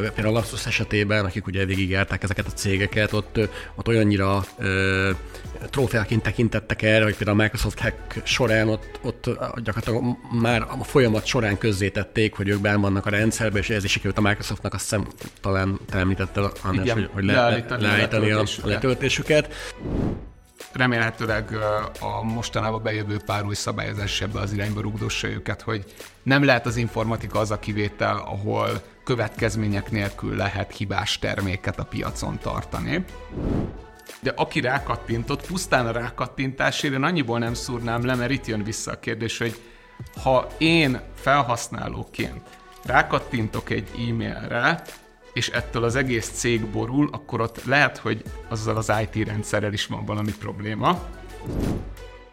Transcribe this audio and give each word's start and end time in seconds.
például 0.00 0.36
a 0.36 0.38
Lapsus 0.38 0.66
esetében, 0.66 1.24
akik 1.24 1.46
ugye 1.46 1.64
végigjárták 1.64 2.22
ezeket 2.22 2.46
a 2.46 2.50
cégeket, 2.50 3.12
ott, 3.12 3.38
ott 3.74 3.88
olyannyira 3.88 4.44
ö, 4.58 5.10
trófeaként 5.70 6.22
tekintettek 6.22 6.82
erre, 6.82 7.04
hogy 7.04 7.16
például 7.16 7.40
a 7.40 7.42
Microsoft 7.42 7.80
hack 7.80 7.96
során 8.26 8.68
ott, 8.68 9.00
ott 9.02 9.24
gyakorlatilag 9.64 10.16
már 10.40 10.62
a 10.62 10.84
folyamat 10.84 11.26
során 11.26 11.58
közzétették, 11.58 12.34
hogy 12.34 12.48
ők 12.48 12.60
benn 12.60 12.80
vannak 12.80 13.06
a 13.06 13.10
rendszerbe, 13.10 13.58
és 13.58 13.70
ez 13.70 13.84
is 13.84 13.90
sikerült 13.90 14.18
a 14.18 14.20
Microsoftnak, 14.20 14.74
azt 14.74 14.82
hiszem 14.82 15.06
talán 15.40 15.78
te 15.90 15.98
említetted, 15.98 16.44
András, 16.62 16.92
hogy, 16.92 17.08
hogy 17.12 17.24
le, 17.24 17.32
leállítani, 17.32 17.82
leállítani 17.82 18.30
a, 18.30 18.40
a 18.40 18.66
letöltésüket 18.66 19.54
remélhetőleg 20.72 21.56
a 22.00 22.22
mostanában 22.22 22.82
bejövő 22.82 23.16
pár 23.26 23.44
új 23.44 23.54
szabályozás 23.54 24.20
ebbe 24.20 24.40
az 24.40 24.52
irányba 24.52 24.80
rugdossa 24.80 25.28
őket, 25.28 25.62
hogy 25.62 25.84
nem 26.22 26.44
lehet 26.44 26.66
az 26.66 26.76
informatika 26.76 27.38
az 27.38 27.50
a 27.50 27.58
kivétel, 27.58 28.16
ahol 28.16 28.68
következmények 29.04 29.90
nélkül 29.90 30.36
lehet 30.36 30.76
hibás 30.76 31.18
terméket 31.18 31.78
a 31.78 31.84
piacon 31.84 32.38
tartani. 32.38 33.04
De 34.20 34.32
aki 34.36 34.60
rákattintott, 34.60 35.46
pusztán 35.46 35.86
a 35.86 35.92
rákattintásért 35.92 36.94
én 36.94 37.02
annyiból 37.02 37.38
nem 37.38 37.54
szúrnám 37.54 38.04
le, 38.04 38.14
mert 38.14 38.30
itt 38.30 38.46
jön 38.46 38.62
vissza 38.62 38.90
a 38.90 38.98
kérdés, 38.98 39.38
hogy 39.38 39.60
ha 40.22 40.46
én 40.58 41.00
felhasználóként 41.14 42.40
rákattintok 42.84 43.70
egy 43.70 43.88
e-mailre, 44.08 44.82
és 45.32 45.48
ettől 45.48 45.84
az 45.84 45.96
egész 45.96 46.30
cég 46.30 46.66
borul, 46.66 47.08
akkor 47.12 47.40
ott 47.40 47.64
lehet, 47.64 47.98
hogy 47.98 48.22
azzal 48.48 48.76
az 48.76 48.92
IT 49.02 49.26
rendszerrel 49.26 49.72
is 49.72 49.86
van 49.86 50.04
valami 50.04 50.32
probléma. 50.38 50.98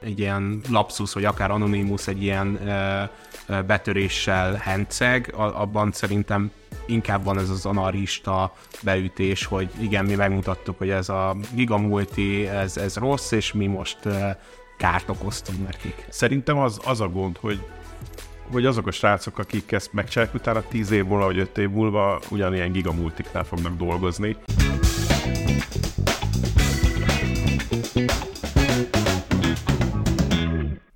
Egy 0.02 0.20
ilyen 0.20 0.62
lapsus, 0.70 1.14
vagy 1.14 1.26
akár 1.26 1.52
Anonymous 1.52 2.08
egy 2.08 2.24
ilyen 2.24 2.68
ö, 2.68 3.04
ö, 3.48 3.62
betöréssel 3.62 4.54
henceg, 4.54 5.34
abban 5.36 5.92
szerintem 5.92 6.52
inkább 6.86 7.24
van 7.24 7.40
ez 7.40 7.50
az 7.50 7.66
anarista 7.66 8.54
beütés, 8.84 9.46
hogy 9.46 9.70
igen, 9.80 10.06
mi 10.06 10.16
megmutattuk, 10.16 10.78
hogy 10.78 10.90
ez 10.90 11.10
a 11.10 11.36
gigamulti, 11.54 12.48
ez, 12.48 12.78
ez 12.78 12.96
rossz, 12.96 13.32
és 13.32 13.54
mi 13.54 13.68
most 13.68 13.98
ö, 14.04 14.30
kárt 14.78 15.10
okoztunk 15.10 15.66
nekik. 15.66 16.06
Szerintem 16.10 16.58
az, 16.58 16.80
az 16.86 17.02
a 17.02 17.08
gond, 17.08 17.38
hogy 17.38 17.60
hogy 18.52 18.66
azok 18.66 18.88
a 18.88 18.92
srácok, 18.92 19.38
akik 19.38 19.72
ezt 19.72 19.94
megcsinálják 19.94 20.36
utána 20.36 20.62
10 20.62 20.92
év 20.92 21.06
múlva, 21.06 21.26
vagy 21.26 21.38
5 21.38 21.58
év 21.58 21.70
múlva 21.70 22.20
ugyanilyen 22.30 22.72
gigamultiknál 22.72 23.44
fognak 23.44 23.78
dolgozni. 23.78 24.36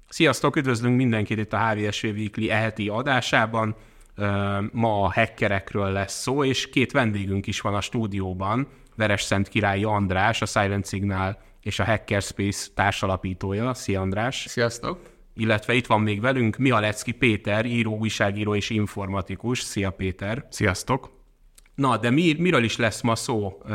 Sziasztok, 0.09 0.55
üdvözlünk 0.55 0.95
mindenkit 0.95 1.37
itt 1.37 1.53
a 1.53 1.69
HVSV 1.69 2.05
Weekly 2.05 2.49
eheti 2.49 2.87
adásában. 2.87 3.75
Ma 4.71 5.03
a 5.03 5.11
hackerekről 5.13 5.91
lesz 5.91 6.21
szó, 6.21 6.43
és 6.43 6.69
két 6.69 6.91
vendégünk 6.91 7.47
is 7.47 7.61
van 7.61 7.75
a 7.75 7.81
stúdióban. 7.81 8.67
Veres 8.95 9.21
Szent 9.21 9.47
Királyi 9.47 9.83
András, 9.83 10.41
a 10.41 10.45
Silent 10.45 10.87
Signal 10.87 11.37
és 11.61 11.79
a 11.79 11.85
Hackerspace 11.85 12.67
társalapítója. 12.75 13.73
Szia 13.73 14.01
András! 14.01 14.45
Sziasztok! 14.47 15.12
Illetve 15.35 15.73
itt 15.73 15.87
van 15.87 16.01
még 16.01 16.21
velünk 16.21 16.57
Mihalecki 16.57 17.11
Péter, 17.11 17.65
író, 17.65 17.97
újságíró 17.97 18.55
és 18.55 18.69
informatikus. 18.69 19.59
Szia 19.59 19.89
Péter! 19.89 20.47
Sziasztok! 20.49 21.11
Na, 21.75 21.97
de 21.97 22.09
mi, 22.09 22.35
miről 22.37 22.63
is 22.63 22.77
lesz 22.77 23.01
ma 23.01 23.15
szó, 23.15 23.61
uh, 23.63 23.71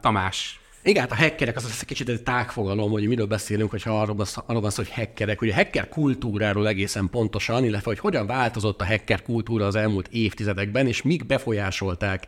Tamás? 0.00 0.60
Igen, 0.82 1.02
hát 1.02 1.12
a 1.12 1.22
hackerek 1.22 1.56
az, 1.56 1.64
az 1.64 1.80
kicsit 1.80 2.08
egy 2.08 2.22
tágfogalom, 2.22 2.90
hogy 2.90 3.08
miről 3.08 3.26
beszélünk, 3.26 3.70
hogyha 3.70 4.00
arról, 4.00 4.26
arról 4.46 4.60
van 4.60 4.70
szó, 4.70 4.82
hogy 4.82 4.92
hackerek. 4.92 5.40
Ugye 5.42 5.52
a 5.52 5.54
hacker 5.54 5.88
kultúráról 5.88 6.68
egészen 6.68 7.08
pontosan, 7.10 7.64
illetve 7.64 7.88
hogy 7.90 7.98
hogyan 7.98 8.26
változott 8.26 8.80
a 8.80 8.86
hacker 8.86 9.22
kultúra 9.22 9.66
az 9.66 9.74
elmúlt 9.74 10.08
évtizedekben, 10.08 10.86
és 10.86 11.02
mik 11.02 11.26
befolyásolták 11.26 12.26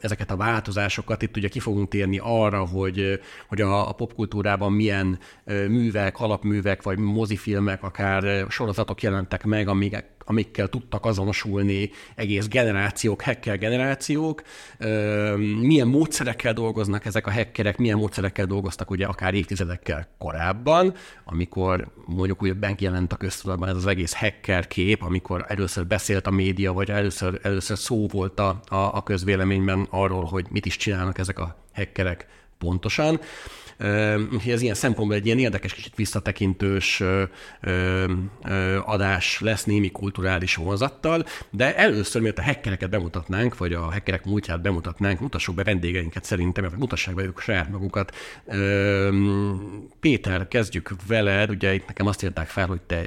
ezeket 0.00 0.30
a 0.30 0.36
változásokat. 0.36 1.22
Itt 1.22 1.36
ugye 1.36 1.48
ki 1.48 1.58
fogunk 1.58 1.88
térni 1.88 2.18
arra, 2.22 2.66
hogy, 2.66 3.20
hogy 3.48 3.60
a, 3.60 3.88
a 3.88 3.92
popkultúrában 3.92 4.72
milyen 4.72 5.18
művek, 5.44 6.20
alapművek, 6.20 6.82
vagy 6.82 6.98
mozifilmek, 6.98 7.82
akár 7.82 8.46
sorozatok 8.48 9.02
jelentek 9.02 9.44
meg, 9.44 9.68
amik, 9.68 10.04
amikkel 10.30 10.68
tudtak 10.68 11.04
azonosulni 11.04 11.90
egész 12.14 12.48
generációk, 12.48 13.22
hacker 13.22 13.58
generációk, 13.58 14.42
milyen 15.60 15.86
módszerekkel 15.86 16.52
dolgoznak 16.52 17.04
ezek 17.04 17.26
a 17.26 17.32
hackerek, 17.32 17.78
milyen 17.78 17.96
módszerekkel 17.96 18.46
dolgoztak 18.46 18.90
ugye 18.90 19.06
akár 19.06 19.34
évtizedekkel 19.34 20.08
korábban, 20.18 20.94
amikor 21.24 21.88
mondjuk 22.06 22.42
úgy 22.42 22.80
jelent 22.80 23.12
a 23.12 23.16
köztudatban 23.16 23.68
ez 23.68 23.76
az 23.76 23.86
egész 23.86 24.12
hacker 24.12 24.66
kép, 24.66 25.02
amikor 25.02 25.44
először 25.48 25.86
beszélt 25.86 26.26
a 26.26 26.30
média, 26.30 26.72
vagy 26.72 26.90
először, 26.90 27.38
először 27.42 27.78
szó 27.78 28.06
volt 28.08 28.40
a, 28.40 28.60
a, 28.68 28.74
a 28.74 29.02
közvéleményben 29.02 29.86
arról, 29.90 30.24
hogy 30.24 30.46
mit 30.50 30.66
is 30.66 30.76
csinálnak 30.76 31.18
ezek 31.18 31.38
a 31.38 31.56
hackerek 31.74 32.26
pontosan. 32.58 33.20
Úgyhogy 34.32 34.52
ez 34.52 34.62
ilyen 34.62 34.74
szempontból 34.74 35.16
egy 35.16 35.26
ilyen 35.26 35.38
érdekes, 35.38 35.74
kicsit 35.74 35.94
visszatekintős 35.94 37.02
adás 38.84 39.40
lesz 39.40 39.64
némi 39.64 39.90
kulturális 39.90 40.54
vonzattal, 40.54 41.26
de 41.50 41.76
először, 41.76 42.20
miért 42.20 42.38
a 42.38 42.42
hackereket 42.42 42.90
bemutatnánk, 42.90 43.58
vagy 43.58 43.72
a 43.72 43.80
hackerek 43.80 44.24
múltját 44.24 44.62
bemutatnánk, 44.62 45.20
mutassuk 45.20 45.54
be 45.54 45.62
vendégeinket 45.62 46.24
szerintem, 46.24 46.64
vagy 46.64 46.78
mutassák 46.78 47.14
be 47.14 47.22
ők 47.22 47.40
saját 47.40 47.70
magukat. 47.70 48.16
Péter, 50.00 50.48
kezdjük 50.48 50.94
veled, 51.06 51.50
ugye 51.50 51.74
itt 51.74 51.86
nekem 51.86 52.06
azt 52.06 52.22
írták 52.22 52.48
fel, 52.48 52.66
hogy 52.66 52.80
te 52.80 53.02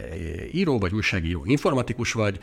író 0.51 0.79
vagy, 0.79 0.93
újságíró, 0.93 1.41
informatikus 1.45 2.11
vagy, 2.11 2.39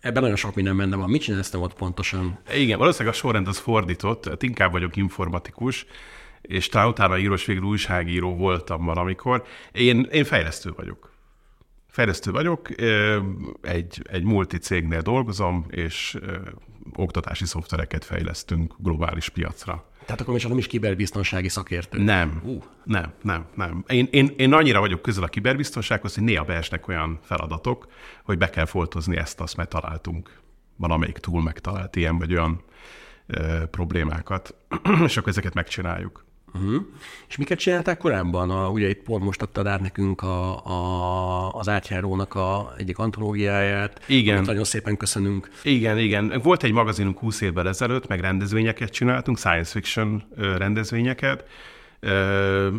Ebben 0.00 0.22
nagyon 0.22 0.36
sok 0.36 0.54
minden 0.54 0.76
menne 0.76 0.96
van. 0.96 1.10
Mit 1.10 1.22
csinálsz 1.22 1.54
ott 1.54 1.74
pontosan? 1.74 2.38
Igen, 2.54 2.78
valószínűleg 2.78 3.14
a 3.14 3.16
sorrend 3.16 3.48
az 3.48 3.58
fordított, 3.58 4.28
hát 4.28 4.42
inkább 4.42 4.72
vagyok 4.72 4.96
informatikus, 4.96 5.86
és 6.48 6.68
talán 6.68 6.88
utána 6.88 7.18
írós 7.18 7.44
végül 7.44 7.62
újságíró 7.62 8.36
voltam 8.36 8.84
valamikor. 8.84 9.44
Én, 9.72 10.08
én 10.12 10.24
fejlesztő 10.24 10.72
vagyok. 10.76 11.12
Fejlesztő 11.88 12.30
vagyok, 12.30 12.68
egy, 13.60 14.02
egy 14.10 14.24
multicégnél 14.24 15.00
dolgozom, 15.00 15.66
és 15.70 16.18
oktatási 16.94 17.44
szoftvereket 17.44 18.04
fejlesztünk 18.04 18.74
globális 18.78 19.28
piacra. 19.28 19.86
Tehát 20.04 20.20
akkor 20.20 20.34
még 20.34 20.44
nem 20.48 20.58
is 20.58 20.66
kiberbiztonsági 20.66 21.48
szakértő. 21.48 22.02
Nem, 22.02 22.40
uh. 22.44 22.62
nem, 22.84 23.12
nem, 23.22 23.46
nem. 23.54 23.84
Én, 23.88 24.08
én, 24.10 24.34
én 24.36 24.52
annyira 24.52 24.80
vagyok 24.80 25.02
közel 25.02 25.22
a 25.22 25.28
kiberbiztonsághoz, 25.28 26.14
hogy 26.14 26.22
néha 26.22 26.44
beesnek 26.44 26.88
olyan 26.88 27.18
feladatok, 27.22 27.86
hogy 28.24 28.38
be 28.38 28.50
kell 28.50 28.64
foltozni 28.64 29.16
ezt, 29.16 29.40
azt, 29.40 29.56
mert 29.56 29.68
találtunk 29.68 30.40
valamelyik 30.76 31.18
túl 31.18 31.42
megtalált 31.42 31.96
ilyen 31.96 32.18
vagy 32.18 32.32
olyan 32.32 32.62
ö, 33.26 33.66
problémákat, 33.70 34.54
és 35.06 35.16
akkor 35.16 35.28
ezeket 35.28 35.54
megcsináljuk. 35.54 36.26
Uh-huh. 36.54 36.82
És 37.28 37.36
miket 37.36 37.58
csinálták 37.58 37.98
korábban? 37.98 38.50
A, 38.50 38.68
ugye 38.68 38.88
itt 38.88 39.02
pont 39.02 39.24
most 39.24 39.42
adtad 39.42 39.66
át 39.66 39.80
nekünk 39.80 40.22
a, 40.22 40.66
a, 40.66 41.52
az 41.52 41.68
átjárónak 41.68 42.34
a 42.34 42.74
egyik 42.76 42.98
antológiáját. 42.98 44.00
Igen. 44.06 44.44
Nagyon 44.44 44.64
szépen 44.64 44.96
köszönünk. 44.96 45.50
Igen, 45.62 45.98
igen. 45.98 46.40
Volt 46.42 46.62
egy 46.62 46.72
magazinunk 46.72 47.18
20 47.18 47.40
évvel 47.40 47.68
ezelőtt, 47.68 48.06
meg 48.06 48.20
rendezvényeket 48.20 48.90
csináltunk, 48.90 49.38
science 49.38 49.70
fiction 49.70 50.22
rendezvényeket, 50.36 51.44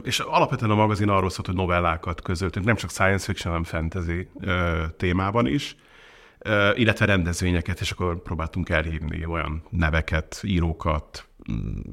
és 0.04 0.20
alapvetően 0.20 0.72
a 0.72 0.76
magazin 0.76 1.10
arról 1.10 1.30
szólt, 1.30 1.48
hogy 1.48 1.56
novellákat 1.56 2.22
közöltünk, 2.22 2.66
nem 2.66 2.76
csak 2.76 2.90
science 2.90 3.26
fiction, 3.26 3.54
hanem 3.54 3.64
fantasy 3.64 4.28
témában 4.98 5.48
is 5.48 5.76
illetve 6.76 7.06
rendezvényeket, 7.06 7.80
és 7.80 7.92
akkor 7.92 8.22
próbáltunk 8.22 8.70
elhívni 8.70 9.26
olyan 9.26 9.64
neveket, 9.70 10.42
írókat, 10.44 11.29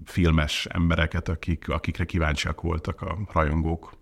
filmes 0.04 0.66
embereket, 0.70 1.28
akik, 1.28 1.68
akikre 1.68 2.04
kíváncsiak 2.04 2.60
voltak 2.60 3.00
a 3.00 3.18
rajongók. 3.32 3.92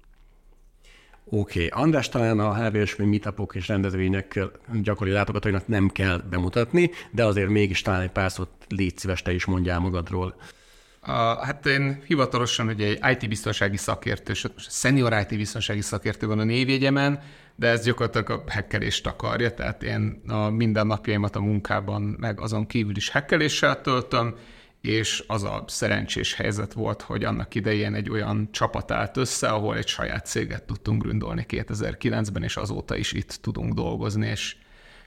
Oké, 1.25 1.67
okay. 1.67 1.83
András 1.83 2.09
talán 2.09 2.39
a 2.39 2.55
HVSV 2.55 3.03
meetupok 3.03 3.55
és 3.55 3.69
rendezvények 3.69 4.41
gyakori 4.83 5.11
látogatóinak 5.11 5.67
nem 5.67 5.89
kell 5.89 6.23
bemutatni, 6.31 6.91
de 7.11 7.25
azért 7.25 7.49
mégis 7.49 7.83
talán 7.83 8.01
egy 8.01 8.11
pár 8.11 8.31
szót 8.31 8.51
légy 8.69 8.99
szíves, 8.99 9.23
te 9.23 9.33
is 9.33 9.45
mondjál 9.45 9.79
magadról. 9.79 10.35
Uh, 11.07 11.11
hát 11.45 11.67
én 11.67 12.03
hivatalosan 12.07 12.69
ugye 12.69 12.87
egy 12.87 13.23
IT-biztonsági 13.23 13.77
szakértő, 13.77 14.33
senior 14.57 15.13
IT-biztonsági 15.21 15.81
szakértő 15.81 16.27
van 16.27 16.39
a 16.39 16.45
névjegyemen, 16.45 17.21
de 17.57 17.69
ez 17.69 17.85
gyakorlatilag 17.85 18.31
a 18.31 18.51
hekkelést 18.51 19.07
akarja, 19.07 19.55
tehát 19.55 19.83
én 19.83 20.23
a 20.29 20.49
mindennapjaimat 20.49 21.37
a 21.37 21.41
munkában 21.41 22.03
meg 22.03 22.41
azon 22.41 22.67
kívül 22.67 22.97
is 22.97 23.11
hekkeléssel 23.11 23.81
töltöm, 23.81 24.35
és 24.85 25.25
az 25.27 25.43
a 25.43 25.65
szerencsés 25.67 26.35
helyzet 26.35 26.73
volt, 26.73 27.03
hogy 27.03 27.25
annak 27.25 27.55
idején 27.55 27.95
egy 27.95 28.11
olyan 28.11 28.49
csapat 28.53 28.91
állt 28.91 29.17
össze, 29.17 29.49
ahol 29.49 29.77
egy 29.77 29.87
saját 29.87 30.27
céget 30.27 30.63
tudtunk 30.63 31.03
gründolni 31.03 31.47
2009-ben, 31.49 32.43
és 32.43 32.57
azóta 32.57 32.97
is 32.97 33.13
itt 33.13 33.39
tudunk 33.41 33.75
dolgozni, 33.75 34.27
és 34.27 34.57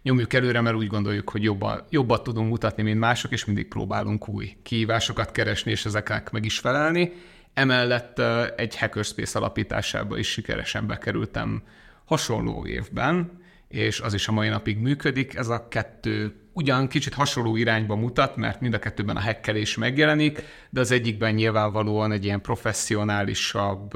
nyomjuk 0.02 0.34
előre, 0.34 0.62
mert 0.62 0.76
úgy 0.76 0.88
gondoljuk, 0.88 1.30
hogy 1.30 1.44
jobban, 1.44 1.86
jobbat 1.90 2.24
tudunk 2.24 2.50
mutatni, 2.50 2.84
mint 2.84 3.00
mások, 3.00 3.32
és 3.32 3.46
mindig 3.46 3.68
próbálunk 3.68 4.28
új 4.28 4.56
kihívásokat 4.64 5.32
keresni, 5.32 5.72
és 5.72 5.86
ezeknek 5.86 6.32
meg 6.32 6.46
is 6.46 6.60
felelni. 6.60 7.12
Emellett 7.54 8.20
egy 8.56 8.78
Hackerspace 8.78 9.40
alapításába 9.40 10.18
is 10.18 10.32
sikeresen 10.32 10.88
bekerültem 10.88 11.64
hasonló 12.06 12.66
évben, 12.66 13.42
és 13.68 14.00
az 14.00 14.14
is 14.14 14.28
a 14.28 14.32
mai 14.32 14.50
napig 14.50 14.78
működik. 14.78 15.36
Ez 15.36 15.48
a 15.48 15.68
kettő 15.68 16.36
ugyan 16.58 16.88
kicsit 16.88 17.14
hasonló 17.14 17.56
irányba 17.56 17.96
mutat, 17.96 18.36
mert 18.36 18.62
mind 18.62 18.74
a 18.74 18.80
kettőben 18.80 19.16
a 19.16 19.20
hekkelés 19.20 19.78
megjelenik, 19.78 20.44
de 20.70 20.80
az 20.80 20.92
egyikben 20.92 21.34
nyilvánvalóan 21.34 22.12
egy 22.12 22.26
ilyen 22.26 22.42
professzionálisabb, 22.42 23.92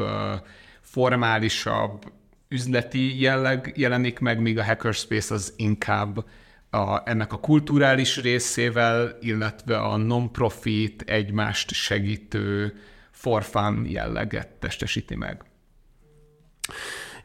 formálisabb, 0.81 2.11
üzleti 2.47 3.21
jelleg 3.21 3.73
jelenik 3.75 4.19
meg, 4.19 4.39
míg 4.39 4.57
a 4.57 4.63
hackerspace 4.63 5.33
az 5.33 5.53
inkább 5.55 6.25
a, 6.69 7.09
ennek 7.09 7.33
a 7.33 7.39
kulturális 7.39 8.21
részével, 8.21 9.17
illetve 9.21 9.77
a 9.77 9.97
non-profit, 9.97 11.01
egymást 11.01 11.71
segítő, 11.71 12.79
for 13.11 13.43
fun 13.43 13.85
jelleget 13.89 14.47
testesíti 14.47 15.15
meg. 15.15 15.43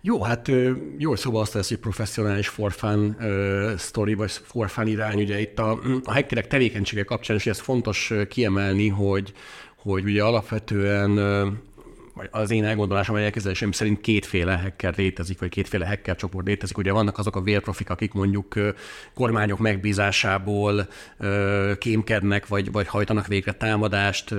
Jó, 0.06 0.22
hát 0.22 0.50
jó 0.98 1.16
szóval 1.16 1.40
azt 1.40 1.54
lesz, 1.54 1.68
hogy 1.68 1.78
professzionális 1.78 2.48
for 2.48 2.72
fun 2.72 3.16
uh, 3.20 3.78
story, 3.78 4.14
vagy 4.14 4.30
for 4.30 4.68
fun 4.70 4.86
irány. 4.86 5.20
Ugye 5.20 5.40
itt 5.40 5.58
a, 5.58 5.70
a 6.04 6.12
hackerek 6.12 6.46
tevékenysége 6.46 7.02
kapcsán, 7.02 7.36
és 7.36 7.46
ez 7.46 7.58
fontos 7.58 8.12
kiemelni, 8.28 8.88
hogy, 8.88 9.32
hogy 9.76 10.04
ugye 10.04 10.22
alapvetően 10.22 11.14
vagy 12.14 12.28
az 12.30 12.50
én 12.50 12.64
elgondolásom, 12.64 13.14
vagy 13.14 13.24
elképzelésem 13.24 13.72
szerint 13.72 14.00
kétféle 14.00 14.56
hacker 14.56 14.94
létezik, 14.96 15.38
vagy 15.38 15.48
kétféle 15.48 15.86
hacker 15.86 16.16
csoport 16.16 16.46
létezik. 16.46 16.78
Ugye 16.78 16.92
vannak 16.92 17.18
azok 17.18 17.36
a 17.36 17.40
vérprofik, 17.40 17.90
akik 17.90 18.12
mondjuk 18.12 18.54
kormányok 19.14 19.58
megbízásából 19.58 20.88
kémkednek, 21.78 22.46
vagy, 22.46 22.72
vagy 22.72 22.86
hajtanak 22.86 23.26
végre 23.26 23.52
támadást, 23.52 24.34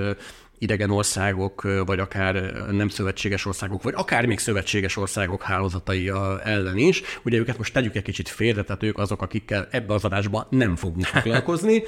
idegen 0.59 0.89
országok, 0.89 1.67
vagy 1.85 1.99
akár 1.99 2.33
nem 2.71 2.89
szövetséges 2.89 3.45
országok, 3.45 3.83
vagy 3.83 3.93
akár 3.95 4.25
még 4.25 4.39
szövetséges 4.39 4.97
országok 4.97 5.41
hálózatai 5.43 6.11
ellen 6.43 6.77
is. 6.77 7.01
Ugye 7.23 7.37
őket 7.37 7.57
most 7.57 7.73
tegyük 7.73 7.95
egy 7.95 8.03
kicsit 8.03 8.29
félre, 8.29 8.63
tehát 8.63 8.83
ők 8.83 8.97
azok, 8.97 9.21
akikkel 9.21 9.67
ebbe 9.71 9.93
az 9.93 10.05
adásban 10.05 10.47
nem 10.49 10.75
fogunk 10.75 11.05
foglalkozni, 11.05 11.83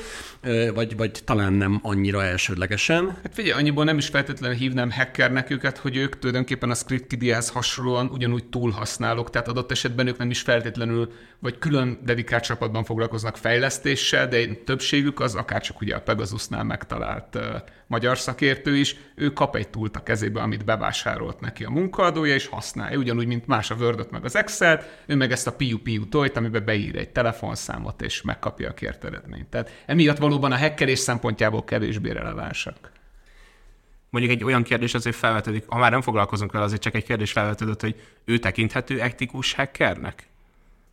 vagy, 0.73 0.97
vagy 0.97 1.11
talán 1.23 1.53
nem 1.53 1.79
annyira 1.81 2.23
elsődlegesen. 2.23 3.17
Hát 3.23 3.33
figyelj, 3.33 3.59
annyiból 3.59 3.83
nem 3.83 3.97
is 3.97 4.07
feltétlenül 4.07 4.57
hívnám 4.57 4.91
hackernek 4.91 5.49
őket, 5.49 5.77
hogy 5.77 5.95
ők 5.95 6.19
tulajdonképpen 6.19 6.69
a 6.69 6.75
ScriptKidihez 6.75 7.49
hasonlóan 7.49 8.07
ugyanúgy 8.07 8.45
túlhasználók, 8.45 9.29
tehát 9.29 9.47
adott 9.47 9.71
esetben 9.71 10.07
ők 10.07 10.17
nem 10.17 10.29
is 10.29 10.41
feltétlenül, 10.41 11.11
vagy 11.39 11.57
külön 11.57 11.99
dedikált 12.03 12.43
csapatban 12.43 12.83
foglalkoznak 12.83 13.37
fejlesztéssel, 13.37 14.27
de 14.27 14.45
többségük 14.65 15.19
az 15.19 15.35
akár 15.35 15.61
csak 15.61 15.81
ugye 15.81 15.95
a 15.95 16.01
Pegasusnál 16.01 16.63
megtalált 16.63 17.39
magyar 17.89 18.17
szakértő 18.17 18.77
is, 18.77 18.95
ő 19.15 19.33
kap 19.33 19.55
egy 19.55 19.69
túlt 19.69 19.95
a 19.95 20.03
kezébe, 20.03 20.41
amit 20.41 20.65
bevásárolt 20.65 21.39
neki 21.39 21.63
a 21.63 21.69
munkaadója, 21.69 22.33
és 22.33 22.47
használja, 22.47 22.97
ugyanúgy, 22.97 23.27
mint 23.27 23.47
más 23.47 23.71
a 23.71 23.75
word 23.75 24.07
meg 24.11 24.25
az 24.25 24.35
excel 24.35 24.83
ő 25.05 25.15
meg 25.15 25.31
ezt 25.31 25.47
a 25.47 25.55
piu-piu 25.55 26.07
tojt, 26.07 26.37
amiben 26.37 26.65
beír 26.65 26.95
egy 26.95 27.09
telefonszámot, 27.09 28.01
és 28.01 28.21
megkapja 28.21 28.69
a 28.69 28.73
kért 28.73 29.03
eredményt. 29.03 29.47
Tehát 29.47 29.83
emiatt 29.85 30.17
valóban 30.17 30.51
a 30.51 30.57
hackerés 30.57 30.99
szempontjából 30.99 31.63
kevésbé 31.63 32.11
relevánsak. 32.11 32.91
Mondjuk 34.09 34.33
egy 34.33 34.43
olyan 34.43 34.63
kérdés 34.63 34.93
azért 34.93 35.15
felvetődik, 35.15 35.63
ha 35.67 35.77
már 35.77 35.91
nem 35.91 36.01
foglalkozunk 36.01 36.51
vele, 36.51 36.65
azért 36.65 36.81
csak 36.81 36.95
egy 36.95 37.03
kérdés 37.03 37.31
felvetődött, 37.31 37.81
hogy 37.81 38.01
ő 38.25 38.37
tekinthető 38.37 39.01
etikus 39.01 39.53
hackernek? 39.53 40.27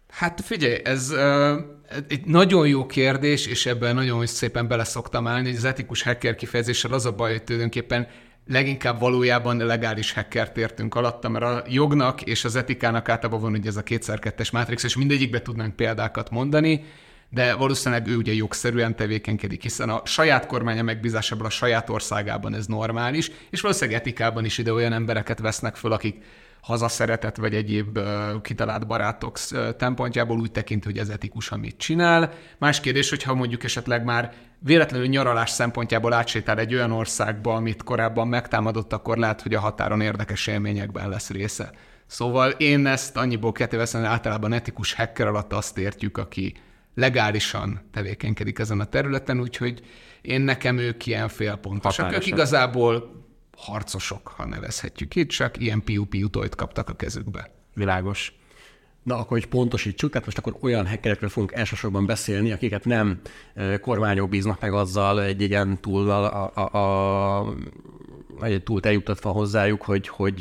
Hát 0.09 0.41
figyelj, 0.41 0.81
ez 0.85 1.11
uh, 1.11 1.61
egy 2.09 2.25
nagyon 2.25 2.69
jó 2.69 2.87
kérdés, 2.87 3.47
és 3.47 3.67
ebben 3.67 3.95
nagyon 3.95 4.27
szépen 4.27 4.69
bele 4.69 4.85
szoktam 4.85 5.27
állni, 5.27 5.49
hogy 5.49 5.57
az 5.57 5.65
etikus 5.65 6.03
hacker 6.03 6.35
kifejezéssel 6.35 6.93
az 6.93 7.07
a 7.07 7.13
baj, 7.13 7.31
hogy 7.31 7.45
tulajdonképpen 7.45 8.07
leginkább 8.47 9.01
valójában 9.01 9.57
legális 9.57 10.13
hackert 10.13 10.57
értünk 10.57 10.95
alatta, 10.95 11.29
mert 11.29 11.45
a 11.45 11.65
jognak 11.69 12.23
és 12.23 12.45
az 12.45 12.57
etikának 12.57 13.09
általában 13.09 13.41
van 13.41 13.53
ugye 13.53 13.69
ez 13.69 13.77
a 13.77 13.83
kétszer-kettes 13.83 14.51
mátrix, 14.51 14.85
és 14.85 14.97
mindegyikbe 14.97 15.43
tudnánk 15.43 15.77
példákat 15.77 16.31
mondani, 16.31 16.85
de 17.31 17.55
valószínűleg 17.55 18.07
ő 18.07 18.17
ugye 18.17 18.33
jogszerűen 18.33 18.97
tevékenykedik, 18.97 19.63
hiszen 19.63 19.89
a 19.89 20.03
saját 20.05 20.47
kormánya 20.47 20.83
megbízásából 20.83 21.47
a 21.47 21.51
saját 21.51 21.91
országában 21.91 22.55
ez 22.55 22.67
normális, 22.67 23.31
és 23.51 23.61
valószínűleg 23.61 24.01
etikában 24.01 24.45
is 24.45 24.59
ide 24.59 24.73
olyan 24.73 24.93
embereket 24.93 25.39
vesznek 25.39 25.77
föl, 25.77 25.93
akik 25.93 26.25
hazaszeretet 26.67 27.37
vagy 27.37 27.55
egyéb 27.55 27.99
kitalált 28.43 28.87
barátok 28.87 29.39
szempontjából 29.79 30.39
úgy 30.39 30.53
tekint, 30.53 30.85
hogy 30.85 30.99
ez 30.99 31.09
etikus, 31.09 31.51
amit 31.51 31.77
csinál. 31.77 32.33
Más 32.59 32.81
kérdés, 32.81 33.11
hogyha 33.11 33.35
mondjuk 33.35 33.65
esetleg 33.65 34.05
már 34.05 34.33
véletlenül 34.59 35.07
nyaralás 35.07 35.51
szempontjából 35.51 36.13
átsétál 36.13 36.59
egy 36.59 36.75
olyan 36.75 36.93
országba, 36.93 37.55
amit 37.55 37.83
korábban 37.83 38.29
megtámadott, 38.29 38.93
akkor 38.93 39.17
lehet, 39.19 39.43
hogy 39.43 39.55
a 39.55 39.61
határon 39.61 40.01
érdekes 40.01 40.47
élményekben 40.47 41.09
lesz 41.09 41.31
része. 41.31 41.71
Szóval 42.07 42.51
én 42.51 42.87
ezt 42.87 43.17
annyiból 43.17 43.53
kettéveszem, 43.53 44.01
hogy 44.01 44.11
általában 44.11 44.53
etikus 44.53 44.95
hacker 44.95 45.27
alatt 45.27 45.53
azt 45.53 45.79
értjük, 45.79 46.19
aki 46.19 46.55
legálisan 46.95 47.81
tevékenykedik 47.93 48.59
ezen 48.59 48.81
a 48.81 48.85
területen, 48.85 49.41
úgyhogy 49.41 49.81
én 50.23 50.41
nekem 50.41 50.79
ők 50.79 51.07
ilyen 51.07 51.29
félpontosak. 51.29 52.13
Ők 52.13 52.27
igazából 52.27 53.25
harcosok, 53.57 54.29
ha 54.29 54.47
nevezhetjük 54.47 55.15
itt, 55.15 55.29
csak 55.29 55.59
ilyen 55.59 55.83
piu-piu 55.85 56.31
tojt 56.31 56.55
kaptak 56.55 56.89
a 56.89 56.95
kezükbe. 56.97 57.51
Világos. 57.75 58.35
Na, 59.03 59.15
akkor 59.15 59.39
hogy 59.39 59.47
pontosítsuk, 59.47 60.11
tehát 60.11 60.25
most 60.25 60.39
akkor 60.39 60.57
olyan 60.61 60.87
hackerekről 60.87 61.29
fogunk 61.29 61.53
elsősorban 61.53 62.07
beszélni, 62.07 62.53
akiket 62.53 62.85
nem 62.85 63.21
kormányok 63.81 64.29
bíznak 64.29 64.61
meg 64.61 64.73
azzal 64.73 65.23
egy 65.23 65.41
ilyen 65.41 65.81
túl 65.81 66.11
a, 66.11 66.53
a, 66.55 66.79
a 66.79 67.55
egy 68.41 68.63
túlt 68.63 68.87
eljutatva 68.87 69.31
hozzájuk, 69.31 69.83
hogy, 69.83 70.09
hogy 70.09 70.39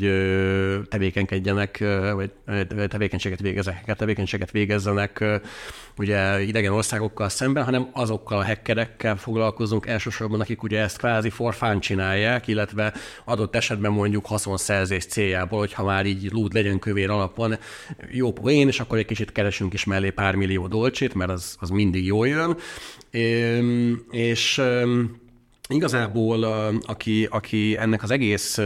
tevékenykedjenek, 0.88 1.84
vagy 2.14 2.30
tevékenységet 2.88 3.40
végezzenek, 3.40 3.96
tevékenységet 3.96 4.50
végezzenek 4.50 5.24
ugye 5.98 6.42
idegen 6.42 6.72
országokkal 6.72 7.28
szemben, 7.28 7.64
hanem 7.64 7.88
azokkal 7.92 8.38
a 8.38 8.44
hackerekkel 8.44 9.16
foglalkozunk 9.16 9.86
elsősorban, 9.86 10.40
akik 10.40 10.62
ugye 10.62 10.80
ezt 10.80 10.98
kvázi 10.98 11.30
for 11.30 11.54
fun 11.54 11.80
csinálják, 11.80 12.46
illetve 12.46 12.92
adott 13.24 13.54
esetben 13.54 13.92
mondjuk 13.92 14.26
haszonszerzés 14.26 15.06
céljából, 15.06 15.58
hogyha 15.58 15.84
már 15.84 16.06
így 16.06 16.32
lúd 16.32 16.52
legyen 16.52 16.78
kövér 16.78 17.10
alapon, 17.10 17.54
jó 18.10 18.32
poén, 18.32 18.68
és 18.68 18.80
akkor 18.80 18.98
egy 18.98 19.06
kicsit 19.06 19.32
keresünk 19.32 19.72
is 19.72 19.84
mellé 19.84 20.10
pár 20.10 20.34
millió 20.34 20.66
dolcsét, 20.66 21.14
mert 21.14 21.30
az, 21.30 21.56
az 21.60 21.70
mindig 21.70 22.04
jól 22.04 22.28
jön. 22.28 22.56
És, 23.10 23.60
és 24.10 24.62
igazából 25.68 26.42
aki, 26.86 27.28
aki 27.30 27.76
ennek 27.78 28.02
az 28.02 28.10
egész 28.10 28.58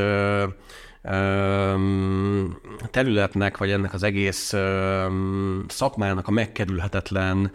területnek, 2.91 3.57
vagy 3.57 3.71
ennek 3.71 3.95
az 3.95 4.03
egész 4.03 4.55
szakmának 5.69 6.29
a 6.29 6.31
megkerülhetetlen 6.31 7.53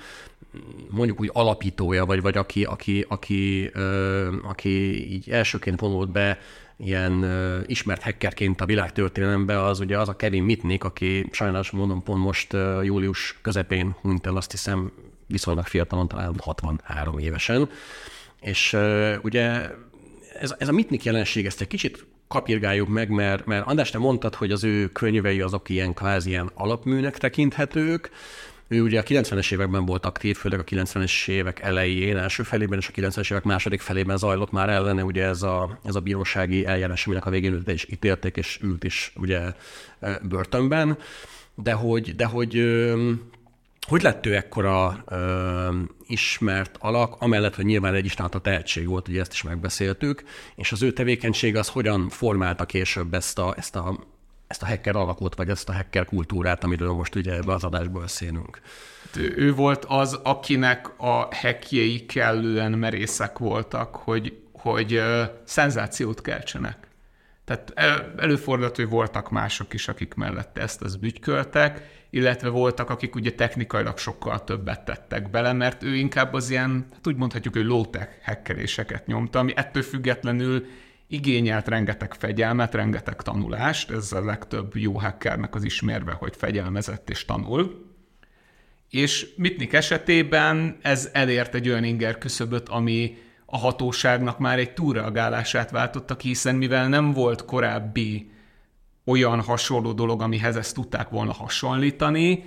mondjuk 0.90 1.20
úgy 1.20 1.30
alapítója, 1.34 2.06
vagy, 2.06 2.22
vagy 2.22 2.38
aki, 2.38 2.64
aki, 2.64 3.06
aki, 3.08 3.72
aki 4.44 5.12
így 5.14 5.30
elsőként 5.30 5.80
vonult 5.80 6.12
be 6.12 6.40
ilyen 6.78 7.26
ismert 7.66 8.04
hackerként 8.04 8.62
a 8.62 8.66
világtörténelembe, 8.66 9.64
az 9.64 9.80
ugye 9.80 10.00
az 10.00 10.10
a 10.10 10.16
Kevin 10.16 10.44
Mitnick, 10.44 10.84
aki 10.84 11.30
sajnos 11.32 11.70
mondom 11.70 12.04
pont 12.04 12.24
most 12.24 12.54
július 12.84 13.40
közepén 13.42 13.96
hunyt 14.02 14.26
el, 14.26 14.36
azt 14.36 14.52
hiszem 14.52 14.92
viszonylag 15.28 15.66
fiatalon, 15.66 16.08
talán 16.08 16.36
63 16.38 17.18
évesen. 17.18 17.70
És 18.46 18.78
ugye 19.22 19.70
ez, 20.40 20.56
ez 20.58 20.68
a 20.68 20.72
mitnik 20.72 21.04
jelenség, 21.04 21.46
ezt 21.46 21.62
egy 21.62 21.68
kicsit 21.68 22.06
kapirgáljuk 22.28 22.88
meg, 22.88 23.10
mert, 23.10 23.46
mert 23.46 23.68
András, 23.68 23.90
te 23.90 23.98
mondtad, 23.98 24.36
hogy 24.36 24.52
az 24.52 24.64
ő 24.64 24.88
könyvei 24.88 25.42
azok 25.42 25.70
ilyen 25.70 25.94
kvázi 25.94 26.30
ilyen 26.30 26.52
alapműnek 26.54 27.18
tekinthetők, 27.18 28.10
ő 28.68 28.82
ugye 28.82 29.00
a 29.00 29.04
90-es 29.04 29.54
években 29.54 29.86
volt 29.86 30.06
aktív, 30.06 30.38
főleg 30.38 30.60
a 30.60 30.64
90-es 30.64 31.28
évek 31.28 31.60
elején, 31.60 32.18
első 32.18 32.44
felében 32.44 32.80
és 32.80 32.88
a 32.88 32.92
90-es 32.92 33.32
évek 33.32 33.44
második 33.44 33.82
felében 33.82 34.18
zajlott 34.18 34.52
már 34.52 34.70
ellene 34.70 35.04
ugye 35.04 35.24
ez 35.24 35.42
a, 35.42 35.80
ez 35.84 35.96
a 35.96 36.00
bírósági 36.00 36.66
eljárás, 36.66 37.06
aminek 37.06 37.26
a 37.26 37.30
végén 37.30 37.64
is 37.66 37.88
ítélték, 37.90 38.38
és 38.38 38.60
ült 38.62 38.84
is 38.84 39.12
ugye 39.16 39.40
börtönben, 40.22 40.98
de 41.56 41.74
hogy, 41.74 42.16
de 42.16 42.26
hogy 42.26 42.54
hogy 43.88 44.02
lett 44.02 44.26
ő 44.26 44.36
ekkora 44.36 45.04
ö, 45.08 45.70
ismert 46.08 46.78
alak, 46.80 47.16
amellett, 47.20 47.56
hogy 47.56 47.66
nyilván 47.66 47.94
egy 47.94 48.14
a 48.18 48.40
tehetség 48.40 48.88
volt, 48.88 49.08
ugye 49.08 49.20
ezt 49.20 49.34
is 49.34 49.44
megbeszéltük, 49.44 50.24
és 50.56 50.72
az 50.72 50.82
ő 50.82 50.92
tevékenység 50.92 51.56
az 51.56 51.70
hogyan 51.70 52.10
formálta 52.10 52.66
később 52.66 53.14
ezt 53.14 53.40
a, 53.40 53.54
ezt 53.58 53.76
a, 53.76 54.00
ezt 54.48 54.62
a 54.62 54.66
hacker 54.66 54.96
alakot, 54.96 55.36
vagy 55.36 55.50
ezt 55.50 55.70
a 55.70 55.74
hacker 55.74 56.06
kultúrát, 56.06 56.64
amiről 56.64 56.94
most 56.94 57.16
ugye 57.16 57.34
ebbe 57.34 57.54
az 57.54 57.64
adásból 57.64 58.02
beszélünk. 58.02 58.62
Hát 59.04 59.18
ő, 59.18 59.54
volt 59.54 59.86
az, 59.88 60.20
akinek 60.24 60.90
a 60.98 61.36
hackjei 61.36 62.06
kellően 62.06 62.72
merészek 62.72 63.38
voltak, 63.38 63.96
hogy, 63.96 64.38
hogy 64.52 64.94
uh, 64.94 65.22
szenzációt 65.44 66.22
keltsenek. 66.22 66.78
Tehát 67.46 67.74
előfordult, 68.18 68.76
hogy 68.76 68.90
voltak 68.90 69.30
mások 69.30 69.74
is, 69.74 69.88
akik 69.88 70.14
mellette 70.14 70.62
ezt 70.62 70.82
az 70.82 70.96
bütyköltek, 70.96 72.05
illetve 72.16 72.50
voltak, 72.50 72.90
akik 72.90 73.16
ugye 73.16 73.32
technikailag 73.32 73.98
sokkal 73.98 74.44
többet 74.44 74.86
tettek 74.86 75.30
bele, 75.30 75.54
mert 75.54 75.84
ő 75.84 75.96
inkább 75.96 76.34
az 76.34 76.50
ilyen, 76.50 76.86
hát 76.92 77.08
úgy 77.08 77.16
mondhatjuk, 77.16 77.54
hogy 77.54 77.66
low-tech 77.66 78.10
hackeréseket 78.24 79.08
nyomta, 79.08 79.40
ami 79.40 79.54
ettől 79.56 79.84
függetlenül 79.84 80.66
igényelt 81.08 81.68
rengeteg 81.68 82.14
fegyelmet, 82.14 82.74
rengeteg 82.74 83.22
tanulást, 83.22 83.92
ez 83.92 84.12
a 84.12 84.26
legtöbb 84.26 84.76
jó 84.76 84.98
hackernek 84.98 85.56
az 85.56 85.64
ismérve, 85.64 86.12
hogy 86.12 86.36
fegyelmezett 86.36 87.10
és 87.10 87.26
tanul. 87.26 87.94
és 88.90 89.28
Mitnik 89.38 89.74
esetében 89.74 90.78
ez 90.82 91.10
elért 91.14 91.56
egy 91.56 91.70
olyan 91.70 91.84
inger 91.84 92.18
küszöböt, 92.18 92.70
ami 92.70 93.18
a 93.46 93.58
hatóságnak 93.58 94.40
már 94.40 94.60
egy 94.60 94.74
túlreagálását 94.74 95.72
váltotta 95.72 96.16
ki, 96.16 96.28
hiszen 96.28 96.56
mivel 96.56 96.88
nem 96.88 97.12
volt 97.12 97.46
korábbi 97.46 98.34
olyan 99.06 99.42
hasonló 99.42 99.92
dolog, 99.92 100.22
amihez 100.22 100.56
ezt 100.56 100.76
tudták 100.76 101.10
volna 101.10 101.34
hasonlítani, 101.34 102.44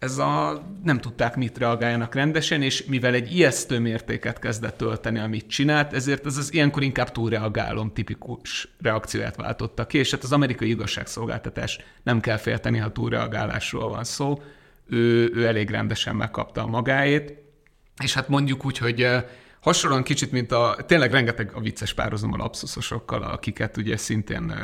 ez 0.00 0.18
a, 0.18 0.62
nem 0.82 0.98
tudták 0.98 1.36
mit 1.36 1.58
reagáljanak 1.58 2.14
rendesen, 2.14 2.62
és 2.62 2.84
mivel 2.84 3.14
egy 3.14 3.34
ijesztő 3.34 3.78
mértéket 3.78 4.38
kezdett 4.38 4.76
tölteni, 4.76 5.18
amit 5.18 5.46
csinált, 5.46 5.92
ezért 5.92 6.26
ez 6.26 6.36
az 6.36 6.52
ilyenkor 6.52 6.82
inkább 6.82 7.12
túlreagálom 7.12 7.92
tipikus 7.92 8.68
reakcióját 8.82 9.36
váltotta 9.36 9.86
ki, 9.86 9.98
és 9.98 10.10
hát 10.10 10.22
az 10.22 10.32
amerikai 10.32 10.68
igazságszolgáltatás 10.68 11.78
nem 12.02 12.20
kell 12.20 12.36
félteni, 12.36 12.78
ha 12.78 12.92
túlreagálásról 12.92 13.88
van 13.88 14.04
szó, 14.04 14.42
ő, 14.86 15.30
ő 15.34 15.46
elég 15.46 15.70
rendesen 15.70 16.16
megkapta 16.16 16.62
a 16.62 16.66
magáét, 16.66 17.34
és 18.02 18.14
hát 18.14 18.28
mondjuk 18.28 18.64
úgy, 18.64 18.78
hogy 18.78 19.06
hasonlóan 19.60 20.02
kicsit, 20.02 20.32
mint 20.32 20.52
a, 20.52 20.76
tényleg 20.86 21.12
rengeteg 21.12 21.52
a 21.54 21.60
vicces 21.60 21.94
párhuzam 21.94 22.32
a 22.32 22.36
lapszusosokkal, 22.36 23.22
akiket 23.22 23.76
ugye 23.76 23.96
szintén 23.96 24.54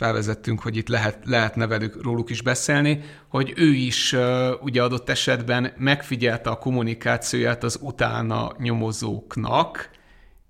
felvezettünk, 0.00 0.60
hogy 0.60 0.76
itt 0.76 0.88
lehet, 0.88 1.18
lehetne 1.24 1.66
velük 1.66 2.02
róluk 2.02 2.30
is 2.30 2.42
beszélni, 2.42 3.00
hogy 3.28 3.52
ő 3.56 3.72
is 3.72 4.16
ugye 4.60 4.82
adott 4.82 5.08
esetben 5.08 5.72
megfigyelte 5.76 6.50
a 6.50 6.58
kommunikációját 6.58 7.64
az 7.64 7.78
utána 7.80 8.52
nyomozóknak, 8.58 9.90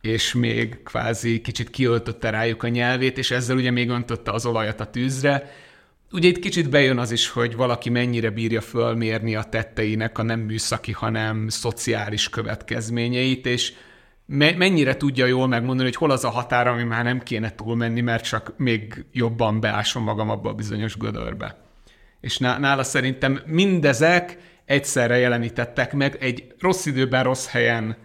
és 0.01 0.35
még 0.35 0.83
kvázi 0.83 1.41
kicsit 1.41 1.71
kiöltötte 1.71 2.31
rájuk 2.31 2.63
a 2.63 2.69
nyelvét, 2.69 3.19
és 3.19 3.31
ezzel 3.31 3.57
ugye 3.57 3.71
még 3.71 3.89
öntötte 3.89 4.31
az 4.31 4.47
olajat 4.47 4.81
a 4.81 4.91
tűzre. 4.91 5.51
Ugye 6.13 6.29
itt 6.29 6.39
kicsit 6.39 6.71
bejön 6.71 6.99
az 6.99 7.11
is, 7.11 7.29
hogy 7.29 7.57
valaki 7.57 7.91
mennyire 7.91 8.31
bírja 8.31 8.61
fölmérni 8.61 9.37
a 9.37 9.43
tetteinek 9.43 10.19
a 10.19 10.23
nem 10.23 10.41
műszaki, 10.41 10.93
hanem 10.93 11.49
szociális 11.49 12.29
következményeit, 12.29 13.47
és 13.47 13.73
mennyire 14.33 14.97
tudja 14.97 15.27
jól 15.27 15.47
megmondani, 15.47 15.89
hogy 15.89 15.97
hol 15.97 16.11
az 16.11 16.25
a 16.25 16.31
határ, 16.31 16.67
ami 16.67 16.83
már 16.83 17.05
nem 17.05 17.21
kéne 17.21 17.55
túlmenni, 17.55 18.01
mert 18.01 18.25
csak 18.25 18.53
még 18.57 19.05
jobban 19.13 19.61
beásom 19.61 20.03
magam 20.03 20.31
abba 20.31 20.51
a 20.51 20.55
bizonyos 20.55 20.97
gödörbe. 20.97 21.57
És 22.21 22.39
nála 22.39 22.83
szerintem 22.83 23.41
mindezek 23.47 24.39
egyszerre 24.65 25.19
jelenítettek 25.19 25.93
meg 25.93 26.17
egy 26.21 26.55
rossz 26.59 26.87
időben, 26.87 27.25
rossz 27.25 27.47
helyen 27.49 27.97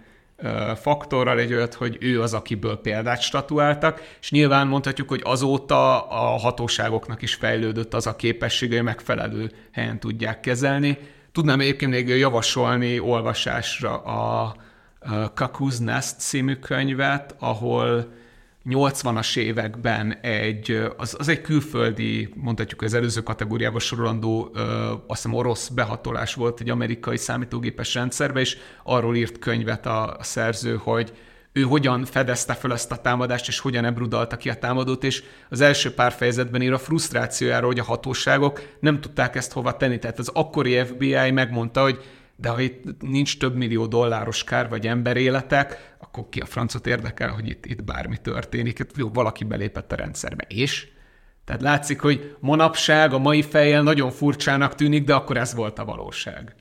faktorral 0.75 1.39
egy 1.39 1.53
olyat, 1.53 1.73
hogy 1.73 1.97
ő 1.99 2.21
az, 2.21 2.33
akiből 2.33 2.77
példát 2.77 3.21
statuáltak, 3.21 4.01
és 4.21 4.31
nyilván 4.31 4.67
mondhatjuk, 4.67 5.09
hogy 5.09 5.21
azóta 5.23 6.07
a 6.07 6.37
hatóságoknak 6.37 7.21
is 7.21 7.33
fejlődött 7.33 7.93
az 7.93 8.07
a 8.07 8.15
képessége, 8.15 8.75
hogy 8.75 8.85
megfelelő 8.85 9.51
helyen 9.71 9.99
tudják 9.99 10.39
kezelni. 10.39 10.97
Tudnám 11.31 11.59
egyébként 11.59 11.91
még 11.91 12.07
javasolni 12.07 12.99
olvasásra 12.99 13.97
a 13.97 14.55
Kaku's 15.35 15.83
Nest 15.83 16.19
című 16.19 16.55
könyvet, 16.55 17.35
ahol 17.39 18.13
80-as 18.69 19.37
években 19.37 20.17
egy, 20.21 20.87
az, 20.97 21.15
az 21.19 21.27
egy 21.27 21.41
külföldi, 21.41 22.33
mondhatjuk 22.35 22.81
az 22.81 22.93
előző 22.93 23.21
kategóriába 23.21 23.79
sorolandó, 23.79 24.51
ö, 24.53 24.61
azt 25.07 25.23
hiszem 25.23 25.33
orosz 25.33 25.67
behatolás 25.67 26.33
volt 26.33 26.59
egy 26.59 26.69
amerikai 26.69 27.17
számítógépes 27.17 27.93
rendszerbe, 27.93 28.39
és 28.39 28.57
arról 28.83 29.15
írt 29.15 29.39
könyvet 29.39 29.85
a, 29.85 30.15
a 30.17 30.23
szerző, 30.23 30.75
hogy 30.75 31.13
ő 31.57 31.61
hogyan 31.61 32.05
fedezte 32.05 32.53
fel 32.53 32.73
ezt 32.73 32.91
a 32.91 33.01
támadást, 33.01 33.47
és 33.47 33.59
hogyan 33.59 33.85
ebrudalta 33.85 34.37
ki 34.37 34.49
a 34.49 34.55
támadót, 34.55 35.03
és 35.03 35.23
az 35.49 35.61
első 35.61 35.93
pár 35.93 36.11
fejezetben 36.11 36.61
ír 36.61 36.73
a 36.73 36.77
frusztrációjáról, 36.77 37.69
hogy 37.69 37.79
a 37.79 37.83
hatóságok 37.83 38.61
nem 38.79 39.01
tudták 39.01 39.35
ezt 39.35 39.51
hova 39.51 39.77
tenni. 39.77 39.99
Tehát 39.99 40.19
az 40.19 40.31
akkori 40.33 40.83
FBI 40.83 41.31
megmondta, 41.31 41.81
hogy 41.81 42.03
de 42.35 42.49
ha 42.49 42.59
itt 42.59 43.01
nincs 43.01 43.37
több 43.37 43.55
millió 43.55 43.85
dolláros 43.85 44.43
kár 44.43 44.69
vagy 44.69 44.87
emberéletek, 44.87 45.95
akkor 45.99 46.29
ki 46.29 46.39
a 46.39 46.45
francot 46.45 46.87
érdekel, 46.87 47.29
hogy 47.29 47.49
itt, 47.49 47.65
itt 47.65 47.83
bármi 47.83 48.17
történik. 48.17 48.79
Itt 48.79 48.97
jó, 48.97 49.09
valaki 49.09 49.43
belépett 49.43 49.91
a 49.91 49.95
rendszerbe. 49.95 50.45
És? 50.47 50.87
Tehát 51.45 51.61
látszik, 51.61 51.99
hogy 51.99 52.35
manapság 52.39 53.13
a 53.13 53.17
mai 53.17 53.41
fejjel 53.41 53.81
nagyon 53.83 54.11
furcsának 54.11 54.75
tűnik, 54.75 55.03
de 55.03 55.13
akkor 55.13 55.37
ez 55.37 55.53
volt 55.53 55.79
a 55.79 55.85
valóság. 55.85 56.55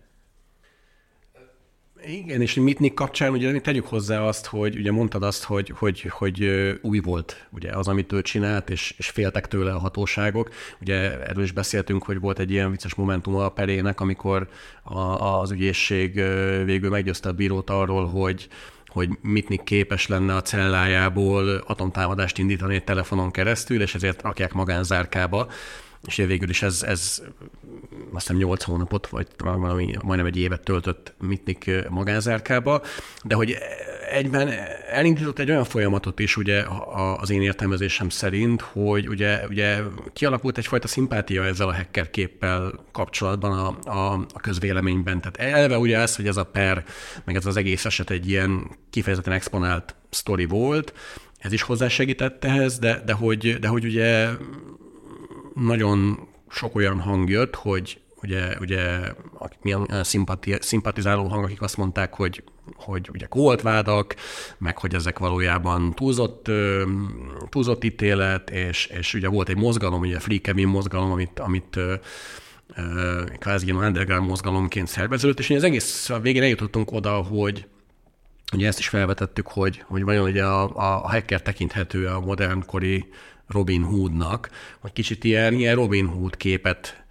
Igen, 2.07 2.41
és 2.41 2.55
Mitnik 2.55 2.95
kapcsán 2.95 3.33
ugye 3.33 3.61
tegyük 3.61 3.87
hozzá 3.87 4.21
azt, 4.21 4.47
hogy 4.47 4.77
ugye 4.77 4.93
mondtad 4.93 5.23
azt, 5.23 5.45
hogy, 5.45 5.73
hogy, 5.77 6.01
hogy 6.01 6.45
új 6.83 6.99
volt 6.99 7.47
ugye 7.51 7.73
az, 7.73 7.89
amit 7.89 8.13
ő 8.13 8.23
csinált, 8.23 8.71
és, 8.71 8.95
és 8.99 9.09
féltek 9.09 9.49
tőle 9.49 9.73
a 9.73 9.79
hatóságok. 9.79 10.51
Ugye 10.81 10.97
erről 11.27 11.45
is 11.45 11.53
beszéltünk, 11.53 12.05
hogy 12.05 12.21
volt 12.21 12.39
egy 12.39 12.51
ilyen 12.51 12.71
vicces 12.71 12.95
momentum 12.95 13.35
a 13.35 13.49
perének, 13.49 14.01
amikor 14.01 14.49
a, 14.83 14.99
az 15.41 15.51
ügyészség 15.51 16.15
végül 16.65 16.91
meggyőzte 16.91 17.29
a 17.29 17.33
bírót 17.33 17.71
arról, 17.71 18.07
hogy, 18.07 18.49
hogy 18.87 19.09
Mitnik 19.21 19.63
képes 19.63 20.07
lenne 20.07 20.35
a 20.35 20.43
cellájából 20.43 21.49
atomtámadást 21.49 22.39
indítani 22.39 22.75
egy 22.75 22.85
telefonon 22.85 23.31
keresztül, 23.31 23.83
és 23.83 23.95
ezért 23.95 24.23
rakják 24.23 24.53
magánzárkába 24.53 25.49
és 26.07 26.17
végül 26.17 26.49
is 26.49 26.63
ez, 26.63 26.83
ez 26.83 27.23
azt 28.15 28.27
hiszem 28.27 28.43
8 28.43 28.63
hónapot, 28.63 29.07
vagy 29.07 29.27
valami, 29.39 29.95
majdnem 30.03 30.27
egy 30.27 30.37
évet 30.37 30.63
töltött 30.63 31.15
Mitnik 31.21 31.71
magánzárkába, 31.89 32.83
de 33.25 33.35
hogy 33.35 33.57
egyben 34.11 34.51
elindított 34.91 35.39
egy 35.39 35.51
olyan 35.51 35.65
folyamatot 35.65 36.19
is, 36.19 36.37
ugye 36.37 36.65
az 37.17 37.31
én 37.31 37.43
értelmezésem 37.43 38.09
szerint, 38.09 38.61
hogy 38.61 39.09
ugye, 39.09 39.47
ugye 39.49 39.79
kialakult 40.13 40.59
egyfajta 40.59 40.89
szimpátia 40.89 41.45
ezzel 41.45 41.69
a 41.69 41.75
hacker 41.75 42.11
képpel 42.11 42.85
kapcsolatban 42.93 43.53
a, 43.59 43.91
a, 43.91 44.13
a 44.33 44.41
közvéleményben. 44.41 45.21
Tehát 45.21 45.55
elve 45.55 45.79
ugye 45.79 45.99
ez, 45.99 46.17
hogy 46.17 46.27
ez 46.27 46.37
a 46.37 46.45
per, 46.45 46.85
meg 47.25 47.37
ez 47.37 47.47
az 47.47 47.57
egész 47.57 47.85
eset 47.85 48.11
egy 48.11 48.29
ilyen 48.29 48.71
kifejezetten 48.91 49.33
exponált 49.33 49.95
sztori 50.11 50.45
volt, 50.45 50.93
ez 51.39 51.53
is 51.53 51.63
hozzásegített 51.63 52.45
ehhez, 52.45 52.79
de, 52.79 53.03
de, 53.07 53.13
hogy, 53.13 53.59
de 53.59 53.69
hogy 53.69 53.85
ugye 53.85 54.29
nagyon 55.55 56.29
sok 56.49 56.75
olyan 56.75 57.01
hang 57.01 57.29
jött, 57.29 57.55
hogy 57.55 58.01
ugye, 58.25 58.57
ugye 58.61 59.01
milyen 59.63 59.87
szimpati, 60.03 60.57
szimpatizáló 60.61 61.27
hang, 61.27 61.45
akik 61.45 61.63
azt 61.63 61.77
mondták, 61.77 62.15
hogy, 62.15 62.43
hogy 62.75 63.09
ugye 63.13 63.27
kóoltvádak, 63.27 64.15
meg 64.59 64.79
hogy 64.79 64.95
ezek 64.95 65.19
valójában 65.19 65.93
túlzott, 65.95 66.51
túlzott 67.49 67.85
ítélet, 67.85 68.51
és, 68.51 68.87
és 68.87 69.15
ugye 69.15 69.29
volt 69.29 69.49
egy 69.49 69.57
mozgalom, 69.57 70.01
ugye 70.01 70.19
Free 70.19 70.39
Kevin 70.39 70.69
mozgalom, 70.69 71.11
amit, 71.11 71.39
amit 71.39 71.79
kvázi 73.39 73.65
ilyen 73.65 73.77
underground 73.77 74.29
mozgalomként 74.29 74.89
szerveződött, 74.89 75.39
és 75.39 75.51
az 75.51 75.63
egész 75.63 76.11
a 76.11 76.21
végén 76.21 76.43
eljutottunk 76.43 76.93
oda, 76.93 77.13
hogy 77.13 77.67
ugye 78.53 78.67
ezt 78.67 78.79
is 78.79 78.89
felvetettük, 78.89 79.47
hogy, 79.47 79.83
hogy 79.87 80.03
vajon 80.03 80.29
ugye 80.29 80.45
a, 80.45 80.63
a 80.75 81.09
hacker 81.09 81.43
tekinthető 81.43 82.07
a 82.07 82.21
modernkori 82.21 83.09
Robin 83.47 83.83
Hoodnak, 83.83 84.51
hogy 84.81 84.93
kicsit 84.93 85.25
ilyen, 85.25 85.55
ilyen 85.55 85.75
Robin 85.75 86.07
Hood 86.07 86.37
képet 86.37 87.04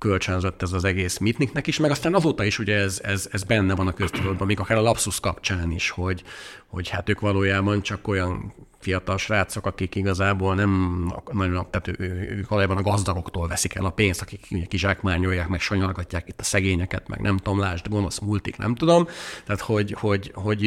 kölcsönzött 0.00 0.62
ez 0.62 0.72
az 0.72 0.84
egész 0.84 1.18
mitniknek 1.18 1.66
is, 1.66 1.78
meg 1.78 1.90
aztán 1.90 2.14
azóta 2.14 2.44
is 2.44 2.58
ugye 2.58 2.76
ez, 2.76 3.00
ez, 3.02 3.28
ez 3.32 3.42
benne 3.42 3.74
van 3.74 3.86
a 3.86 3.92
köztudatban, 3.92 4.46
még 4.46 4.60
akár 4.60 4.78
a 4.78 4.82
lapsus 4.82 5.20
kapcsán 5.20 5.70
is, 5.70 5.90
hogy, 5.90 6.22
hogy 6.66 6.88
hát 6.88 7.08
ők 7.08 7.20
valójában 7.20 7.82
csak 7.82 8.08
olyan 8.08 8.52
fiatal 8.78 9.18
srácok, 9.18 9.66
akik 9.66 9.94
igazából 9.94 10.54
nem 10.54 11.04
nagyon, 11.32 11.66
tehát 11.70 12.00
ők 12.38 12.48
valójában 12.48 12.76
a 12.76 12.82
gazdagoktól 12.82 13.48
veszik 13.48 13.74
el 13.74 13.84
a 13.84 13.90
pénzt, 13.90 14.22
akik 14.22 14.46
ugye 14.50 14.64
kizsákmányolják, 14.64 15.48
meg 15.48 15.60
sanyargatják 15.60 16.28
itt 16.28 16.40
a 16.40 16.44
szegényeket, 16.44 17.08
meg 17.08 17.20
nem 17.20 17.36
tudom, 17.36 17.58
lásd, 17.58 17.88
gonosz 17.88 18.18
multik, 18.18 18.56
nem 18.56 18.74
tudom. 18.74 19.06
Tehát, 19.44 19.60
hogy, 19.60 19.92
hogy, 19.98 20.30
hogy 20.34 20.62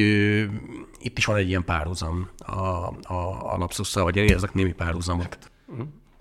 itt 0.99 1.17
is 1.17 1.25
van 1.25 1.35
egy 1.35 1.47
ilyen 1.47 1.63
párhuzam 1.63 2.29
a, 2.37 2.51
a, 2.51 3.53
a 3.53 3.57
lapszusszal, 3.57 4.03
vagy 4.03 4.15
érzek 4.15 4.53
némi 4.53 4.73
párhuzamot. 4.73 5.37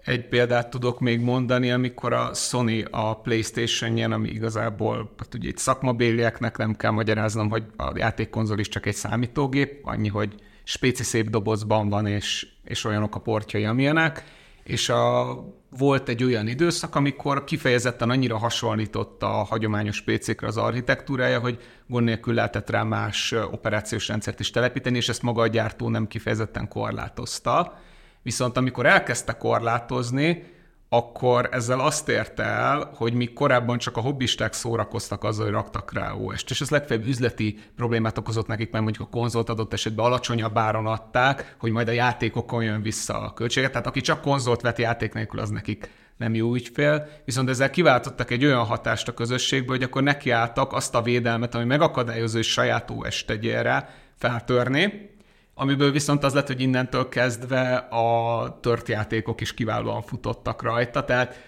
Egy 0.05 0.29
példát 0.29 0.71
tudok 0.71 1.01
még 1.01 1.21
mondani, 1.21 1.71
amikor 1.71 2.13
a 2.13 2.35
Sony 2.35 2.83
a 2.91 3.21
Playstation-jen, 3.21 4.13
ami 4.13 4.29
igazából 4.29 5.13
hát 5.19 5.35
ugye 5.35 5.49
itt 5.49 5.59
szakmabélieknek 5.59 6.57
nem 6.57 6.77
kell 6.77 6.91
magyaráznom, 6.91 7.51
hogy 7.51 7.65
a 7.77 7.93
játékkonzol 7.95 8.59
is 8.59 8.69
csak 8.69 8.87
egy 8.87 8.95
számítógép, 8.95 9.87
annyi, 9.87 10.09
hogy 10.09 10.35
spéci 10.65 11.03
szép 11.03 11.31
dobozban 11.31 11.89
van, 11.89 12.07
és, 12.07 12.47
és 12.65 12.85
olyanok 12.85 13.15
a 13.15 13.21
portjai, 13.21 13.65
amilyenek, 13.65 14.25
és 14.65 14.89
a, 14.89 15.37
volt 15.79 16.09
egy 16.09 16.25
olyan 16.25 16.47
időszak, 16.47 16.95
amikor 16.95 17.45
kifejezetten 17.45 18.11
annyira 18.11 18.39
hasonlított 18.39 19.23
a 19.23 19.27
hagyományos 19.27 20.01
PC-kre 20.01 20.47
az 20.47 20.57
architektúrája, 20.57 21.41
hogy 21.41 21.59
gond 21.87 22.05
nélkül 22.05 22.35
lehetett 22.35 22.71
rá 22.71 22.83
más 22.83 23.35
operációs 23.51 24.09
rendszert 24.09 24.41
is 24.41 24.51
telepíteni, 24.51 24.97
és 24.97 25.09
ezt 25.09 25.23
maga 25.23 25.43
a 25.43 25.47
gyártó 25.47 25.89
nem 25.89 26.07
kifejezetten 26.07 26.69
korlátozta. 26.69 27.79
Viszont 28.23 28.57
amikor 28.57 28.87
elkezdte 28.87 29.33
korlátozni, 29.33 30.45
akkor 30.89 31.49
ezzel 31.51 31.81
azt 31.81 32.09
érte 32.09 32.43
el, 32.43 32.93
hogy 32.95 33.13
mi 33.13 33.27
korábban 33.27 33.79
csak 33.79 33.97
a 33.97 34.01
hobbisták 34.01 34.53
szórakoztak 34.53 35.25
azzal, 35.25 35.45
hogy 35.45 35.55
raktak 35.55 35.93
rá 35.93 36.13
OS-t, 36.13 36.51
és 36.51 36.61
ez 36.61 36.71
legfeljebb 36.71 37.07
üzleti 37.07 37.59
problémát 37.77 38.19
okozott 38.19 38.47
nekik, 38.47 38.71
mert 38.71 38.85
mondjuk 38.85 39.09
a 39.09 39.17
konzolt 39.19 39.49
adott 39.49 39.73
esetben 39.73 40.05
alacsonyabb 40.05 40.59
áron 40.59 40.87
adták, 40.87 41.57
hogy 41.59 41.71
majd 41.71 41.89
a 41.89 41.93
játékokon 41.93 42.63
jön 42.63 42.83
vissza 42.83 43.21
a 43.21 43.33
költséget. 43.33 43.71
Tehát 43.71 43.87
aki 43.87 44.01
csak 44.01 44.21
konzolt 44.21 44.61
vet 44.61 44.79
játék 44.79 45.13
nélkül, 45.13 45.41
az 45.41 45.51
nekik 45.51 45.91
nem 46.17 46.35
jó 46.35 46.55
ügyfél, 46.55 47.09
viszont 47.25 47.49
ezzel 47.49 47.71
kiváltottak 47.71 48.31
egy 48.31 48.45
olyan 48.45 48.65
hatást 48.65 49.09
a 49.09 49.15
közösségbe, 49.15 49.73
hogy 49.73 49.83
akkor 49.83 50.03
nekiálltak 50.03 50.73
azt 50.73 50.95
a 50.95 51.03
védelmet, 51.03 51.55
ami 51.55 51.65
megakadályozó, 51.65 52.37
hogy 52.37 52.45
saját 52.45 52.91
OS 52.91 53.25
tegyél 53.25 53.63
rá, 53.63 53.89
feltörni, 54.19 55.12
amiből 55.55 55.91
viszont 55.91 56.25
az 56.25 56.35
lett, 56.35 56.47
hogy 56.47 56.61
innentől 56.61 57.09
kezdve 57.09 57.77
a 57.77 58.59
tört 58.61 58.89
játékok 58.89 59.41
is 59.41 59.55
kiválóan 59.55 60.03
futottak 60.03 60.63
rajta, 60.63 61.05
tehát 61.05 61.41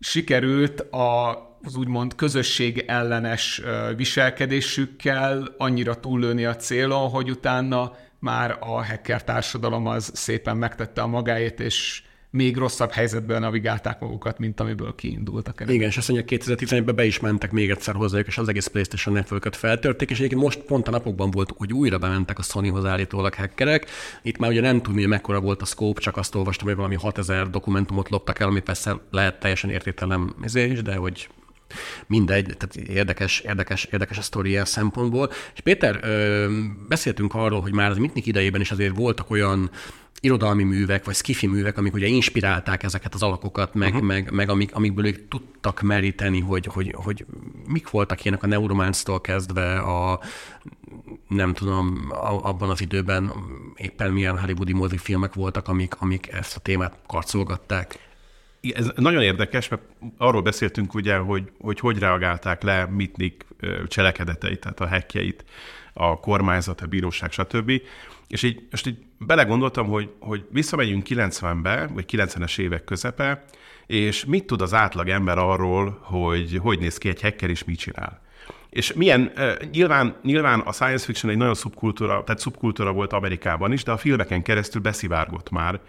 sikerült 0.00 0.80
a, 0.80 1.30
az 1.62 1.76
úgymond 1.76 2.14
közösség 2.14 2.84
ellenes 2.86 3.62
viselkedésükkel 3.96 5.54
annyira 5.58 6.00
túllőni 6.00 6.44
a 6.44 6.56
célon, 6.56 7.08
hogy 7.08 7.30
utána 7.30 7.92
már 8.18 8.56
a 8.60 8.84
hacker 8.84 9.24
társadalom 9.24 9.86
az 9.86 10.10
szépen 10.14 10.56
megtette 10.56 11.02
a 11.02 11.06
magáét, 11.06 11.60
és 11.60 12.02
még 12.30 12.56
rosszabb 12.56 12.90
helyzetben 12.90 13.40
navigálták 13.40 14.00
magukat, 14.00 14.38
mint 14.38 14.60
amiből 14.60 14.94
kiindultak. 14.94 15.64
Igen, 15.66 15.88
és 15.88 15.96
azt 15.96 16.08
mondja, 16.08 16.38
2011-ben 16.38 16.94
be 16.94 17.04
is 17.04 17.20
mentek 17.20 17.50
még 17.52 17.70
egyszer 17.70 17.94
hozzájuk, 17.94 18.26
és 18.26 18.38
az 18.38 18.48
egész 18.48 18.66
PlayStation 18.66 19.14
network 19.14 19.54
feltörték, 19.54 20.10
és 20.10 20.18
egyébként 20.18 20.42
most 20.42 20.58
pont 20.58 20.88
a 20.88 20.90
napokban 20.90 21.30
volt, 21.30 21.52
hogy 21.56 21.72
újra 21.72 21.98
bementek 21.98 22.38
a 22.38 22.42
Sonyhoz 22.42 22.84
állítólag 22.84 23.34
hackerek. 23.34 23.86
Itt 24.22 24.38
már 24.38 24.50
ugye 24.50 24.60
nem 24.60 24.82
tudni, 24.82 25.00
hogy 25.00 25.10
mekkora 25.10 25.40
volt 25.40 25.62
a 25.62 25.64
scope, 25.64 26.00
csak 26.00 26.16
azt 26.16 26.34
olvastam, 26.34 26.66
hogy 26.66 26.76
valami 26.76 26.94
6000 26.94 27.50
dokumentumot 27.50 28.08
loptak 28.08 28.38
el, 28.40 28.48
ami 28.48 28.60
persze 28.60 29.00
lehet 29.10 29.40
teljesen 29.40 29.70
értéktelen 29.70 30.34
is, 30.52 30.82
de 30.82 30.94
hogy 30.94 31.28
mindegy, 32.06 32.56
tehát 32.56 32.88
érdekes, 32.88 33.40
érdekes, 33.40 33.84
érdekes 33.84 34.18
a 34.18 34.22
sztori 34.22 34.48
ilyen 34.48 34.64
szempontból. 34.64 35.30
És 35.54 35.60
Péter, 35.60 36.00
beszéltünk 36.88 37.34
arról, 37.34 37.60
hogy 37.60 37.72
már 37.72 37.90
az 37.90 37.96
Mitnik 37.96 38.26
idejében 38.26 38.60
is 38.60 38.70
azért 38.70 38.96
voltak 38.96 39.30
olyan 39.30 39.70
irodalmi 40.20 40.62
művek, 40.62 41.04
vagy 41.04 41.14
skifi 41.14 41.46
művek, 41.46 41.78
amik 41.78 41.94
ugye 41.94 42.06
inspirálták 42.06 42.82
ezeket 42.82 43.14
az 43.14 43.22
alakokat, 43.22 43.74
meg, 43.74 43.92
uh-huh. 43.92 44.06
meg, 44.06 44.30
meg 44.30 44.48
amik, 44.48 44.74
amikből 44.74 45.06
ők 45.06 45.28
tudtak 45.28 45.80
meríteni, 45.80 46.40
hogy, 46.40 46.66
hogy, 46.66 46.94
hogy 46.96 47.26
mik 47.66 47.90
voltak 47.90 48.24
ilyenek 48.24 48.42
a 48.42 48.46
Neuromancer-tól 48.46 49.20
kezdve 49.20 49.78
a 49.78 50.20
nem 51.28 51.54
tudom, 51.54 52.06
abban 52.42 52.70
az 52.70 52.80
időben 52.80 53.32
éppen 53.76 54.12
milyen 54.12 54.38
hollywoodi 54.38 54.72
mozifilmek 54.72 55.34
voltak, 55.34 55.68
amik, 55.68 55.94
amik 55.98 56.32
ezt 56.32 56.56
a 56.56 56.60
témát 56.60 56.98
karcolgatták. 57.06 58.06
Ez 58.74 58.90
nagyon 58.96 59.22
érdekes, 59.22 59.68
mert 59.68 59.82
arról 60.16 60.42
beszéltünk 60.42 60.94
ugye, 60.94 61.16
hogy 61.16 61.50
hogy, 61.60 61.80
hogy 61.80 61.98
reagálták 61.98 62.62
le 62.62 62.86
Mitnik 62.86 63.46
cselekedeteit, 63.86 64.60
tehát 64.60 64.80
a 64.80 64.88
hackjeit, 64.88 65.44
a 65.92 66.20
kormányzat, 66.20 66.80
a 66.80 66.86
bíróság, 66.86 67.32
stb. 67.32 67.72
És 68.28 68.42
így, 68.42 68.66
most 68.70 68.86
így 68.86 68.98
belegondoltam, 69.18 69.86
hogy, 69.86 70.10
hogy 70.20 70.46
visszamegyünk 70.50 71.06
90-be, 71.08 71.86
vagy 71.92 72.04
90-es 72.12 72.58
évek 72.58 72.84
közepe, 72.84 73.44
és 73.86 74.24
mit 74.24 74.44
tud 74.44 74.60
az 74.60 74.74
átlag 74.74 75.08
ember 75.08 75.38
arról, 75.38 75.98
hogy 76.02 76.58
hogy 76.62 76.78
néz 76.78 76.98
ki 76.98 77.08
egy 77.08 77.20
hacker, 77.20 77.50
és 77.50 77.64
mit 77.64 77.78
csinál. 77.78 78.20
És 78.70 78.92
milyen, 78.92 79.32
nyilván, 79.72 80.16
nyilván 80.22 80.60
a 80.60 80.72
science 80.72 81.04
fiction 81.04 81.32
egy 81.32 81.38
nagyon 81.38 81.54
szubkultúra, 81.54 82.24
tehát 82.24 82.40
szubkultúra 82.40 82.92
volt 82.92 83.12
Amerikában 83.12 83.72
is, 83.72 83.82
de 83.82 83.92
a 83.92 83.96
filmeken 83.96 84.42
keresztül 84.42 84.80
beszivárgott 84.80 85.50
már 85.50 85.80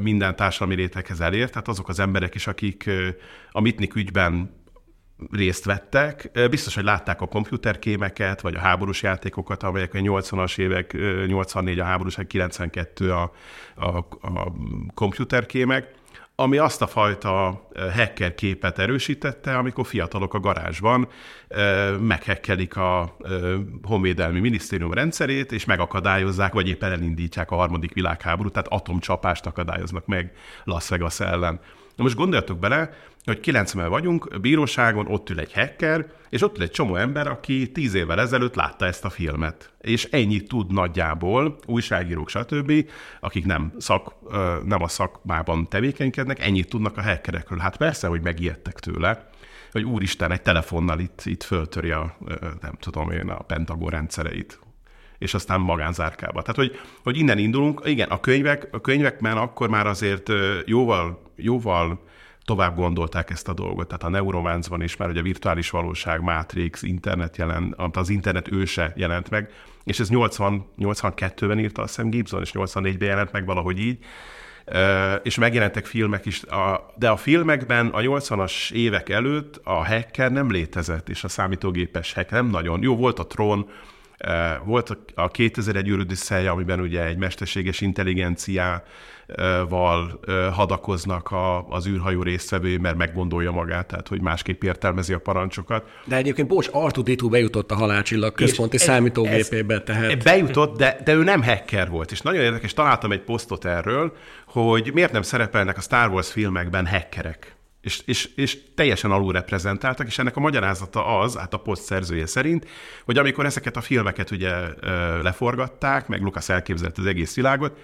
minden 0.00 0.36
társadalmi 0.36 0.74
réteghez 0.74 1.20
elért, 1.20 1.50
tehát 1.50 1.68
azok 1.68 1.88
az 1.88 1.98
emberek 1.98 2.34
is, 2.34 2.46
akik 2.46 2.90
a 3.50 3.60
Mitnik 3.60 3.94
ügyben 3.94 4.64
részt 5.30 5.64
vettek. 5.64 6.30
Biztos, 6.50 6.74
hogy 6.74 6.84
látták 6.84 7.20
a 7.20 7.26
komputerkémeket, 7.26 8.40
vagy 8.40 8.54
a 8.54 8.60
háborús 8.60 9.02
játékokat, 9.02 9.62
amelyek 9.62 9.94
a 9.94 9.98
80-as 9.98 10.58
évek, 10.58 10.96
84 11.26 11.78
a 11.78 11.84
háborús, 11.84 12.18
92 12.26 13.12
a, 13.12 13.32
a, 13.74 13.96
a 14.20 14.52
komputerkémek, 14.94 15.94
ami 16.38 16.58
azt 16.58 16.82
a 16.82 16.86
fajta 16.86 17.62
hacker 17.94 18.34
képet 18.34 18.78
erősítette, 18.78 19.56
amikor 19.56 19.86
fiatalok 19.86 20.34
a 20.34 20.40
garázsban 20.40 21.08
meghekkelik 22.00 22.76
a 22.76 23.16
honvédelmi 23.82 24.40
minisztérium 24.40 24.92
rendszerét, 24.92 25.52
és 25.52 25.64
megakadályozzák, 25.64 26.52
vagy 26.52 26.68
éppen 26.68 26.92
elindítják 26.92 27.50
a 27.50 27.56
harmadik 27.56 27.92
világháborút, 27.92 28.52
tehát 28.52 28.68
atomcsapást 28.68 29.46
akadályoznak 29.46 30.06
meg 30.06 30.32
Las 30.64 30.88
Vegas 30.88 31.20
ellen. 31.20 31.60
Na 31.96 32.02
most 32.02 32.16
gondoljatok 32.16 32.58
bele, 32.58 32.90
hogy 33.24 33.40
90 33.40 33.88
vagyunk, 33.88 34.40
bíróságon 34.40 35.06
ott 35.06 35.30
ül 35.30 35.40
egy 35.40 35.52
hacker, 35.52 36.06
és 36.28 36.42
ott 36.42 36.56
ül 36.56 36.62
egy 36.62 36.70
csomó 36.70 36.96
ember, 36.96 37.26
aki 37.26 37.72
tíz 37.72 37.94
évvel 37.94 38.20
ezelőtt 38.20 38.54
látta 38.54 38.86
ezt 38.86 39.04
a 39.04 39.10
filmet. 39.10 39.72
És 39.80 40.04
ennyit 40.04 40.48
tud 40.48 40.72
nagyjából, 40.72 41.58
újságírók, 41.66 42.28
stb., 42.28 42.72
akik 43.20 43.44
nem, 43.44 43.72
szak, 43.78 44.12
nem 44.64 44.82
a 44.82 44.88
szakmában 44.88 45.68
tevékenykednek, 45.68 46.40
ennyit 46.40 46.68
tudnak 46.68 46.96
a 46.96 47.02
hackerekről. 47.02 47.58
Hát 47.58 47.76
persze, 47.76 48.06
hogy 48.06 48.22
megijedtek 48.22 48.80
tőle, 48.80 49.28
hogy 49.72 49.84
úristen, 49.84 50.32
egy 50.32 50.42
telefonnal 50.42 50.98
itt, 50.98 51.22
itt 51.24 51.42
föltöri 51.42 51.90
a, 51.90 52.16
nem 52.60 52.72
tudom 52.80 53.10
én, 53.10 53.28
a 53.28 53.42
Pentagon 53.42 53.90
rendszereit 53.90 54.58
és 55.18 55.34
aztán 55.34 55.60
magánzárkába. 55.60 56.40
Tehát, 56.42 56.56
hogy, 56.56 56.78
hogy 57.02 57.18
innen 57.18 57.38
indulunk, 57.38 57.80
igen, 57.84 58.08
a 58.08 58.20
könyvek, 58.20 58.68
a 58.72 58.80
könyvekben 58.80 59.36
akkor 59.36 59.68
már 59.68 59.86
azért 59.86 60.30
jóval, 60.64 61.22
jóval 61.36 62.00
tovább 62.44 62.76
gondolták 62.76 63.30
ezt 63.30 63.48
a 63.48 63.54
dolgot. 63.54 63.86
Tehát 63.86 64.02
a 64.02 64.08
Neuromanceban 64.08 64.82
is 64.82 64.96
már, 64.96 65.08
hogy 65.08 65.18
a 65.18 65.22
virtuális 65.22 65.70
valóság, 65.70 66.20
Matrix, 66.20 66.82
internet 66.82 67.36
jelent, 67.36 67.96
az 67.96 68.08
internet 68.08 68.52
őse 68.52 68.92
jelent 68.96 69.30
meg, 69.30 69.50
és 69.84 70.00
ez 70.00 70.08
80, 70.08 70.66
82-ben 70.78 71.58
írta 71.58 71.82
a 71.82 71.86
Sam 71.86 72.10
Gibson, 72.10 72.40
és 72.40 72.50
84-ben 72.54 73.08
jelent 73.08 73.32
meg 73.32 73.46
valahogy 73.46 73.78
így, 73.78 73.98
és 75.22 75.38
megjelentek 75.38 75.86
filmek 75.86 76.26
is, 76.26 76.42
de 76.96 77.08
a 77.08 77.16
filmekben 77.16 77.86
a 77.86 78.00
80-as 78.00 78.72
évek 78.72 79.08
előtt 79.08 79.60
a 79.64 79.86
hacker 79.86 80.32
nem 80.32 80.50
létezett, 80.50 81.08
és 81.08 81.24
a 81.24 81.28
számítógépes 81.28 82.12
hack 82.12 82.30
nem 82.30 82.46
nagyon. 82.46 82.82
Jó, 82.82 82.96
volt 82.96 83.18
a 83.18 83.26
Tron, 83.26 83.68
volt 84.64 84.96
a 85.14 85.28
2001 85.28 85.88
űrödisszelje, 85.88 86.50
amiben 86.50 86.80
ugye 86.80 87.04
egy 87.04 87.16
mesterséges 87.16 87.80
intelligenciával 87.80 90.20
hadakoznak 90.52 91.30
a, 91.30 91.68
az 91.68 91.86
űrhajó 91.86 92.22
résztvevő, 92.22 92.78
mert 92.78 92.96
meggondolja 92.96 93.50
magát, 93.50 93.86
tehát 93.86 94.08
hogy 94.08 94.20
másképp 94.20 94.62
értelmezi 94.62 95.12
a 95.12 95.18
parancsokat. 95.18 95.88
De 96.04 96.16
egyébként 96.16 96.48
Bocs, 96.48 96.68
Artuditu 96.72 97.28
bejutott 97.28 97.70
a 97.70 97.74
halálcsillag 97.74 98.34
központi 98.34 98.78
számítógépébe. 98.78 99.82
Tehát... 99.82 100.24
Bejutott, 100.24 100.76
de, 100.76 101.00
de 101.04 101.12
ő 101.12 101.22
nem 101.22 101.42
hacker 101.42 101.90
volt, 101.90 102.12
és 102.12 102.20
nagyon 102.20 102.42
érdekes, 102.42 102.72
találtam 102.72 103.12
egy 103.12 103.22
posztot 103.22 103.64
erről, 103.64 104.16
hogy 104.46 104.90
miért 104.94 105.12
nem 105.12 105.22
szerepelnek 105.22 105.76
a 105.76 105.80
Star 105.80 106.10
Wars 106.10 106.30
filmekben 106.30 106.86
hackerek 106.86 107.55
és, 107.86 108.02
és, 108.04 108.28
és 108.34 108.58
teljesen 108.74 109.10
alulreprezentáltak, 109.10 110.06
és 110.06 110.18
ennek 110.18 110.36
a 110.36 110.40
magyarázata 110.40 111.18
az, 111.18 111.36
hát 111.36 111.54
a 111.54 111.58
poszt 111.58 111.82
szerzője 111.82 112.26
szerint, 112.26 112.66
hogy 113.04 113.18
amikor 113.18 113.44
ezeket 113.44 113.76
a 113.76 113.80
filmeket 113.80 114.30
ugye 114.30 114.52
leforgatták, 115.22 116.08
meg 116.08 116.20
Lukasz 116.20 116.48
elképzelt 116.48 116.98
az 116.98 117.06
egész 117.06 117.34
világot, 117.34 117.78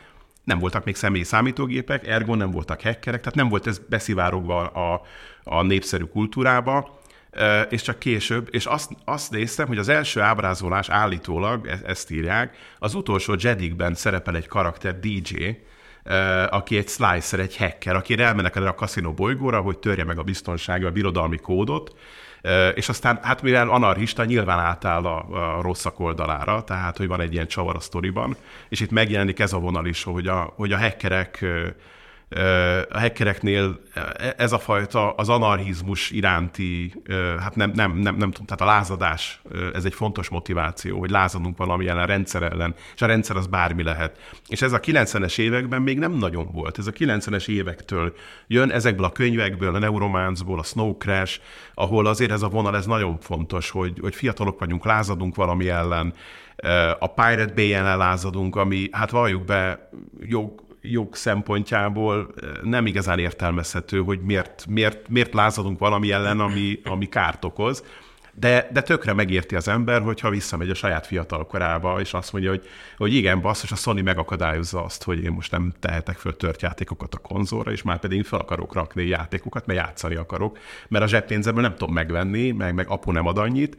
nem 0.44 0.58
voltak 0.58 0.84
még 0.84 0.96
személyi 0.96 1.24
számítógépek, 1.24 2.06
ergo 2.06 2.34
nem 2.34 2.50
voltak 2.50 2.82
hackerek, 2.82 3.20
tehát 3.20 3.34
nem 3.34 3.48
volt 3.48 3.66
ez 3.66 3.78
beszivárogva 3.88 4.66
a, 4.66 5.02
a 5.44 5.62
népszerű 5.62 6.04
kultúrába, 6.04 7.00
és 7.68 7.82
csak 7.82 7.98
később, 7.98 8.48
és 8.50 8.66
azt, 8.66 8.90
azt 9.04 9.30
néztem, 9.30 9.66
hogy 9.66 9.78
az 9.78 9.88
első 9.88 10.20
ábrázolás 10.20 10.88
állítólag, 10.88 11.66
e, 11.66 11.80
ezt 11.84 12.10
írják, 12.10 12.56
az 12.78 12.94
utolsó 12.94 13.34
Jedikben 13.38 13.94
szerepel 13.94 14.36
egy 14.36 14.46
karakter 14.46 14.98
DJ, 15.00 15.34
aki 16.48 16.76
egy 16.76 16.88
slicer, 16.88 17.40
egy 17.40 17.56
hacker, 17.56 17.96
aki 17.96 18.18
elmennek 18.18 18.56
a 18.56 18.74
kaszinó 18.74 19.12
bolygóra, 19.12 19.60
hogy 19.60 19.78
törje 19.78 20.04
meg 20.04 20.18
a 20.18 20.22
biztonsági, 20.22 20.84
a 20.84 20.90
birodalmi 20.90 21.36
kódot, 21.36 21.94
és 22.74 22.88
aztán, 22.88 23.18
hát 23.22 23.42
mivel 23.42 23.68
anarchista, 23.68 24.24
nyilván 24.24 24.58
átáll 24.58 25.04
a, 25.04 25.56
a 25.56 25.62
rosszak 25.62 26.00
oldalára, 26.00 26.64
tehát, 26.64 26.96
hogy 26.96 27.06
van 27.06 27.20
egy 27.20 27.32
ilyen 27.32 27.46
csavar 27.46 27.76
a 27.76 27.80
sztoriban, 27.80 28.36
és 28.68 28.80
itt 28.80 28.90
megjelenik 28.90 29.38
ez 29.38 29.52
a 29.52 29.58
vonal 29.58 29.86
is, 29.86 30.02
hogy 30.02 30.26
a, 30.26 30.52
hogy 30.56 30.72
a 30.72 30.78
hackerek 30.78 31.44
a 32.90 32.98
hackereknél 32.98 33.80
ez 34.36 34.52
a 34.52 34.58
fajta 34.58 35.10
az 35.10 35.28
anarchizmus 35.28 36.10
iránti, 36.10 36.94
hát 37.40 37.56
nem, 37.56 37.70
nem, 37.74 37.92
nem, 37.92 38.16
nem 38.16 38.30
tudom, 38.30 38.46
tehát 38.46 38.60
a 38.60 38.76
lázadás, 38.78 39.42
ez 39.72 39.84
egy 39.84 39.94
fontos 39.94 40.28
motiváció, 40.28 40.98
hogy 40.98 41.10
lázadunk 41.10 41.56
valami 41.56 41.88
ellen, 41.88 42.06
rendszer 42.06 42.42
ellen, 42.42 42.74
és 42.94 43.02
a 43.02 43.06
rendszer 43.06 43.36
az 43.36 43.46
bármi 43.46 43.82
lehet. 43.82 44.18
És 44.48 44.62
ez 44.62 44.72
a 44.72 44.80
90-es 44.80 45.38
években 45.38 45.82
még 45.82 45.98
nem 45.98 46.12
nagyon 46.12 46.48
volt. 46.52 46.78
Ez 46.78 46.86
a 46.86 46.92
90-es 46.92 47.48
évektől 47.48 48.14
jön 48.46 48.70
ezekből 48.70 49.04
a 49.04 49.12
könyvekből, 49.12 49.74
a 49.74 49.78
Neuromanceból, 49.78 50.58
a 50.58 50.62
Snow 50.62 50.96
Crash, 50.96 51.40
ahol 51.74 52.06
azért 52.06 52.30
ez 52.30 52.42
a 52.42 52.48
vonal, 52.48 52.76
ez 52.76 52.86
nagyon 52.86 53.20
fontos, 53.20 53.70
hogy, 53.70 53.98
hogy 54.00 54.14
fiatalok 54.14 54.58
vagyunk, 54.58 54.84
lázadunk 54.84 55.34
valami 55.34 55.68
ellen, 55.68 56.14
a 56.98 57.06
Pirate 57.06 57.52
Bay 57.54 57.74
ellen 57.74 57.98
lázadunk, 57.98 58.56
ami, 58.56 58.88
hát 58.90 59.10
valljuk 59.10 59.44
be, 59.44 59.88
jó, 60.20 60.54
jog 60.82 61.14
szempontjából 61.14 62.34
nem 62.62 62.86
igazán 62.86 63.18
értelmezhető, 63.18 64.00
hogy 64.00 64.20
miért, 64.20 64.66
miért, 64.68 65.08
miért 65.08 65.34
lázadunk 65.34 65.78
valami 65.78 66.12
ellen, 66.12 66.40
ami, 66.40 66.80
ami 66.84 67.08
kárt 67.08 67.44
okoz. 67.44 67.84
de, 68.34 68.68
de 68.72 68.82
tökre 68.82 69.12
megérti 69.12 69.54
az 69.56 69.68
ember, 69.68 70.02
hogyha 70.02 70.30
visszamegy 70.30 70.70
a 70.70 70.74
saját 70.74 71.06
fiatal 71.06 71.46
korába, 71.46 72.00
és 72.00 72.14
azt 72.14 72.32
mondja, 72.32 72.50
hogy, 72.50 72.68
hogy 72.96 73.14
igen, 73.14 73.40
basszus, 73.40 73.72
a 73.72 73.76
Sony 73.76 74.02
megakadályozza 74.02 74.84
azt, 74.84 75.02
hogy 75.02 75.24
én 75.24 75.30
most 75.30 75.50
nem 75.50 75.72
tehetek 75.80 76.16
föl 76.16 76.36
tört 76.36 76.62
játékokat 76.62 77.14
a 77.14 77.18
konzolra, 77.18 77.72
és 77.72 77.82
már 77.82 77.98
pedig 77.98 78.24
fel 78.24 78.38
akarok 78.38 78.74
rakni 78.74 79.06
játékokat, 79.06 79.66
mert 79.66 79.78
játszani 79.78 80.14
akarok, 80.14 80.58
mert 80.88 81.04
a 81.04 81.08
zseppénzemből 81.08 81.62
nem 81.62 81.74
tudom 81.76 81.94
megvenni, 81.94 82.50
meg, 82.50 82.74
meg 82.74 82.88
apu 82.88 83.10
nem 83.10 83.26
ad 83.26 83.38
annyit. 83.38 83.76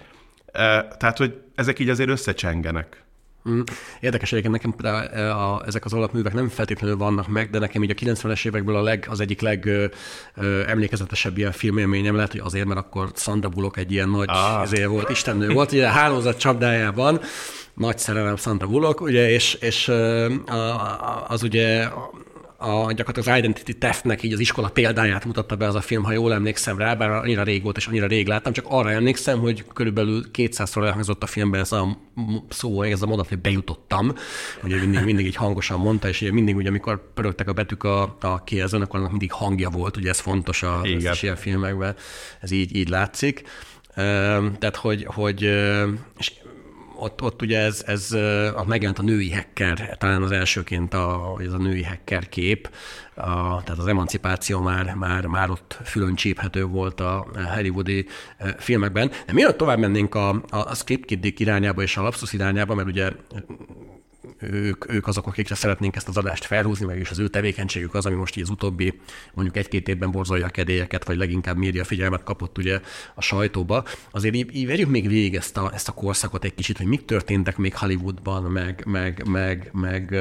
Tehát, 0.98 1.18
hogy 1.18 1.42
ezek 1.56 1.80
így 1.80 1.90
azért 1.90 2.10
összecsengenek. 2.10 3.04
Mm. 3.50 3.62
Érdekes 4.00 4.32
egyébként 4.32 4.54
nekem 4.54 4.94
a, 4.94 5.18
a, 5.18 5.64
ezek 5.66 5.86
az 5.86 5.94
alapművek 5.94 6.34
nem 6.34 6.50
feltétlenül 6.50 6.98
vannak 6.98 7.28
meg, 7.28 7.50
de 7.50 7.60
nekem 7.60 7.84
így 7.84 7.90
a 7.90 7.94
90-es 7.94 8.46
évekből 8.46 8.76
a 8.76 8.82
leg, 8.82 9.06
az 9.10 9.20
egyik 9.20 9.42
leg 9.42 9.66
ö, 9.66 9.86
ö, 10.36 10.68
emlékezetesebb 10.68 11.38
ilyen 11.38 11.52
filmélményem 11.52 12.16
lehet, 12.16 12.32
hogy 12.32 12.42
azért, 12.44 12.66
mert 12.66 12.80
akkor 12.80 13.10
Sandra 13.16 13.50
Bullock 13.50 13.78
egy 13.78 13.92
ilyen 13.92 14.10
nagy 14.10 14.30
ah. 14.30 14.62
ezért 14.62 14.88
volt, 14.88 15.10
istennő 15.10 15.50
volt, 15.50 15.72
ugye 15.72 15.88
a 15.88 15.92
hálózat 15.92 16.38
csapdájában, 16.38 17.20
nagy 17.74 17.98
szerelem 17.98 18.36
Sandra 18.36 18.68
Bullock, 18.68 19.02
ugye, 19.02 19.30
és, 19.30 19.54
és 19.54 19.92
az 21.28 21.44
ugye 21.44 21.88
a, 22.64 22.92
gyakorlatilag 22.92 23.28
az 23.28 23.38
Identity 23.38 23.78
Theft-nek 23.80 24.24
így 24.24 24.34
az 24.34 24.40
iskola 24.40 24.70
példáját 24.70 25.26
mutatta 25.26 25.56
be 25.56 25.68
az 25.68 25.76
a 25.76 25.82
film, 25.82 26.04
ha 26.04 26.12
jól 26.12 26.34
emlékszem 26.34 26.78
rá, 26.78 26.96
bár 26.96 27.10
annyira 27.10 27.44
rég 27.44 27.64
volt 27.64 27.78
és 27.78 27.88
annyira 27.88 28.08
rég 28.08 28.28
láttam, 28.28 28.54
csak 28.54 28.66
arra 28.68 28.92
emlékszem, 28.92 29.40
hogy 29.40 29.66
körülbelül 29.74 30.24
200-szor 30.34 30.86
elhangzott 30.86 31.24
a 31.24 31.26
filmben 31.26 31.60
ez 31.60 31.72
a 31.72 31.98
szó, 32.50 32.82
ez 32.82 33.02
a 33.02 33.06
mondat, 33.06 33.28
hogy 33.28 33.40
bejutottam, 33.40 34.14
ugye 34.64 34.80
mindig, 34.80 35.04
mindig 35.04 35.26
így 35.26 35.36
hangosan 35.36 35.80
mondta, 35.80 36.08
és 36.08 36.22
ugye 36.22 36.32
mindig, 36.32 36.56
ugye, 36.56 36.70
amikor 36.70 37.14
pörögtek 37.14 37.48
a 37.48 37.54
betűk 37.54 37.84
a, 37.84 38.18
a 38.22 38.44
kézön, 38.44 38.82
akkor 38.82 39.00
annak 39.00 39.12
mindig 39.12 39.32
hangja 39.32 39.70
volt, 39.70 39.98
ugye 39.98 40.10
ez 40.10 40.20
fontos 40.20 40.64
a 40.64 40.82
ilyen 40.84 41.36
filmekben, 41.36 41.96
ez 42.40 42.52
így, 42.52 42.76
így 42.76 42.90
látszik. 42.90 43.44
Tehát, 44.60 44.76
hogy, 44.76 45.06
hogy 45.06 45.42
és 46.18 46.32
ott, 46.96 47.22
ott 47.22 47.42
ugye 47.42 47.60
ez, 47.60 47.84
ez 47.86 48.12
a, 48.56 48.64
megjelent 48.68 49.00
a 49.00 49.04
női 49.04 49.32
hacker, 49.32 49.98
talán 49.98 50.24
az 50.24 50.32
elsőként 50.32 50.94
a, 50.94 51.38
ez 51.40 51.54
a 51.54 51.58
női 51.58 51.84
hacker 51.84 52.30
kép, 52.30 52.70
a, 53.16 53.64
tehát 53.64 53.78
az 53.78 53.88
emancipáció 53.88 54.60
már, 54.60 54.94
már, 54.94 55.26
már 55.26 55.50
ott 55.50 55.78
fülön 55.84 56.16
csíphető 56.16 56.66
volt 56.66 57.00
a 57.00 57.28
hollywoodi 57.56 58.06
filmekben. 58.58 59.12
De 59.26 59.34
mielőtt 59.34 59.58
tovább 59.58 59.80
mennénk 59.80 60.16
a, 60.16 60.30
a, 60.30 60.42
a 60.50 60.76
script 60.76 61.40
irányába 61.40 61.82
és 61.82 61.98
a 61.98 62.02
lapsus 62.02 62.34
irányába, 62.34 62.76
mert 62.76 62.88
ugye 62.88 63.12
ők, 64.52 64.92
ők 64.92 65.08
azok, 65.08 65.28
akikre 65.28 65.56
szeretnénk 65.56 65.96
ezt 65.96 66.08
az 66.08 66.18
adást 66.18 66.46
felhúzni, 66.46 66.86
meg 66.86 67.00
is 67.00 67.10
az 67.10 67.20
ő 67.20 67.28
tevékenységük 67.28 67.94
az, 67.94 68.06
ami 68.06 68.16
most 68.16 68.36
így 68.36 68.44
az 68.44 68.50
utóbbi 68.50 69.00
mondjuk 69.34 69.58
egy-két 69.58 69.88
évben 69.88 70.12
borzolja 70.12 70.46
a 70.46 70.50
kedélyeket, 70.50 71.06
vagy 71.06 71.18
leginkább 71.18 71.58
média 71.58 71.84
figyelmet 71.84 72.24
kapott 72.24 72.58
ugye 72.58 72.80
a 73.16 73.22
sajtóba. 73.22 73.84
Azért 74.12 74.36
így, 74.36 74.56
így 74.56 74.68
verjük 74.68 74.90
még 74.90 75.08
végig 75.08 75.36
ezt 75.36 75.58
a, 75.58 75.72
ezt 75.74 75.88
a 75.88 75.92
korszakot 75.92 76.44
egy 76.44 76.56
kicsit, 76.56 76.78
hogy 76.78 76.88
mik 76.88 77.06
történtek 77.06 77.58
még 77.58 77.76
Hollywoodban, 77.76 78.44
meg, 78.44 78.84
meg, 78.86 79.28
meg, 79.28 79.70
meg 79.74 80.16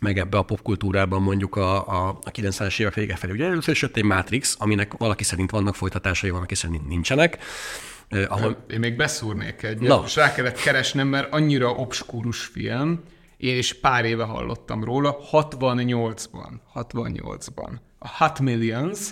meg 0.00 0.18
ebbe 0.18 0.38
a 0.38 0.42
popkultúrában 0.42 1.22
mondjuk 1.22 1.56
a, 1.56 1.88
a, 1.88 2.08
a 2.08 2.30
90-es 2.30 2.80
évek 2.80 2.94
vége 2.94 3.16
felé. 3.16 3.32
Ugye 3.32 3.44
először 3.44 3.74
is 3.74 3.82
jött 3.82 3.96
egy 3.96 4.04
Matrix, 4.04 4.56
aminek 4.58 4.92
valaki 4.92 5.24
szerint 5.24 5.50
vannak 5.50 5.74
folytatásai, 5.74 6.30
valaki 6.30 6.54
szerint 6.54 6.88
nincsenek. 6.88 7.38
Uh, 8.10 8.24
ahol... 8.28 8.64
Én 8.70 8.78
még 8.78 8.96
beszúrnék 8.96 9.62
egy, 9.62 9.78
no. 9.78 10.02
és 10.04 10.16
rá 10.16 10.34
kellett 10.34 10.60
keresnem, 10.60 11.08
mert 11.08 11.32
annyira 11.32 11.70
obskúrus 11.70 12.44
film, 12.44 13.02
én 13.36 13.56
is 13.56 13.80
pár 13.80 14.04
éve 14.04 14.24
hallottam 14.24 14.84
róla, 14.84 15.16
68-ban, 15.32 16.50
68-ban. 16.74 17.70
A 17.98 18.08
Hot 18.08 18.40
Millions, 18.40 19.10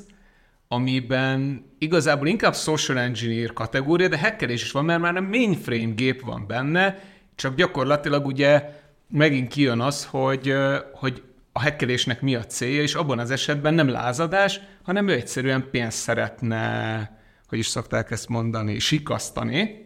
amiben 0.69 1.71
igazából 1.79 2.27
inkább 2.27 2.55
social 2.55 2.99
engineer 2.99 3.53
kategória, 3.53 4.09
de 4.09 4.19
hackerés 4.19 4.63
is 4.63 4.73
van, 4.73 4.85
mert 4.85 5.01
már 5.01 5.13
nem 5.13 5.25
mainframe 5.25 5.93
gép 5.95 6.21
van 6.21 6.47
benne, 6.47 6.99
csak 7.35 7.55
gyakorlatilag 7.55 8.27
ugye 8.27 8.83
megint 9.09 9.49
kijön 9.49 9.81
az, 9.81 10.05
hogy, 10.05 10.55
hogy 10.93 11.23
a 11.53 11.61
hackerésnek 11.61 12.21
mi 12.21 12.35
a 12.35 12.45
célja, 12.45 12.83
és 12.83 12.95
abban 12.95 13.19
az 13.19 13.31
esetben 13.31 13.75
nem 13.75 13.89
lázadás, 13.89 14.61
hanem 14.83 15.09
ő 15.09 15.13
egyszerűen 15.13 15.69
pénzt 15.71 15.99
szeretne, 15.99 17.19
hogy 17.49 17.59
is 17.59 17.67
szokták 17.67 18.11
ezt 18.11 18.29
mondani, 18.29 18.79
sikasztani, 18.79 19.84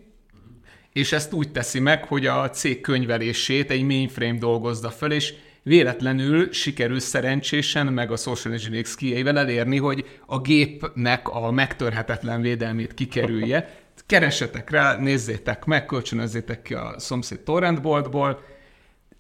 és 0.99 1.13
ezt 1.13 1.33
úgy 1.33 1.51
teszi 1.53 1.81
meg, 1.81 2.05
hogy 2.05 2.27
a 2.27 2.51
cég 2.51 2.81
könyvelését 2.81 3.71
egy 3.71 3.83
mainframe 3.83 4.39
dolgozza 4.39 4.91
föl, 4.91 5.13
és 5.13 5.35
véletlenül 5.63 6.53
sikerül 6.53 7.01
szerencsésen, 7.01 7.87
meg 7.87 8.11
a 8.11 8.17
social 8.17 8.55
engineering 8.55 8.87
skill 8.87 9.37
elérni, 9.37 9.77
hogy 9.77 10.21
a 10.27 10.41
gépnek 10.41 11.29
a 11.29 11.51
megtörhetetlen 11.51 12.41
védelmét 12.41 12.95
kikerülje. 12.95 13.71
Keresetek 14.07 14.71
rá, 14.71 14.97
nézzétek 14.97 15.65
meg, 15.65 15.87
kölcsönözzétek 15.87 16.63
ki 16.63 16.75
a 16.75 16.95
szomszéd 16.97 17.41
torrentboltból. 17.41 18.41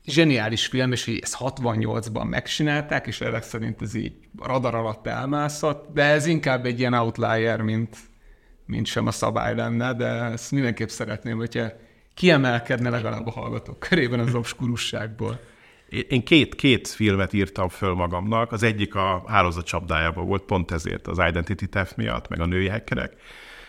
Zseniális 0.07 0.67
film, 0.67 0.93
és 0.93 1.19
ezt 1.23 1.37
68-ban 1.39 2.29
megcsinálták, 2.29 3.07
és 3.07 3.21
ezek 3.21 3.43
szerint 3.43 3.83
ez 3.83 3.95
így 3.95 4.13
radar 4.43 4.75
alatt 4.75 5.07
elmászott, 5.07 5.93
de 5.95 6.03
ez 6.03 6.27
inkább 6.27 6.67
egy 6.67 6.79
ilyen 6.79 6.95
outlier, 6.95 7.61
mint, 7.61 7.97
mint 8.69 8.87
sem 8.87 9.07
a 9.07 9.11
szabály 9.11 9.55
lenne, 9.55 9.95
de 9.95 10.07
ezt 10.07 10.53
mindenképp 10.53 10.89
szeretném, 10.89 11.37
hogyha 11.37 11.67
kiemelkedne 12.15 12.91
legalább 12.91 13.27
a 13.27 13.31
hallgatók 13.31 13.79
körében 13.79 14.21
az 14.21 14.35
obskurusságból. 14.35 15.41
Én 16.09 16.25
két, 16.25 16.55
két 16.55 16.89
filmet 16.89 17.33
írtam 17.33 17.69
föl 17.69 17.95
magamnak, 17.95 18.53
az 18.53 18.63
egyik 18.63 18.95
a 18.95 19.25
hálózat 19.27 19.65
csapdájában 19.65 20.27
volt, 20.27 20.43
pont 20.43 20.71
ezért 20.71 21.07
az 21.07 21.19
Identity 21.29 21.65
Theft 21.71 21.97
miatt, 21.97 22.29
meg 22.29 22.41
a 22.41 22.47
női 22.47 22.69
hackerek, 22.69 23.13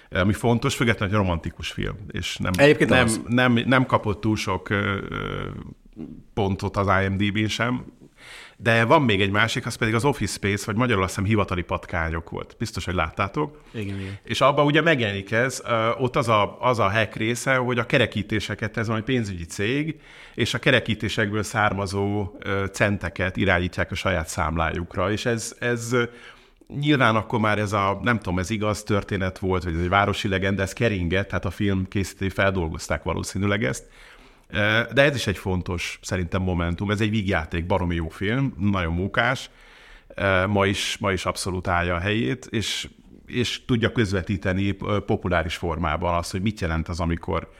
ami 0.10 0.34
fontos, 0.34 0.76
függetlenül 0.76 1.16
egy 1.16 1.22
romantikus 1.22 1.72
film, 1.72 1.96
és 2.12 2.38
nem, 2.38 2.52
Egyébként 2.58 2.90
nem, 2.90 3.08
nem, 3.28 3.54
nem 3.54 3.86
kapott 3.86 4.22
túl 4.22 4.36
sok 4.36 4.70
pontot 6.34 6.78
az 6.78 6.88
IMDb-n 7.04 7.48
sem, 7.48 7.86
de 8.62 8.86
van 8.86 9.02
még 9.02 9.22
egy 9.22 9.32
másik, 9.32 9.66
az 9.66 9.76
pedig 9.76 9.94
az 9.94 10.06
Office 10.06 10.34
Space, 10.34 10.64
vagy 10.66 10.76
magyarul 10.76 11.04
azt 11.04 11.12
hiszem 11.12 11.30
hivatali 11.30 11.62
patkányok 11.62 12.30
volt. 12.30 12.56
Biztos, 12.58 12.86
hogy 12.86 12.94
láttátok. 12.94 13.62
Igen, 13.72 14.00
igen. 14.00 14.18
És 14.24 14.42
abban 14.42 14.66
ugye 14.66 14.82
megjelenik 14.82 15.32
ez, 15.32 15.64
ott 15.98 16.16
az 16.16 16.28
a, 16.28 16.58
az 16.62 16.80
a 16.80 16.92
hack 16.92 17.16
része, 17.16 17.56
hogy 17.56 17.80
a 17.80 17.86
kerekítéseket, 17.86 18.78
ez 18.78 18.90
egy 18.90 19.04
pénzügyi 19.04 19.46
cég, 19.46 20.00
és 20.36 20.54
a 20.54 20.60
kerekítésekből 20.60 21.44
származó 21.44 22.38
centeket 22.72 23.38
irányítják 23.38 23.92
a 23.92 23.96
saját 23.96 24.28
számlájukra, 24.28 25.12
és 25.12 25.26
ez, 25.26 25.56
ez 25.60 25.96
nyilván 26.80 27.16
akkor 27.16 27.40
már 27.40 27.60
ez 27.60 27.74
a, 27.74 28.00
nem 28.04 28.18
tudom, 28.18 28.40
ez 28.40 28.50
igaz 28.50 28.84
történet 28.84 29.40
volt, 29.40 29.64
vagy 29.64 29.74
ez 29.74 29.82
egy 29.82 29.90
városi 29.90 30.28
legenda, 30.28 30.62
ez 30.62 30.74
keringett, 30.74 31.28
tehát 31.28 31.46
a 31.46 31.52
film 31.52 31.88
készítői 31.88 32.30
feldolgozták 32.30 33.04
valószínűleg 33.04 33.64
ezt, 33.64 33.88
de 34.94 35.02
ez 35.02 35.16
is 35.16 35.28
egy 35.28 35.38
fontos 35.38 36.00
szerintem 36.02 36.42
momentum. 36.42 36.92
Ez 36.92 37.02
egy 37.02 37.10
vígjáték, 37.10 37.66
baromi 37.66 37.96
jó 37.96 38.08
film, 38.08 38.54
nagyon 38.58 38.94
mókás, 38.94 39.50
ma 40.48 40.66
is, 40.66 40.98
ma 41.00 41.12
is 41.12 41.26
abszolút 41.26 41.68
állja 41.68 41.96
a 41.96 42.00
helyét, 42.00 42.48
és, 42.50 42.90
és 43.26 43.66
tudja 43.66 43.92
közvetíteni 43.92 44.72
populáris 45.06 45.56
formában 45.56 46.14
azt, 46.14 46.32
hogy 46.32 46.42
mit 46.42 46.60
jelent 46.60 46.88
az, 46.88 47.00
amikor 47.00 47.52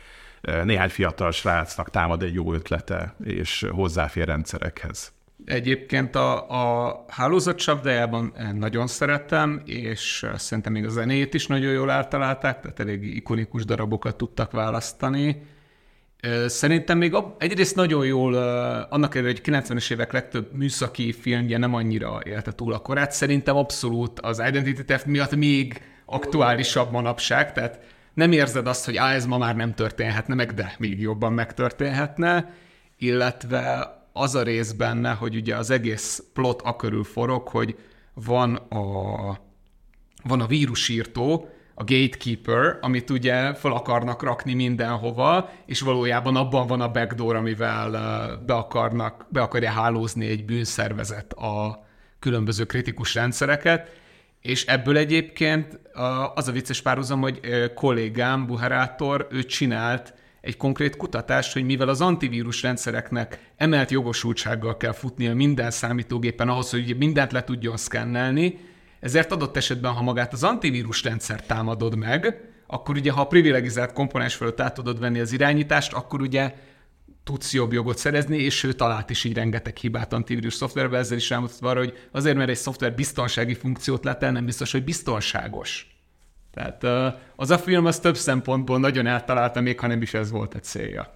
néhány 0.64 0.90
fiatal 0.90 1.32
srácnak 1.32 1.90
támad 1.90 2.24
egy 2.24 2.34
jó 2.34 2.54
ötlete, 2.54 3.16
és 3.24 3.66
hozzáfér 3.72 4.26
rendszerekhez. 4.26 5.14
Egyébként 5.46 6.16
a, 6.16 6.50
a 6.86 7.06
hálózat 7.08 7.58
csapdájában 7.58 8.34
nagyon 8.54 8.88
szerettem, 8.88 9.62
és 9.66 10.26
szerintem 10.36 10.74
még 10.74 10.86
a 10.86 10.90
zenét 10.90 11.34
is 11.34 11.48
nagyon 11.48 11.72
jól 11.72 11.90
általálták, 11.90 12.60
tehát 12.60 12.80
elég 12.80 13.16
ikonikus 13.16 13.66
darabokat 13.66 14.16
tudtak 14.16 14.52
választani 14.52 15.42
Szerintem 16.46 16.98
még 16.98 17.16
egyrészt 17.38 17.76
nagyon 17.76 18.06
jól, 18.06 18.34
annak 18.90 19.16
ellenére, 19.16 19.40
hogy 19.44 19.56
90-es 19.56 19.92
évek 19.92 20.12
legtöbb 20.12 20.54
műszaki 20.54 21.12
filmje 21.12 21.58
nem 21.58 21.74
annyira 21.74 22.20
élte 22.24 22.52
túl 22.52 22.74
a 22.74 22.80
korát, 22.80 23.12
szerintem 23.12 23.56
abszolút 23.56 24.20
az 24.20 24.42
Identity 24.48 24.84
Theft 24.86 25.06
miatt 25.06 25.36
még 25.36 25.82
aktuálisabb 26.06 26.92
manapság, 26.92 27.54
tehát 27.54 27.80
nem 28.14 28.32
érzed 28.32 28.68
azt, 28.68 28.86
hogy 28.86 28.98
á, 28.98 29.14
ez 29.14 29.26
ma 29.26 29.38
már 29.38 29.56
nem 29.56 29.74
történhetne 29.74 30.36
meg, 30.36 30.54
de 30.54 30.76
még 30.78 31.02
jobban 31.02 31.34
megtörténhetne, 31.34 32.54
illetve 32.98 33.94
az 34.14 34.36
a 34.36 34.44
rész 34.44 34.72
benne, 34.72 35.12
hogy 35.12 35.36
ugye 35.36 35.56
az 35.56 35.70
egész 35.70 36.24
plot 36.34 36.62
a 36.62 36.76
körül 36.76 37.04
forog, 37.04 37.48
hogy 37.48 37.76
van 38.14 38.56
a, 38.56 39.40
van 40.24 40.42
a 40.42 40.48
vírusírtó, 40.48 41.50
a 41.80 41.84
gatekeeper, 41.84 42.78
amit 42.82 43.10
ugye 43.10 43.54
fel 43.54 43.72
akarnak 43.72 44.24
rakni 44.24 44.54
mindenhova, 44.54 45.50
és 45.66 45.82
valójában 45.82 46.36
abban 46.36 46.68
van 46.68 46.82
a 46.82 46.92
backdoor, 46.92 47.36
amivel 47.36 47.92
be, 48.46 48.54
akarnak, 48.54 49.26
be 49.30 49.42
akarja 49.42 49.72
hálózni 49.72 50.28
egy 50.28 50.46
bűnszervezet 50.46 51.34
a 51.34 51.86
különböző 52.20 52.64
kritikus 52.66 53.14
rendszereket, 53.14 53.92
és 54.42 54.66
ebből 54.66 54.98
egyébként 54.98 55.80
az 56.36 56.48
a 56.48 56.52
vicces 56.52 56.82
párhuzam, 56.82 57.22
hogy 57.22 57.40
kollégám, 57.74 58.46
Buharátor, 58.46 59.28
ő 59.32 59.44
csinált 59.44 60.14
egy 60.42 60.58
konkrét 60.58 60.96
kutatást, 60.96 61.54
hogy 61.54 61.64
mivel 61.64 61.90
az 61.90 62.02
antivírus 62.02 62.62
rendszereknek 62.62 63.52
emelt 63.58 63.92
jogosultsággal 63.92 64.78
kell 64.78 64.94
futnia 64.94 65.36
minden 65.36 65.72
számítógépen 65.72 66.50
ahhoz, 66.50 66.70
hogy 66.70 66.96
mindent 66.98 67.32
le 67.32 67.44
tudjon 67.44 67.78
szkennelni, 67.78 68.60
ezért 69.00 69.32
adott 69.32 69.58
esetben, 69.58 69.92
ha 69.92 70.02
magát 70.02 70.34
az 70.34 70.44
antivírus 70.44 71.04
rendszer 71.04 71.46
támadod 71.46 71.96
meg, 71.96 72.50
akkor 72.68 72.96
ugye, 72.96 73.12
ha 73.12 73.22
a 73.22 73.28
privilegizált 73.28 73.94
komponens 73.94 74.36
fölött 74.36 74.60
át 74.60 74.74
tudod 74.74 75.00
venni 75.00 75.20
az 75.20 75.32
irányítást, 75.32 75.94
akkor 75.94 76.22
ugye 76.22 76.54
tudsz 77.24 77.54
jobb 77.54 77.74
jogot 77.74 77.98
szerezni, 77.98 78.38
és 78.38 78.64
ő 78.64 78.74
talált 78.74 79.10
is 79.10 79.24
így 79.24 79.34
rengeteg 79.34 79.78
hibát 79.78 80.14
antivírus 80.14 80.54
szoftverbe, 80.54 80.98
ezzel 80.98 81.18
is 81.18 81.30
rámutatva 81.30 81.70
arra, 81.70 81.80
hogy 81.80 82.08
azért, 82.12 82.38
mert 82.38 82.50
egy 82.50 82.56
szoftver 82.56 82.96
biztonsági 82.96 83.54
funkciót 83.54 84.04
lát 84.04 84.24
el, 84.24 84.32
nem 84.32 84.46
biztos, 84.46 84.72
hogy 84.72 84.84
biztonságos. 84.84 85.98
Tehát 86.54 86.84
az 87.36 87.50
a 87.50 87.58
film 87.58 87.86
az 87.86 88.00
több 88.00 88.18
szempontból 88.18 88.80
nagyon 88.80 89.08
eltalálta, 89.08 89.62
még 89.62 89.80
ha 89.80 89.88
nem 89.88 90.02
is 90.02 90.14
ez 90.14 90.32
volt 90.32 90.54
a 90.54 90.60
célja. 90.60 91.14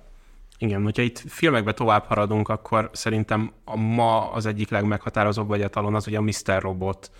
Igen, 0.57 0.83
hogyha 0.83 1.01
itt 1.01 1.23
filmekbe 1.27 1.73
tovább 1.73 2.03
haradunk, 2.03 2.49
akkor 2.49 2.89
szerintem 2.93 3.51
a 3.65 3.75
ma 3.75 4.31
az 4.31 4.45
egyik 4.45 4.69
legmeghatározóbb 4.69 5.49
vegyetalon 5.49 5.95
az 5.95 6.07
ugye 6.07 6.17
a 6.17 6.21
Mr. 6.21 6.61
Robot 6.61 7.11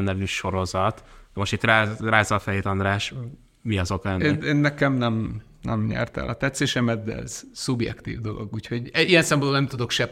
nevű 0.00 0.24
sorozat. 0.24 1.04
Most 1.34 1.52
itt 1.52 1.64
rázza 2.00 2.34
a 2.34 2.38
fejét, 2.38 2.66
András, 2.66 3.14
mi 3.62 3.78
az 3.78 3.90
oka 3.90 4.08
ennek? 4.08 4.44
Én, 4.44 4.56
nekem 4.56 4.92
nem, 4.92 5.42
nem 5.62 5.84
nyert 5.84 6.16
el 6.16 6.28
a 6.28 6.34
tetszésemet, 6.34 7.04
de 7.04 7.16
ez 7.16 7.42
szubjektív 7.52 8.20
dolog, 8.20 8.48
úgyhogy 8.52 8.90
e- 8.92 9.02
ilyen 9.02 9.22
szempontból 9.22 9.58
nem 9.58 9.68
tudok 9.68 9.90
se 9.90 10.08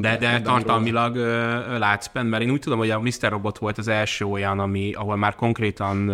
De, 0.00 0.16
de 0.16 0.40
tartalmilag 0.40 1.16
ö, 1.16 1.78
látsz 1.78 2.06
benne, 2.06 2.28
mert 2.28 2.42
én 2.42 2.50
úgy 2.50 2.60
tudom, 2.60 2.78
hogy 2.78 2.90
a 2.90 3.00
Mr. 3.00 3.28
Robot 3.28 3.58
volt 3.58 3.78
az 3.78 3.88
első 3.88 4.24
olyan, 4.24 4.58
ami, 4.58 4.92
ahol 4.92 5.16
már 5.16 5.34
konkrétan 5.34 6.12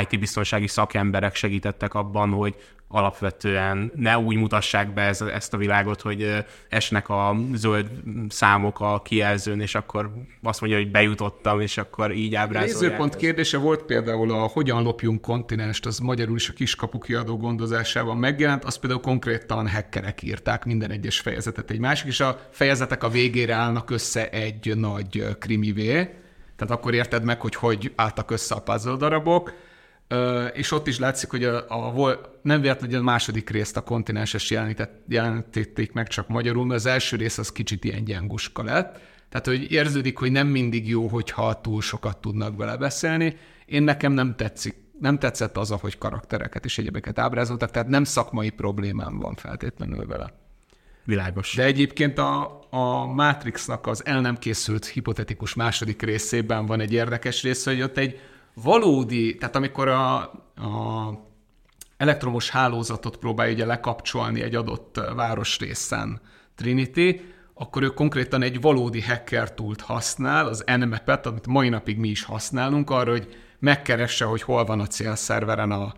IT-biztonsági 0.00 0.66
szakemberek 0.66 1.34
segítettek 1.34 1.94
abban, 1.94 2.30
hogy 2.30 2.56
alapvetően 2.92 3.92
ne 3.94 4.18
úgy 4.18 4.36
mutassák 4.36 4.94
be 4.94 5.02
ez, 5.02 5.20
ezt 5.20 5.54
a 5.54 5.56
világot, 5.56 6.00
hogy 6.00 6.44
esnek 6.68 7.08
a 7.08 7.36
zöld 7.54 7.90
számok 8.28 8.80
a 8.80 9.02
kijelzőn, 9.02 9.60
és 9.60 9.74
akkor 9.74 10.12
azt 10.42 10.60
mondja, 10.60 10.78
hogy 10.78 10.90
bejutottam, 10.90 11.60
és 11.60 11.78
akkor 11.78 12.12
így 12.12 12.34
ábrázolják. 12.34 12.80
Nézőpont 12.80 13.16
kérdése 13.16 13.58
volt 13.58 13.82
például 13.82 14.30
a 14.32 14.46
Hogyan 14.46 14.82
lopjunk 14.82 15.20
kontinenst, 15.20 15.86
az 15.86 15.98
magyarul 15.98 16.36
is 16.36 16.48
a 16.48 16.52
kiskapu 16.52 16.98
kiadó 16.98 17.36
gondozásában 17.36 18.16
megjelent, 18.16 18.64
azt 18.64 18.80
például 18.80 19.00
konkrétan 19.00 19.68
hackerek 19.68 20.22
írták 20.22 20.64
minden 20.64 20.90
egyes 20.90 21.20
fejezetet. 21.20 21.70
Egy 21.70 21.78
másik, 21.78 22.06
és 22.06 22.20
a 22.20 22.40
fejezetek 22.50 23.04
a 23.04 23.08
végére 23.08 23.54
állnak 23.54 23.90
össze 23.90 24.28
egy 24.30 24.72
nagy 24.76 25.36
krimivé, 25.38 25.92
tehát 26.56 26.76
akkor 26.76 26.94
érted 26.94 27.24
meg, 27.24 27.40
hogy 27.40 27.54
hogy 27.54 27.92
álltak 27.96 28.30
össze 28.30 28.54
a 28.54 28.60
puzzle 28.60 28.96
darabok, 28.96 29.52
és 30.52 30.72
ott 30.72 30.86
is 30.86 30.98
látszik, 30.98 31.30
hogy 31.30 31.44
a, 31.44 31.68
a, 31.68 32.20
nem 32.42 32.60
véletlenül 32.60 32.98
a 32.98 33.02
második 33.02 33.50
részt 33.50 33.76
a 33.76 33.80
kontinenses 33.80 34.54
jelentették 35.08 35.92
meg 35.92 36.08
csak 36.08 36.28
magyarul, 36.28 36.66
mert 36.66 36.80
az 36.80 36.86
első 36.86 37.16
rész 37.16 37.38
az 37.38 37.52
kicsit 37.52 37.84
ilyen 37.84 38.04
gyenguska 38.04 38.62
lett. 38.62 39.00
Tehát, 39.28 39.46
hogy 39.46 39.72
érződik, 39.72 40.18
hogy 40.18 40.32
nem 40.32 40.46
mindig 40.46 40.88
jó, 40.88 41.06
hogyha 41.06 41.60
túl 41.60 41.80
sokat 41.80 42.18
tudnak 42.18 42.56
vele 42.56 42.76
beszélni. 42.76 43.36
Én 43.66 43.82
nekem 43.82 44.12
nem 44.12 44.36
tetszik, 44.36 44.74
nem 45.00 45.18
tetszett 45.18 45.56
az, 45.56 45.70
ahogy 45.70 45.98
karaktereket 45.98 46.64
és 46.64 46.78
egyebeket 46.78 47.18
ábrázoltak, 47.18 47.70
tehát 47.70 47.88
nem 47.88 48.04
szakmai 48.04 48.50
problémám 48.50 49.18
van 49.18 49.34
feltétlenül 49.34 50.06
vele. 50.06 50.34
Világos. 51.04 51.54
De 51.54 51.64
egyébként 51.64 52.18
a, 52.18 52.60
a 52.70 53.06
Matrixnak 53.06 53.86
az 53.86 54.06
el 54.06 54.20
nem 54.20 54.38
készült 54.38 54.86
hipotetikus 54.86 55.54
második 55.54 56.02
részében 56.02 56.66
van 56.66 56.80
egy 56.80 56.92
érdekes 56.92 57.42
része, 57.42 57.70
hogy 57.70 57.82
ott 57.82 57.96
egy 57.96 58.20
valódi, 58.54 59.36
tehát 59.36 59.56
amikor 59.56 59.88
a, 59.88 60.16
a 60.16 60.30
elektromos 61.96 62.50
hálózatot 62.50 63.16
próbálja 63.16 63.52
ugye 63.52 63.66
lekapcsolni 63.66 64.42
egy 64.42 64.54
adott 64.54 65.00
városrészen 65.14 66.20
Trinity, 66.54 67.20
akkor 67.54 67.82
ő 67.82 67.88
konkrétan 67.88 68.42
egy 68.42 68.60
valódi 68.60 69.02
hacker 69.02 69.54
túlt 69.54 69.80
használ, 69.80 70.46
az 70.46 70.64
Nmap-et, 70.76 71.26
amit 71.26 71.46
mai 71.46 71.68
napig 71.68 71.98
mi 71.98 72.08
is 72.08 72.24
használunk, 72.24 72.90
arra, 72.90 73.10
hogy 73.10 73.36
megkeresse, 73.58 74.24
hogy 74.24 74.42
hol 74.42 74.64
van 74.64 74.80
a 74.80 74.86
célszerveren 74.86 75.70
a, 75.70 75.92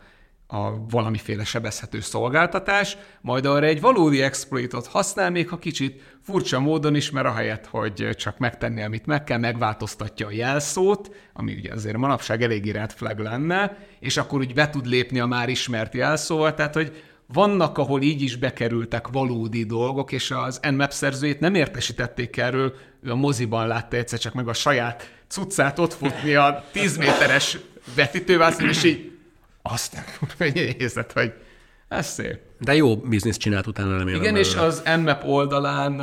a 0.55 0.87
valamiféle 0.91 1.45
sebezhető 1.45 2.01
szolgáltatás, 2.01 2.97
majd 3.21 3.47
arra 3.47 3.67
egy 3.67 3.81
valódi 3.81 4.23
exploitot 4.23 4.87
használ, 4.87 5.31
még 5.31 5.49
ha 5.49 5.59
kicsit 5.59 6.03
furcsa 6.23 6.61
módon 6.61 6.95
is, 6.95 7.11
mert 7.11 7.27
ahelyett, 7.27 7.67
hogy 7.67 8.09
csak 8.17 8.39
megtenni, 8.39 8.83
amit 8.83 9.07
meg 9.07 9.25
kell, 9.25 9.39
megváltoztatja 9.39 10.27
a 10.27 10.31
jelszót, 10.31 11.11
ami 11.33 11.55
ugye 11.55 11.73
azért 11.73 11.97
manapság 11.97 12.43
eléggé 12.43 12.71
red 12.71 12.93
flag 12.93 13.19
lenne, 13.19 13.77
és 14.01 14.17
akkor 14.17 14.39
úgy 14.39 14.55
be 14.55 14.71
tud 14.71 14.87
lépni 14.87 15.21
a 15.21 15.27
már 15.27 15.49
ismert 15.49 15.95
jelszóval, 15.95 16.55
tehát 16.55 16.75
hogy 16.75 17.03
vannak, 17.27 17.79
ahol 17.79 18.03
így 18.03 18.23
is 18.23 18.37
bekerültek 18.37 19.09
valódi 19.09 19.65
dolgok, 19.65 20.13
és 20.13 20.31
az 20.31 20.61
Nmap 20.71 20.93
szerzőjét 20.93 21.41
nem 21.41 21.55
értesítették 21.55 22.37
erről, 22.37 22.75
ő 23.03 23.11
a 23.11 23.15
moziban 23.15 23.67
látta 23.67 23.97
egyszer 23.97 24.19
csak 24.19 24.35
meg 24.35 24.49
a 24.49 24.53
saját 24.53 25.11
cuccát 25.29 25.79
ott 25.79 25.93
futni 25.93 26.35
a 26.35 26.65
10 26.73 26.97
méteres 26.97 27.59
vetítővászon, 27.95 28.69
és 28.69 28.85
így 28.85 29.14
azt 29.73 29.97
nézett, 30.55 31.13
hogy 31.13 31.33
ez 31.89 32.07
szép. 32.07 32.39
De 32.61 32.75
jó 32.75 32.97
bizniszt 32.97 33.41
csinált 33.41 33.67
utána, 33.67 33.97
remélem. 33.97 34.21
Igen, 34.21 34.37
és 34.37 34.55
az 34.55 34.83
Nmap 34.97 35.25
oldalán, 35.25 35.99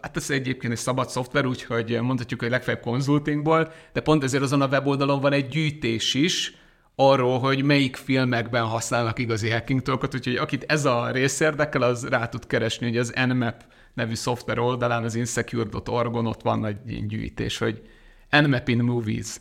hát 0.00 0.16
ez 0.16 0.30
egyébként 0.30 0.72
egy 0.72 0.78
szabad 0.78 1.08
szoftver, 1.08 1.46
úgyhogy 1.46 2.00
mondhatjuk, 2.00 2.40
hogy 2.40 2.50
legfeljebb 2.50 2.82
konzultingból, 2.82 3.72
de 3.92 4.00
pont 4.00 4.24
ezért 4.24 4.42
azon 4.42 4.60
a 4.62 4.66
weboldalon 4.66 5.20
van 5.20 5.32
egy 5.32 5.48
gyűjtés 5.48 6.14
is, 6.14 6.54
arról, 6.96 7.38
hogy 7.38 7.62
melyik 7.62 7.96
filmekben 7.96 8.64
használnak 8.64 9.18
igazi 9.18 9.50
hacking 9.50 9.82
tolkot, 9.82 10.14
úgyhogy 10.14 10.36
akit 10.36 10.64
ez 10.68 10.84
a 10.84 11.10
rész 11.10 11.40
érdekel, 11.40 11.82
az 11.82 12.06
rá 12.08 12.28
tud 12.28 12.46
keresni, 12.46 12.86
hogy 12.86 12.96
az 12.96 13.12
Nmap 13.26 13.64
nevű 13.94 14.14
szoftver 14.14 14.58
oldalán, 14.58 15.04
az 15.04 15.14
insecure.org-on 15.14 16.26
ott 16.26 16.42
van 16.42 16.66
egy 16.66 17.06
gyűjtés, 17.06 17.58
hogy 17.58 17.82
Nmap 18.30 18.68
in 18.68 18.82
Movies. 18.82 19.36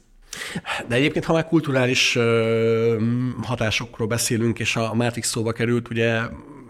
De 0.87 0.95
egyébként, 0.95 1.25
ha 1.25 1.33
már 1.33 1.47
kulturális 1.47 2.17
hatásokról 3.41 4.07
beszélünk, 4.07 4.59
és 4.59 4.75
a 4.75 4.93
Matrix 4.93 5.29
szóba 5.29 5.51
került, 5.51 5.89
ugye 5.89 6.19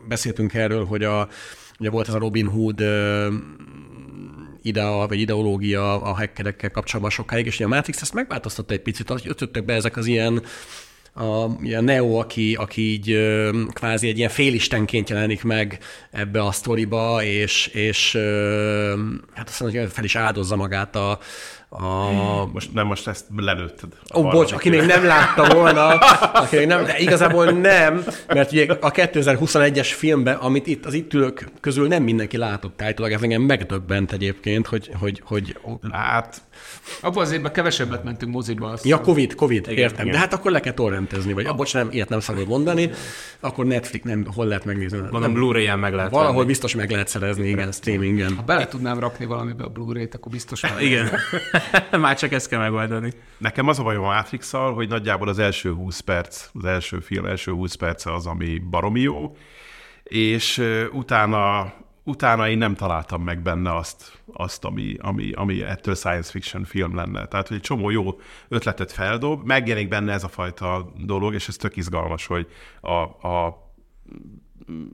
beszéltünk 0.08 0.54
erről, 0.54 0.86
hogy 0.86 1.04
a, 1.04 1.28
ugye 1.80 1.90
volt 1.90 2.08
ez 2.08 2.14
a 2.14 2.20
Robin 2.20 2.48
Hood 2.48 2.84
idea, 4.62 5.08
vagy 5.08 5.20
ideológia 5.20 6.02
a 6.02 6.14
hackerekkel 6.14 6.72
kapcsolatban 6.72 7.12
sokáig, 7.12 7.46
és 7.46 7.56
ugye 7.56 7.66
a 7.66 7.68
Matrix 7.68 8.02
ezt 8.02 8.14
megváltoztatta 8.14 8.74
egy 8.74 8.82
picit, 8.82 9.10
hogy 9.10 9.24
ötöttek 9.26 9.66
be 9.66 9.74
ezek 9.74 9.98
az 9.98 10.06
ilyen 10.06 10.44
a, 11.14 11.44
a 11.76 11.82
Neo, 11.82 12.20
aki, 12.20 12.56
aki 12.56 12.82
így 12.82 13.18
kvázi 13.74 14.08
egy 14.08 14.18
ilyen 14.18 14.30
félistenként 14.30 15.10
jelenik 15.10 15.44
meg 15.44 15.80
ebbe 16.12 16.44
a 16.44 16.52
sztoriba, 16.52 17.24
és, 17.24 17.68
és 17.68 18.18
hát 19.34 19.50
azt 19.50 19.60
mondja, 19.60 19.82
hogy 19.82 19.92
fel 19.92 20.04
is 20.04 20.16
áldozza 20.16 20.56
magát 20.56 20.96
a, 20.96 21.20
a... 21.74 22.50
Most 22.54 22.74
nem, 22.74 22.88
most 22.88 23.08
ezt 23.08 23.26
lelőtted. 23.36 23.90
Ó, 24.16 24.24
oh, 24.24 24.32
bocs, 24.32 24.52
aki 24.52 24.70
még 24.70 24.82
nem 24.82 25.06
látta 25.06 25.54
volna, 25.56 25.88
aki 26.34 26.56
még 26.56 26.68
nem, 26.68 26.84
de 26.86 27.00
igazából 27.00 27.46
nem, 27.46 28.04
mert 28.28 28.52
ugye 28.52 28.74
a 28.82 28.92
2021-es 28.92 29.90
filmben, 29.96 30.36
amit 30.36 30.68
itt 30.68 30.86
az 30.86 30.94
itt 30.94 31.14
ülők 31.14 31.52
közül 31.60 31.88
nem 31.88 32.04
mindenki 32.04 32.38
látott 32.38 32.82
állítólag, 32.82 33.12
ez 33.12 33.22
engem 33.22 33.42
megdöbbent 33.42 34.12
egyébként, 34.12 34.68
hogy, 34.68 34.90
hogy, 35.00 35.22
hogy 35.26 35.58
hát 35.92 36.42
abban 37.02 37.24
az 37.24 37.32
évben 37.32 37.52
kevesebbet 37.52 38.04
mentünk 38.04 38.34
moziba. 38.34 38.68
Azt 38.68 38.86
ja, 38.86 39.02
Covid, 39.02 39.36
Covid, 39.36 39.66
igen, 39.68 39.78
értem. 39.78 40.02
Igen. 40.02 40.12
De 40.12 40.18
hát 40.18 40.34
akkor 40.34 40.52
le 40.52 40.60
kell 40.60 40.74
torrentezni, 40.74 41.34
vagy 41.34 41.46
abban 41.46 41.66
nem, 41.74 41.88
ilyet 41.92 42.10
nem 42.10 42.20
szabad 42.20 42.48
mondani, 42.48 42.90
akkor 43.40 43.66
Netflix 43.66 44.04
nem, 44.06 44.26
hol 44.36 44.46
lehet 44.46 44.66
megnézni. 44.66 45.00
Mondom, 45.12 45.34
Blu-ray-en 45.34 45.80
meg 45.80 45.94
lehet 45.94 46.12
Valahol 46.12 46.36
venni. 46.36 46.48
biztos 46.48 46.76
meg 46.76 46.92
lehet 46.92 47.08
szerezni, 47.08 47.48
igen, 47.48 47.72
streamingen. 47.72 48.36
Ha 48.36 48.44
bele 48.44 48.68
tudnám 48.68 49.00
rakni 49.00 49.26
valamibe 49.26 49.64
a 49.64 49.70
Blu-ray-t, 49.70 50.16
akkor 50.16 50.32
biztos 50.32 50.62
meg. 50.62 50.82
igen. 50.88 51.10
Már 52.02 52.18
csak 52.18 52.32
ezt 52.32 52.48
kell 52.48 52.60
megoldani. 52.60 53.14
Nekem 53.38 53.68
az 53.68 53.80
a 53.80 53.84
bajom 53.84 54.04
a 54.04 54.14
matrix 54.14 54.52
hogy 54.52 54.90
nagyjából 54.90 55.28
az 55.28 55.40
első 55.40 55.74
20 55.74 56.00
perc, 56.00 56.46
az 56.54 56.66
első 56.66 57.00
film 57.00 57.26
első 57.26 57.52
20 57.52 57.76
perc 57.76 58.06
az, 58.06 58.26
ami 58.26 58.62
baromi 58.70 59.00
jó, 59.00 59.36
és 60.04 60.62
utána 60.92 61.74
utána 62.04 62.50
én 62.50 62.58
nem 62.58 62.76
találtam 62.76 63.24
meg 63.24 63.42
benne 63.42 63.76
azt, 63.76 64.22
azt 64.34 64.66
ami, 64.66 64.96
ami, 65.00 65.32
ami 65.32 65.64
ettől 65.64 65.96
science 65.96 66.32
fiction 66.32 66.64
film 66.64 66.96
lenne. 66.96 67.26
Tehát, 67.26 67.48
hogy 67.48 67.58
egy 67.58 67.64
csomó 67.64 67.90
jó 67.90 68.20
ötletet 68.48 68.92
feldob, 68.92 69.46
megjelenik 69.46 69.88
benne 69.88 70.14
ez 70.14 70.24
a 70.24 70.28
fajta 70.28 70.92
dolog, 70.98 71.34
és 71.34 71.48
ez 71.48 71.56
tök 71.56 71.76
izgalmas, 71.76 72.26
hogy 72.26 72.48
a, 72.82 73.28
a, 73.28 73.46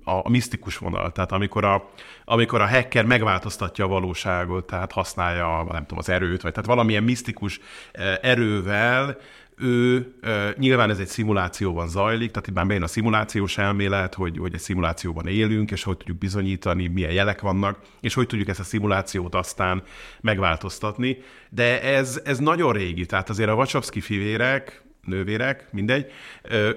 a, 0.04 0.12
a 0.12 0.30
misztikus 0.30 0.78
vonal. 0.78 1.12
Tehát 1.12 1.32
amikor 1.32 1.65
a, 1.65 1.89
amikor 2.26 2.62
a 2.62 2.67
hacker 2.67 3.06
megváltoztatja 3.06 3.86
a 3.86 3.88
valóságot, 3.88 4.65
tehát 4.65 4.91
használja, 4.91 5.63
nem 5.72 5.82
tudom, 5.82 5.98
az 5.98 6.10
erőt, 6.10 6.41
vagy 6.41 6.52
tehát 6.52 6.69
valamilyen 6.69 7.04
misztikus 7.04 7.60
eh, 7.91 8.17
erővel 8.22 9.17
ő, 9.60 10.13
nyilván 10.58 10.89
ez 10.89 11.00
egy 11.00 11.08
szimulációban 11.08 11.88
zajlik, 11.88 12.32
tehát 12.32 12.48
itt 12.48 12.54
már 12.54 12.67
bejön 12.67 12.84
a 12.84 12.88
szimulációs 12.88 13.58
elmélet, 13.58 14.13
hogy, 14.13 14.38
hogy 14.38 14.54
egy 14.54 14.60
szimulációban 14.60 15.28
élünk, 15.28 15.72
és 15.72 15.84
hogy 15.84 15.98
tudjuk 15.98 16.17
bizonyítani, 16.17 16.88
milyen 16.88 17.12
jelek 17.12 17.41
vannak, 17.41 17.80
és 18.02 18.13
hogy 18.13 18.28
tudjuk 18.28 18.48
ezt 18.48 18.60
a 18.60 18.63
szimulációt 18.63 19.36
aztán 19.36 19.84
megváltoztatni. 20.22 21.17
De 21.50 21.82
ez, 21.82 22.22
ez 22.24 22.38
nagyon 22.38 22.74
régi, 22.74 23.06
tehát 23.06 23.30
azért 23.30 23.50
a 23.50 23.54
Wachowski 23.54 24.02
fivérek, 24.02 24.84
nővérek, 25.02 25.67
mindegy, 25.72 26.12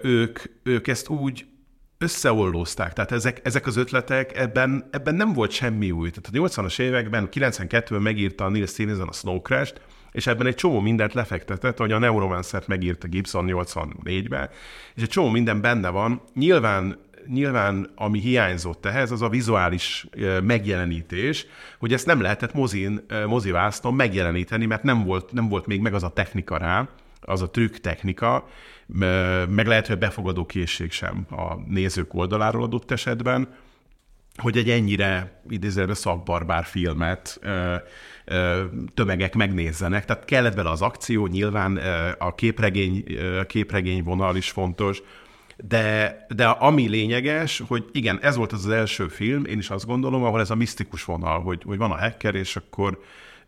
ők, 0.03 0.38
ők 0.62 0.88
ezt 0.88 1.09
úgy 1.09 1.47
összeollózták. 1.99 2.92
Tehát 2.92 3.12
ezek, 3.12 3.40
ezek 3.42 3.66
az 3.66 3.77
ötletek, 3.77 4.37
ebben, 4.37 4.88
ebben 4.90 5.14
nem 5.14 5.33
volt 5.33 5.51
semmi 5.51 5.90
új. 5.90 6.11
Tehát 6.11 6.55
a 6.55 6.62
80-as 6.62 6.79
években, 6.79 7.29
92-ben 7.33 8.03
megírta 8.03 8.45
a 8.45 8.49
Neil 8.49 8.66
Stephenson 8.66 9.09
a 9.09 9.12
Snow 9.12 9.40
Crash-t, 9.40 9.81
és 10.12 10.27
ebben 10.27 10.46
egy 10.46 10.55
csomó 10.55 10.81
mindent 10.81 11.14
lefektetett, 11.14 11.79
hogy 11.79 11.92
a 11.92 11.98
Neuromancer-t 11.98 12.66
megírta 12.66 13.09
Gibson 13.09 13.46
84-ben, 13.48 14.51
és 14.94 15.03
egy 15.03 15.09
csomó 15.09 15.29
minden 15.29 15.61
benne 15.61 15.88
van. 15.88 16.20
Nyilván 16.35 16.98
nyilván 17.27 17.90
ami 17.94 18.18
hiányzott 18.20 18.87
ehhez, 18.87 19.11
az 19.11 19.22
a 19.22 19.29
vizuális 19.29 20.07
megjelenítés, 20.42 21.46
hogy 21.79 21.92
ezt 21.92 22.07
nem 22.07 22.20
lehetett 22.20 22.55
mozin, 22.55 23.07
mozivászton 23.27 23.94
megjeleníteni, 23.94 24.66
mert 24.66 24.83
nem 24.83 25.05
volt, 25.05 25.33
nem 25.33 25.48
volt 25.48 25.66
még 25.66 25.81
meg 25.81 25.94
az 25.94 26.03
a 26.03 26.09
technika 26.09 26.88
az 27.20 27.42
a 27.42 27.51
trükk 27.51 27.77
technika, 27.77 28.48
meg 29.48 29.66
lehet, 29.66 29.87
hogy 29.87 29.98
befogadó 29.98 30.46
készség 30.46 30.92
sem 30.92 31.27
a 31.31 31.55
nézők 31.68 32.14
oldaláról 32.14 32.62
adott 32.62 32.90
esetben, 32.90 33.55
hogy 34.37 34.57
egy 34.57 34.70
ennyire 34.70 35.42
idézőben 35.48 35.94
szakbarbár 35.94 36.64
filmet 36.64 37.40
tömegek 38.95 39.35
megnézzenek. 39.35 40.05
Tehát 40.05 40.25
kellett 40.25 40.55
vele 40.55 40.71
az 40.71 40.83
akció, 40.83 41.27
nyilván 41.27 41.77
a 42.19 42.35
képregény, 42.35 43.05
ö, 43.07 43.41
képregény 43.47 44.03
vonal 44.03 44.37
is 44.37 44.51
fontos, 44.51 45.03
de, 45.57 46.17
de 46.29 46.47
ami 46.47 46.89
lényeges, 46.89 47.63
hogy 47.67 47.85
igen, 47.93 48.19
ez 48.23 48.37
volt 48.37 48.53
az, 48.53 48.65
az 48.65 48.73
első 48.73 49.09
film, 49.09 49.45
én 49.45 49.59
is 49.59 49.71
azt 49.71 49.87
gondolom, 49.87 50.25
ahol 50.25 50.41
ez 50.41 50.51
a 50.51 50.55
misztikus 50.55 51.05
vonal, 51.05 51.41
hogy, 51.41 51.63
hogy 51.67 51.79
van 51.79 51.91
a 51.91 51.99
hacker, 51.99 52.35
és 52.35 52.57
akkor 52.57 52.99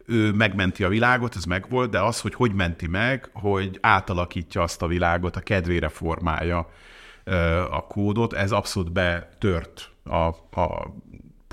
ő 0.06 0.32
megmenti 0.32 0.84
a 0.84 0.88
világot, 0.88 1.36
ez 1.36 1.44
megvolt, 1.44 1.90
de 1.90 2.00
az, 2.00 2.20
hogy 2.20 2.34
hogy 2.34 2.52
menti 2.52 2.86
meg, 2.86 3.30
hogy 3.32 3.78
átalakítja 3.80 4.62
azt 4.62 4.82
a 4.82 4.86
világot, 4.86 5.36
a 5.36 5.40
kedvére 5.40 5.88
formálja 5.88 6.68
a 7.70 7.86
kódot, 7.86 8.32
ez 8.32 8.52
abszolút 8.52 8.92
betört 8.92 9.90
a, 10.04 10.26
a 10.60 10.94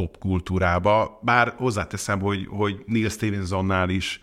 popkultúrába, 0.02 1.20
bár 1.22 1.54
hozzáteszem, 1.58 2.20
hogy, 2.20 2.48
hogy 2.50 2.84
Neil 2.86 3.10
Stevensonnál 3.10 3.90
is 3.90 4.22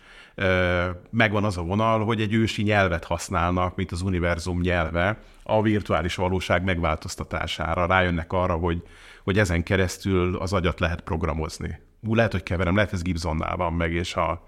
megvan 1.09 1.43
az 1.43 1.57
a 1.57 1.61
vonal, 1.61 2.05
hogy 2.05 2.21
egy 2.21 2.33
ősi 2.33 2.63
nyelvet 2.63 3.03
használnak, 3.03 3.75
mint 3.75 3.91
az 3.91 4.01
univerzum 4.01 4.59
nyelve, 4.59 5.19
a 5.43 5.61
virtuális 5.61 6.15
valóság 6.15 6.63
megváltoztatására. 6.63 7.85
Rájönnek 7.85 8.33
arra, 8.33 8.53
hogy, 8.53 8.83
hogy 9.23 9.39
ezen 9.39 9.63
keresztül 9.63 10.35
az 10.35 10.53
agyat 10.53 10.79
lehet 10.79 11.01
programozni. 11.01 11.79
Ú, 12.01 12.15
lehet, 12.15 12.31
hogy 12.31 12.43
keverem, 12.43 12.75
lehet 12.75 12.93
ez 12.93 13.01
Gibsonnál 13.01 13.55
van 13.55 13.73
meg, 13.73 13.93
és 13.93 14.15
a... 14.15 14.47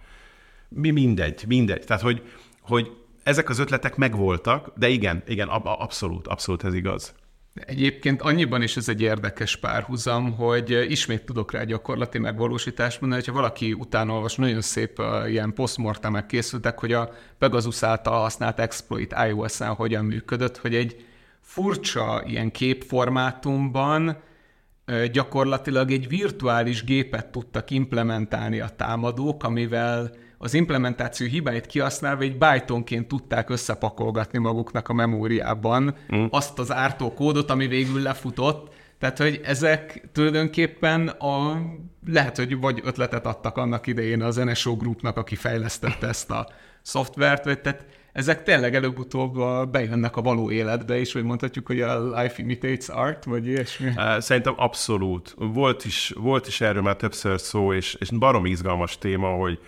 Mi 0.69 0.89
mindegy, 0.89 1.43
mindegy. 1.47 1.85
Tehát, 1.85 2.01
hogy, 2.01 2.21
hogy 2.61 2.91
ezek 3.23 3.49
az 3.49 3.59
ötletek 3.59 3.95
megvoltak, 3.95 4.71
de 4.75 4.87
igen, 4.87 5.23
igen, 5.27 5.47
abszolút, 5.47 6.27
abszolút 6.27 6.63
ez 6.63 6.73
igaz. 6.73 7.15
Egyébként 7.53 8.21
annyiban 8.21 8.61
is 8.61 8.77
ez 8.77 8.89
egy 8.89 9.01
érdekes 9.01 9.55
párhuzam, 9.55 10.35
hogy 10.35 10.85
ismét 10.89 11.25
tudok 11.25 11.51
rá 11.51 11.63
gyakorlati 11.63 12.17
megvalósítást 12.19 13.01
mondani, 13.01 13.21
hogyha 13.21 13.39
valaki 13.39 13.73
utána 13.73 14.25
nagyon 14.35 14.61
szép 14.61 15.01
ilyen 15.27 15.53
postmortemek 15.53 16.25
készültek, 16.25 16.79
hogy 16.79 16.93
a 16.93 17.11
Pegasus 17.37 17.83
által 17.83 18.19
használt 18.19 18.59
exploit 18.59 19.15
iOS-en 19.27 19.73
hogyan 19.73 20.05
működött, 20.05 20.57
hogy 20.57 20.75
egy 20.75 21.05
furcsa 21.41 22.23
ilyen 22.25 22.51
képformátumban 22.51 24.17
gyakorlatilag 25.11 25.91
egy 25.91 26.07
virtuális 26.07 26.83
gépet 26.83 27.31
tudtak 27.31 27.71
implementálni 27.71 28.59
a 28.59 28.69
támadók, 28.75 29.43
amivel 29.43 30.11
az 30.43 30.53
implementáció 30.53 31.27
hibáit 31.27 31.65
kihasználva 31.65 32.21
egy 32.21 32.37
bytonként 32.37 33.07
tudták 33.07 33.49
összepakolgatni 33.49 34.39
maguknak 34.39 34.89
a 34.89 34.93
memóriában 34.93 35.95
mm. 36.15 36.25
azt 36.29 36.59
az 36.59 36.71
ártó 36.71 37.13
kódot, 37.13 37.49
ami 37.49 37.67
végül 37.67 38.01
lefutott, 38.01 38.73
tehát, 38.99 39.17
hogy 39.17 39.41
ezek 39.43 40.09
tulajdonképpen 40.11 41.07
a, 41.07 41.61
lehet, 42.05 42.37
hogy 42.37 42.59
vagy 42.59 42.81
ötletet 42.83 43.25
adtak 43.25 43.57
annak 43.57 43.87
idején 43.87 44.21
az 44.21 44.35
NSO 44.35 44.75
Groupnak, 44.75 45.17
aki 45.17 45.35
fejlesztette 45.35 46.07
ezt 46.07 46.31
a 46.31 46.47
szoftvert, 46.81 47.45
vagy 47.45 47.61
tehát 47.61 47.85
ezek 48.13 48.43
tényleg 48.43 48.75
előbb-utóbb 48.75 49.37
bejönnek 49.71 50.15
a 50.15 50.21
való 50.21 50.51
életbe 50.51 50.99
is, 50.99 51.13
vagy 51.13 51.23
mondhatjuk, 51.23 51.67
hogy 51.67 51.81
a 51.81 52.09
life 52.09 52.35
imitates 52.37 52.89
art, 52.89 53.23
vagy 53.23 53.47
ilyesmi? 53.47 53.91
Szerintem 54.17 54.53
abszolút. 54.57 55.35
Volt 55.37 55.85
is, 55.85 56.13
volt 56.15 56.47
is 56.47 56.61
erről 56.61 56.81
már 56.81 56.95
többször 56.95 57.39
szó, 57.39 57.73
és, 57.73 57.93
és 57.99 58.09
barom 58.09 58.45
izgalmas 58.45 58.97
téma, 58.97 59.27
hogy 59.27 59.59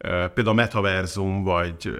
például 0.00 0.48
a 0.48 0.52
metaverzum, 0.52 1.42
vagy 1.42 1.98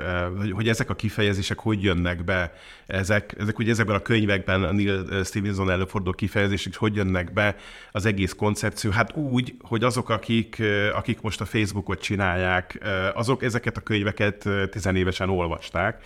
hogy 0.50 0.68
ezek 0.68 0.90
a 0.90 0.94
kifejezések 0.94 1.58
hogy 1.58 1.82
jönnek 1.82 2.24
be, 2.24 2.52
ezek, 2.86 3.34
ezek 3.38 3.58
ugye 3.58 3.70
ezekben 3.70 3.96
a 3.96 4.02
könyvekben 4.02 4.62
a 4.62 4.72
Neil 4.72 5.24
Stevenson 5.24 5.70
előforduló 5.70 6.12
kifejezések 6.12 6.76
hogy 6.76 6.94
jönnek 6.94 7.32
be 7.32 7.56
az 7.92 8.04
egész 8.04 8.32
koncepció, 8.32 8.90
hát 8.90 9.16
úgy, 9.16 9.54
hogy 9.62 9.84
azok, 9.84 10.08
akik, 10.08 10.62
akik 10.94 11.20
most 11.20 11.40
a 11.40 11.44
Facebookot 11.44 12.00
csinálják, 12.00 12.78
azok 13.14 13.42
ezeket 13.42 13.76
a 13.76 13.80
könyveket 13.80 14.48
tizenévesen 14.70 15.28
olvasták, 15.28 16.04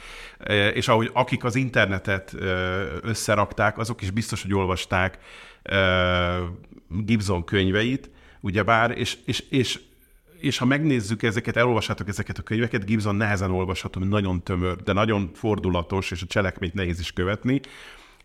és 0.74 0.88
ahogy 0.88 1.10
akik 1.12 1.44
az 1.44 1.56
internetet 1.56 2.34
összerakták, 3.02 3.78
azok 3.78 4.02
is 4.02 4.10
biztos, 4.10 4.42
hogy 4.42 4.54
olvasták 4.54 5.18
Gibson 6.88 7.44
könyveit, 7.44 8.10
ugyebár, 8.40 8.98
és, 8.98 9.16
és, 9.24 9.44
és 9.50 9.78
és 10.44 10.58
ha 10.58 10.64
megnézzük 10.64 11.22
ezeket, 11.22 11.56
elolvassátok 11.56 12.08
ezeket 12.08 12.38
a 12.38 12.42
könyveket, 12.42 12.84
Gibson 12.84 13.14
nehezen 13.14 13.50
olvasható, 13.50 14.00
nagyon 14.00 14.42
tömör, 14.42 14.76
de 14.76 14.92
nagyon 14.92 15.30
fordulatos, 15.34 16.10
és 16.10 16.22
a 16.22 16.26
cselekményt 16.26 16.74
nehéz 16.74 17.00
is 17.00 17.12
követni. 17.12 17.60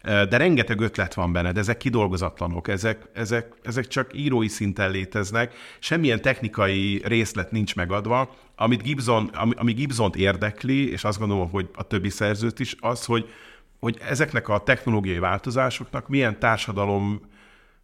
De 0.02 0.38
rengeteg 0.38 0.80
ötlet 0.80 1.14
van 1.14 1.32
benne, 1.32 1.52
de 1.52 1.60
ezek 1.60 1.78
kidolgozatlanok, 1.78 2.68
ezek, 2.68 3.10
ezek, 3.14 3.54
ezek 3.64 3.88
csak 3.88 4.12
írói 4.14 4.48
szinten 4.48 4.92
léteznek, 4.92 5.54
semmilyen 5.80 6.22
technikai 6.22 7.02
részlet 7.06 7.52
nincs 7.52 7.76
megadva, 7.76 8.36
amit 8.56 8.84
Gibson, 8.84 9.30
ami, 9.34 9.54
ami 9.58 9.74
Gibson-t 9.74 10.16
érdekli, 10.16 10.92
és 10.92 11.04
azt 11.04 11.20
gondolom, 11.20 11.50
hogy 11.50 11.70
a 11.74 11.84
többi 11.84 12.10
szerzőt 12.10 12.60
is, 12.60 12.76
az, 12.80 13.06
hogy, 13.06 13.30
hogy 13.80 13.98
ezeknek 14.10 14.48
a 14.50 14.64
technológiai 14.64 15.20
változásoknak 15.20 16.08
milyen 16.08 16.40
társadalom 16.40 17.22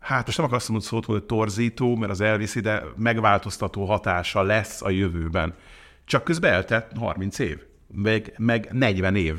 hát 0.06 0.26
most 0.26 0.38
nem 0.38 0.46
akarsz 0.46 0.68
mondani 0.68 0.90
szót, 0.90 1.06
hogy 1.06 1.24
torzító, 1.24 1.96
mert 1.96 2.12
az 2.12 2.22
elviszi, 2.22 2.60
de 2.60 2.84
megváltoztató 2.98 3.86
hatása 3.86 4.42
lesz 4.42 4.82
a 4.82 4.90
jövőben. 4.90 5.54
Csak 6.06 6.24
közben 6.24 6.54
eltett 6.54 6.92
30 6.98 7.40
év, 7.40 7.60
meg, 7.88 8.34
meg 8.38 8.70
40 8.72 9.16
év. 9.16 9.36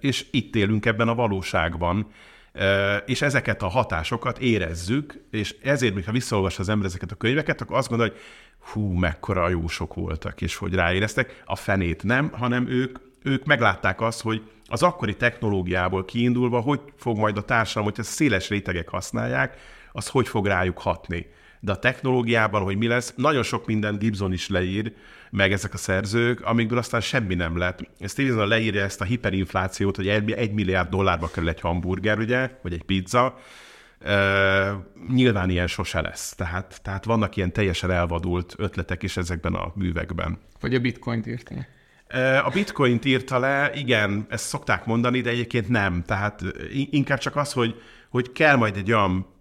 És 0.00 0.26
itt 0.30 0.56
élünk 0.56 0.86
ebben 0.86 1.08
a 1.08 1.14
valóságban, 1.14 2.06
és 3.06 3.22
ezeket 3.22 3.62
a 3.62 3.68
hatásokat 3.68 4.38
érezzük, 4.38 5.24
és 5.30 5.56
ezért, 5.62 5.94
mintha 5.94 6.12
visszaolvas 6.12 6.58
az 6.58 6.68
ember 6.68 6.86
ezeket 6.86 7.10
a 7.10 7.14
könyveket, 7.14 7.60
akkor 7.60 7.76
azt 7.76 7.88
gondolja, 7.88 8.12
hogy 8.12 8.22
hú, 8.58 8.92
mekkora 8.92 9.48
jó 9.48 9.68
sok 9.68 9.94
voltak, 9.94 10.40
és 10.40 10.56
hogy 10.56 10.74
ráéreztek. 10.74 11.42
A 11.44 11.56
fenét 11.56 12.02
nem, 12.02 12.30
hanem 12.32 12.68
ők, 12.68 12.98
ők 13.22 13.44
meglátták 13.44 14.00
azt, 14.00 14.22
hogy 14.22 14.42
az 14.66 14.82
akkori 14.82 15.16
technológiából 15.16 16.04
kiindulva, 16.04 16.60
hogy 16.60 16.80
fog 16.96 17.18
majd 17.18 17.36
a 17.36 17.44
társadalom, 17.44 17.88
hogyha 17.88 18.02
széles 18.02 18.48
rétegek 18.48 18.88
használják, 18.88 19.56
az 19.92 20.08
hogy 20.08 20.28
fog 20.28 20.46
rájuk 20.46 20.78
hatni. 20.78 21.26
De 21.60 21.72
a 21.72 21.78
technológiában, 21.78 22.62
hogy 22.62 22.76
mi 22.76 22.86
lesz, 22.86 23.14
nagyon 23.16 23.42
sok 23.42 23.66
minden 23.66 23.98
Gibson 23.98 24.32
is 24.32 24.48
leír, 24.48 24.92
meg 25.30 25.52
ezek 25.52 25.74
a 25.74 25.76
szerzők, 25.76 26.40
amikből 26.40 26.78
aztán 26.78 27.00
semmi 27.00 27.34
nem 27.34 27.58
lett. 27.58 27.88
Stevenson 28.06 28.48
leírja 28.48 28.82
ezt 28.82 29.00
a 29.00 29.04
hiperinflációt, 29.04 29.96
hogy 29.96 30.08
egy, 30.08 30.52
milliárd 30.52 30.88
dollárba 30.88 31.30
kerül 31.30 31.48
egy 31.48 31.60
hamburger, 31.60 32.18
ugye, 32.18 32.50
vagy 32.62 32.72
egy 32.72 32.82
pizza, 32.82 33.38
Uh, 34.06 34.70
nyilván 35.08 35.50
ilyen 35.50 35.66
sose 35.66 36.00
lesz. 36.00 36.34
Tehát, 36.34 36.80
tehát 36.82 37.04
vannak 37.04 37.36
ilyen 37.36 37.52
teljesen 37.52 37.90
elvadult 37.90 38.54
ötletek 38.58 39.02
is 39.02 39.16
ezekben 39.16 39.54
a 39.54 39.72
művekben. 39.74 40.38
Vagy 40.60 40.74
a 40.74 40.80
bitcoint 40.80 41.26
írtani. 41.26 41.66
A 42.44 42.50
bitcoint 42.52 43.04
írta 43.04 43.38
le, 43.38 43.70
igen, 43.74 44.26
ezt 44.28 44.46
szokták 44.46 44.84
mondani, 44.84 45.20
de 45.20 45.30
egyébként 45.30 45.68
nem. 45.68 46.02
Tehát 46.06 46.42
inkább 46.90 47.18
csak 47.18 47.36
az, 47.36 47.52
hogy, 47.52 47.80
hogy 48.10 48.32
kell 48.32 48.56
majd 48.56 48.76
egy 48.76 48.92
olyan 48.92 49.33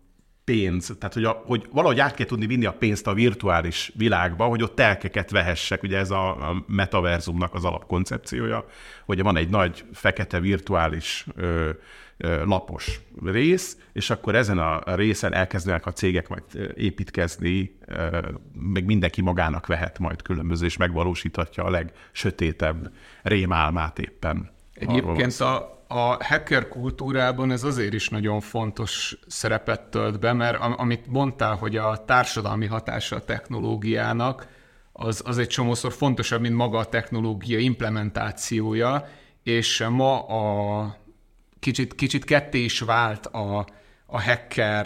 pénz, 0.45 0.95
tehát 0.99 1.13
hogy, 1.13 1.23
a, 1.23 1.43
hogy 1.45 1.67
valahogy 1.71 1.99
át 1.99 2.15
kell 2.15 2.25
tudni 2.25 2.45
vinni 2.45 2.65
a 2.65 2.73
pénzt 2.73 3.07
a 3.07 3.13
virtuális 3.13 3.91
világba, 3.95 4.45
hogy 4.45 4.63
ott 4.63 4.75
telkeket 4.75 5.31
vehessek, 5.31 5.83
ugye 5.83 5.97
ez 5.97 6.11
a, 6.11 6.49
a 6.49 6.63
metaverzumnak 6.67 7.53
az 7.53 7.65
alapkoncepciója, 7.65 8.65
hogy 9.05 9.21
van 9.21 9.37
egy 9.37 9.49
nagy 9.49 9.85
fekete 9.93 10.39
virtuális 10.39 11.25
ö, 11.35 11.69
lapos 12.45 12.99
rész, 13.23 13.77
és 13.93 14.09
akkor 14.09 14.35
ezen 14.35 14.57
a 14.57 14.95
részen 14.95 15.33
elkezdenek 15.33 15.85
a 15.85 15.91
cégek 15.91 16.27
majd 16.27 16.43
építkezni, 16.75 17.77
meg 18.53 18.85
mindenki 18.85 19.21
magának 19.21 19.67
vehet 19.67 19.99
majd 19.99 20.21
különböző, 20.21 20.65
és 20.65 20.77
megvalósíthatja 20.77 21.63
a 21.63 21.69
legsötétebb 21.69 22.93
rémálmát 23.21 23.99
éppen. 23.99 24.51
Egyébként 24.73 25.39
a, 25.39 25.82
a 25.93 26.17
hacker 26.23 26.67
kultúrában 26.67 27.51
ez 27.51 27.63
azért 27.63 27.93
is 27.93 28.09
nagyon 28.09 28.39
fontos 28.39 29.17
szerepet 29.27 29.81
tölt 29.81 30.19
be, 30.19 30.33
mert 30.33 30.57
amit 30.59 31.07
mondtál, 31.07 31.55
hogy 31.55 31.77
a 31.77 32.05
társadalmi 32.05 32.65
hatása 32.65 33.15
a 33.15 33.25
technológiának, 33.25 34.47
az, 34.91 35.21
az 35.25 35.37
egy 35.37 35.47
csomószor 35.47 35.93
fontosabb, 35.93 36.41
mint 36.41 36.55
maga 36.55 36.77
a 36.77 36.85
technológia 36.85 37.59
implementációja, 37.59 39.07
és 39.43 39.83
ma 39.89 40.19
a 40.19 40.95
kicsit, 41.59 41.95
kicsit 41.95 42.25
ketté 42.25 42.63
is 42.63 42.79
vált 42.79 43.25
a, 43.25 43.65
a 44.05 44.21
hacker 44.21 44.85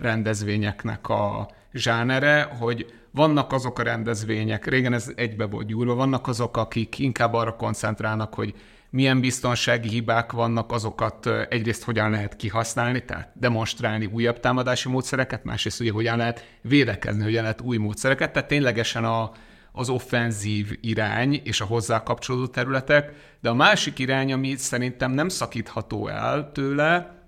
rendezvényeknek 0.00 1.08
a 1.08 1.48
zsánere, 1.72 2.42
hogy 2.42 2.92
vannak 3.10 3.52
azok 3.52 3.78
a 3.78 3.82
rendezvények, 3.82 4.66
régen 4.66 4.92
ez 4.92 5.12
egybe 5.16 5.46
volt 5.46 5.66
gyúrva, 5.66 5.94
vannak 5.94 6.26
azok, 6.28 6.56
akik 6.56 6.98
inkább 6.98 7.32
arra 7.32 7.56
koncentrálnak, 7.56 8.34
hogy 8.34 8.54
milyen 8.96 9.20
biztonsági 9.20 9.88
hibák 9.88 10.32
vannak, 10.32 10.72
azokat 10.72 11.26
egyrészt 11.48 11.84
hogyan 11.84 12.10
lehet 12.10 12.36
kihasználni, 12.36 13.04
tehát 13.04 13.32
demonstrálni 13.34 14.06
újabb 14.06 14.40
támadási 14.40 14.88
módszereket, 14.88 15.44
másrészt 15.44 15.80
ugye 15.80 15.92
hogyan 15.92 16.16
lehet 16.16 16.44
védekezni, 16.62 17.22
hogyan 17.22 17.42
lehet 17.42 17.60
új 17.60 17.76
módszereket, 17.76 18.32
tehát 18.32 18.48
ténylegesen 18.48 19.04
a, 19.04 19.30
az 19.72 19.88
offenzív 19.88 20.78
irány 20.80 21.40
és 21.44 21.60
a 21.60 21.64
hozzá 21.64 22.02
kapcsolódó 22.02 22.46
területek, 22.46 23.12
de 23.40 23.48
a 23.48 23.54
másik 23.54 23.98
irány, 23.98 24.32
ami 24.32 24.56
szerintem 24.56 25.10
nem 25.10 25.28
szakítható 25.28 26.08
el 26.08 26.52
tőle, 26.52 27.24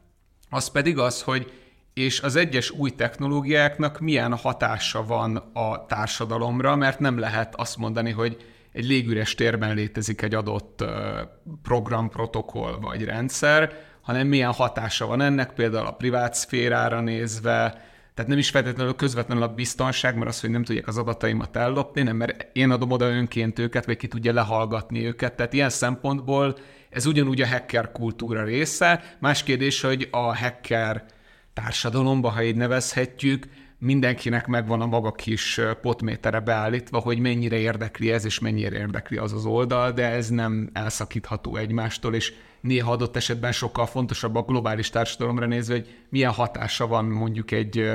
az 0.51 0.71
pedig 0.71 0.99
az, 0.99 1.23
hogy 1.23 1.53
és 1.95 2.21
az 2.21 2.37
egyes 2.37 2.71
új 2.71 2.91
technológiáknak 2.91 4.01
milyen 4.01 4.37
hatása 4.37 5.05
van 5.05 5.37
a 5.37 5.87
társadalomra, 5.87 6.77
mert 6.77 6.99
nem 6.99 7.19
lehet 7.19 7.55
azt 7.55 7.77
mondani, 7.77 8.11
hogy 8.11 8.37
egy 8.73 8.87
légüres 8.87 9.35
térben 9.35 9.75
létezik 9.75 10.23
egy 10.23 10.35
adott 10.35 10.85
program, 11.62 12.09
protokoll 12.09 12.79
vagy 12.81 13.05
rendszer, 13.05 13.73
hanem 14.01 14.27
milyen 14.27 14.53
hatása 14.53 15.07
van 15.07 15.21
ennek, 15.21 15.53
például 15.53 15.87
a 15.87 15.93
privát 15.93 16.35
szférára 16.35 17.01
nézve, 17.01 17.87
tehát 18.19 18.33
nem 18.33 18.41
is 18.41 18.51
feltétlenül 18.51 18.95
közvetlenül 18.95 19.43
a 19.43 19.55
biztonság, 19.55 20.16
mert 20.16 20.31
az, 20.31 20.41
hogy 20.41 20.51
nem 20.51 20.64
tudják 20.64 20.87
az 20.87 20.99
adataimat 20.99 21.57
ellopni, 21.57 22.03
nem, 22.03 22.16
mert 22.16 22.47
én 22.53 22.71
adom 22.71 22.91
oda 22.91 23.09
önként 23.09 23.59
őket, 23.59 23.87
vagy 23.87 23.97
ki 23.97 24.09
tudja 24.09 24.33
lehallgatni 24.33 25.07
őket. 25.07 25.35
Tehát 25.35 25.53
ilyen 25.53 25.71
szempontból 25.71 26.57
ez 26.91 27.07
ugyanúgy 27.07 27.41
a 27.41 27.47
hacker 27.47 27.93
kultúra 27.93 28.45
része. 28.45 29.16
Más 29.19 29.43
kérdés, 29.43 29.81
hogy 29.81 30.09
a 30.11 30.37
hacker 30.37 31.05
társadalomba, 31.53 32.29
ha 32.29 32.43
így 32.43 32.57
nevezhetjük, 32.57 33.47
mindenkinek 33.79 34.47
megvan 34.47 34.81
a 34.81 34.87
maga 34.87 35.12
kis 35.12 35.61
potmétere 35.81 36.41
beállítva, 36.41 36.99
hogy 36.99 37.18
mennyire 37.18 37.57
érdekli 37.57 38.12
ez, 38.12 38.24
és 38.24 38.39
mennyire 38.39 38.76
érdekli 38.76 39.16
az 39.16 39.33
az 39.33 39.45
oldal, 39.45 39.93
de 39.93 40.07
ez 40.11 40.29
nem 40.29 40.70
elszakítható 40.72 41.57
egymástól, 41.57 42.14
és 42.14 42.35
néha 42.61 42.93
adott 42.93 43.16
esetben 43.16 43.53
sokkal 43.53 43.87
fontosabb 43.87 44.35
a 44.35 44.43
globális 44.43 44.91
társadalomra 44.91 45.47
nézve, 45.47 45.74
hogy 45.74 45.97
milyen 46.09 46.33
hatása 46.33 46.87
van 46.87 47.05
mondjuk 47.05 47.51
egy 47.51 47.91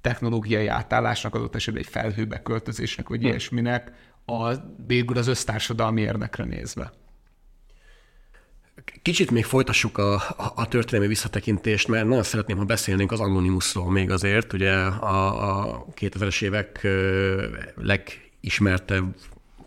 technológiai 0.00 0.66
átállásnak, 0.66 1.34
adott 1.34 1.54
esetben 1.54 1.82
egy 1.82 1.88
felhőbe 1.88 2.42
költözésnek, 2.42 3.08
vagy 3.08 3.20
hm. 3.20 3.26
ilyesminek, 3.26 3.92
a, 4.26 4.52
végül 4.86 5.16
az 5.16 5.26
össztársadalmi 5.26 6.00
érdekre 6.00 6.44
nézve. 6.44 6.92
Kicsit 9.02 9.30
még 9.30 9.44
folytassuk 9.44 9.98
a, 9.98 10.14
a, 10.14 10.52
a 10.54 10.68
történelmi 10.68 11.06
visszatekintést, 11.06 11.88
mert 11.88 12.06
nagyon 12.06 12.22
szeretném, 12.22 12.56
ha 12.56 12.64
beszélnénk 12.64 13.12
az 13.12 13.20
Anonymousról 13.20 13.90
még 13.90 14.10
azért. 14.10 14.52
Ugye 14.52 14.72
a, 14.72 15.70
a 15.70 15.86
2000-es 16.00 16.42
évek 16.42 16.86
legismertebb, 17.74 19.14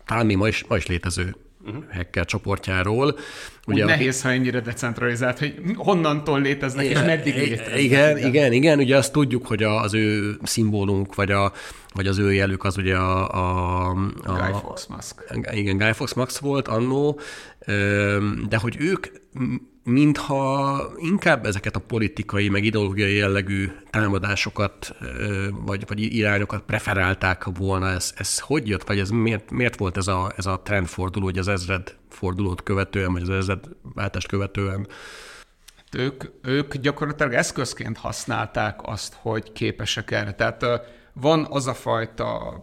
talán 0.06 0.26
még 0.26 0.36
ma 0.36 0.48
is, 0.48 0.64
ma 0.68 0.76
is 0.76 0.86
létező 0.86 1.36
uh-huh. 1.66 1.84
hacker 1.92 2.24
csoportjáról. 2.24 3.18
Ugye 3.66 3.82
Úgy 3.82 3.88
nehéz, 3.88 4.22
ha 4.22 4.30
ennyire 4.30 4.60
decentralizált, 4.60 5.38
hogy 5.38 5.54
honnantól 5.76 6.40
léteznek, 6.40 6.84
igen, 6.84 7.02
és 7.02 7.06
meddig 7.06 7.34
léteznek. 7.34 7.78
Igen, 7.80 8.18
igen, 8.18 8.52
igen, 8.52 8.78
ugye 8.78 8.96
azt 8.96 9.12
tudjuk, 9.12 9.46
hogy 9.46 9.62
az 9.62 9.94
ő 9.94 10.36
szimbólunk, 10.42 11.14
vagy, 11.14 11.30
a, 11.30 11.52
vagy 11.94 12.06
az 12.06 12.18
ő 12.18 12.32
jelük 12.32 12.64
az 12.64 12.76
ugye 12.76 12.96
a... 12.96 13.30
a, 13.34 13.88
a 14.22 14.32
Guy 14.32 14.52
Fawkes 14.52 14.86
Musk. 14.86 15.34
Igen, 15.52 15.76
Guy 15.76 15.92
Fawkes 15.92 16.14
Musk 16.14 16.40
volt 16.40 16.68
annó, 16.68 17.20
de 18.48 18.56
hogy 18.56 18.76
ők 18.78 19.06
mintha 19.86 20.82
inkább 20.96 21.46
ezeket 21.46 21.76
a 21.76 21.80
politikai, 21.80 22.48
meg 22.48 22.64
ideológiai 22.64 23.14
jellegű 23.14 23.70
támadásokat, 23.90 24.96
vagy, 25.64 25.84
vagy 25.86 26.00
irányokat 26.00 26.62
preferálták 26.62 27.44
volna. 27.44 27.88
Ez, 27.88 28.12
ez 28.16 28.38
hogy 28.38 28.68
jött, 28.68 28.84
vagy 28.84 28.98
ez 28.98 29.10
miért, 29.10 29.50
miért 29.50 29.76
volt 29.76 29.96
ez 29.96 30.06
a, 30.06 30.32
ez 30.36 30.46
a 30.46 30.60
trendforduló, 30.64 31.24
hogy 31.24 31.38
az 31.38 31.48
ezred 31.48 31.96
fordulót 32.08 32.62
követően, 32.62 33.12
vagy 33.12 33.22
az 33.22 33.30
ezred 33.30 33.64
váltást 33.94 34.28
követően? 34.28 34.86
Hát 35.76 35.94
ők, 35.94 36.24
ők 36.42 36.76
gyakorlatilag 36.76 37.32
eszközként 37.32 37.98
használták 37.98 38.80
azt, 38.82 39.16
hogy 39.20 39.52
képesek 39.52 40.10
erre. 40.10 40.32
Tehát 40.32 40.64
van 41.20 41.46
az 41.50 41.66
a 41.66 41.74
fajta 41.74 42.60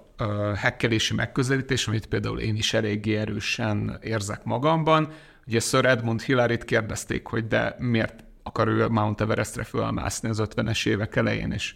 hekkelési 0.55 1.13
megközelítés, 1.13 1.87
amit 1.87 2.05
például 2.05 2.39
én 2.39 2.55
is 2.55 2.73
eléggé 2.73 3.15
erősen 3.15 3.99
érzek 4.01 4.43
magamban, 4.43 5.13
Ugye 5.47 5.59
Sir 5.59 5.85
Edmund 5.85 6.21
Hillary-t 6.21 6.65
kérdezték, 6.65 7.27
hogy 7.27 7.47
de 7.47 7.75
miért 7.79 8.23
akar 8.43 8.67
ő 8.67 8.87
Mount 8.87 9.21
Everestre 9.21 9.63
fölmászni 9.63 10.29
az 10.29 10.41
50-es 10.43 10.87
évek 10.87 11.15
elején, 11.15 11.51
és 11.51 11.75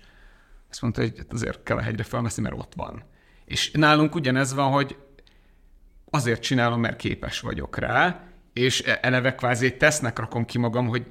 azt 0.70 0.82
mondta, 0.82 1.02
hogy 1.02 1.14
hát 1.18 1.34
azért 1.34 1.64
kell 1.64 1.78
a 1.78 1.82
hegyre 1.82 2.04
fölmászni, 2.04 2.42
mert 2.42 2.56
ott 2.56 2.74
van. 2.76 3.04
És 3.46 3.72
nálunk 3.72 4.16
ugyanez 4.16 4.54
van, 4.54 4.72
hogy 4.72 4.98
azért 6.10 6.42
csinálom, 6.42 6.80
mert 6.80 6.96
képes 6.96 7.40
vagyok 7.40 7.78
rá, 7.78 8.24
és 8.54 8.82
e- 8.82 9.00
eleve 9.02 9.36
kvázi 9.36 9.66
egy 9.66 9.78
tesznek 9.78 10.20
rakom 10.20 10.46
ki 10.46 10.58
magam, 10.58 10.88
hogy 10.88 11.06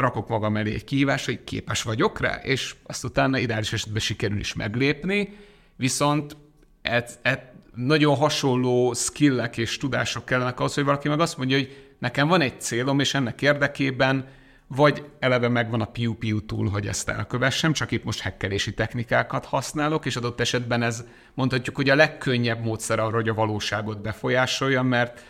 rakok 0.00 0.28
magam 0.28 0.56
elé 0.56 0.74
egy 0.74 0.84
kihívás, 0.84 1.24
hogy 1.24 1.44
képes 1.44 1.82
vagyok 1.82 2.20
rá, 2.20 2.34
és 2.42 2.74
azt 2.82 3.04
utána 3.04 3.38
ideális 3.38 3.72
esetben 3.72 4.00
sikerül 4.00 4.38
is 4.38 4.54
meglépni, 4.54 5.36
viszont 5.76 6.36
et, 6.82 7.18
et, 7.22 7.56
nagyon 7.74 8.16
hasonló 8.16 8.92
skillek 8.92 9.56
és 9.56 9.76
tudások 9.76 10.24
kellenek 10.24 10.58
ahhoz, 10.58 10.74
hogy 10.74 10.84
valaki 10.84 11.08
meg 11.08 11.20
azt 11.20 11.36
mondja, 11.36 11.56
hogy 11.56 11.94
nekem 11.98 12.28
van 12.28 12.40
egy 12.40 12.60
célom, 12.60 13.00
és 13.00 13.14
ennek 13.14 13.42
érdekében 13.42 14.28
vagy 14.66 15.04
eleve 15.18 15.48
megvan 15.48 15.80
a 15.80 15.84
piu-piu 15.84 16.44
túl, 16.46 16.68
hogy 16.68 16.86
ezt 16.86 17.08
elkövessem, 17.08 17.72
csak 17.72 17.90
itt 17.90 18.04
most 18.04 18.20
hekkelési 18.20 18.74
technikákat 18.74 19.44
használok, 19.44 20.06
és 20.06 20.16
adott 20.16 20.40
esetben 20.40 20.82
ez 20.82 21.04
mondhatjuk, 21.34 21.76
hogy 21.76 21.88
a 21.90 21.94
legkönnyebb 21.94 22.64
módszer 22.64 22.98
arra, 22.98 23.14
hogy 23.14 23.28
a 23.28 23.34
valóságot 23.34 24.02
befolyásolja, 24.02 24.82
mert 24.82 25.24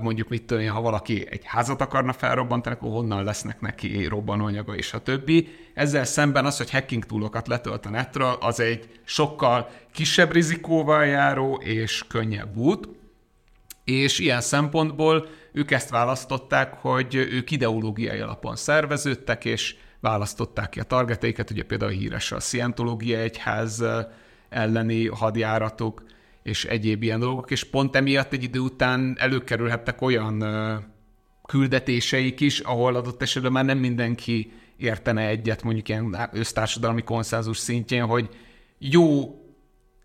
mondjuk 0.00 0.28
mit 0.28 0.44
tudom 0.44 0.66
ha 0.66 0.80
valaki 0.80 1.26
egy 1.30 1.44
házat 1.44 1.80
akarna 1.80 2.12
felrobbantani, 2.12 2.74
akkor 2.74 2.90
honnan 2.90 3.24
lesznek 3.24 3.60
neki 3.60 4.04
robbanóanyaga 4.04 4.74
és 4.74 4.92
a 4.92 5.02
többi. 5.02 5.48
Ezzel 5.74 6.04
szemben 6.04 6.44
az, 6.46 6.56
hogy 6.56 6.70
hacking 6.70 7.04
túlokat 7.04 7.48
letölt 7.48 7.86
a 7.86 7.90
netről, 7.90 8.36
az 8.40 8.60
egy 8.60 9.00
sokkal 9.04 9.68
kisebb 9.92 10.32
rizikóval 10.32 11.04
járó 11.04 11.54
és 11.54 12.04
könnyebb 12.08 12.56
út, 12.56 12.88
és 13.84 14.18
ilyen 14.18 14.40
szempontból 14.40 15.28
ők 15.52 15.70
ezt 15.70 15.90
választották, 15.90 16.74
hogy 16.74 17.14
ők 17.14 17.50
ideológiai 17.50 18.18
alapon 18.18 18.56
szerveződtek, 18.56 19.44
és 19.44 19.76
választották 20.00 20.68
ki 20.68 20.80
a 20.80 20.84
targeteiket, 20.84 21.50
ugye 21.50 21.62
például 21.62 21.90
híres 21.90 22.32
a 22.32 22.40
Scientológia 22.40 23.18
egyház 23.18 23.84
elleni 24.48 25.06
hadjáratok, 25.06 26.02
és 26.44 26.64
egyéb 26.64 27.02
ilyen 27.02 27.20
dolgok, 27.20 27.50
és 27.50 27.64
pont 27.64 27.96
emiatt 27.96 28.32
egy 28.32 28.42
idő 28.42 28.58
után 28.58 29.16
előkerülhettek 29.18 30.00
olyan 30.00 30.44
küldetéseik 31.46 32.40
is, 32.40 32.58
ahol 32.58 32.94
adott 32.94 33.22
esetben 33.22 33.52
már 33.52 33.64
nem 33.64 33.78
mindenki 33.78 34.52
értene 34.76 35.26
egyet 35.26 35.62
mondjuk 35.62 35.88
ilyen 35.88 36.16
össztársadalmi 36.32 37.02
konszenzus 37.02 37.58
szintjén, 37.58 38.04
hogy 38.04 38.28
jó, 38.78 39.38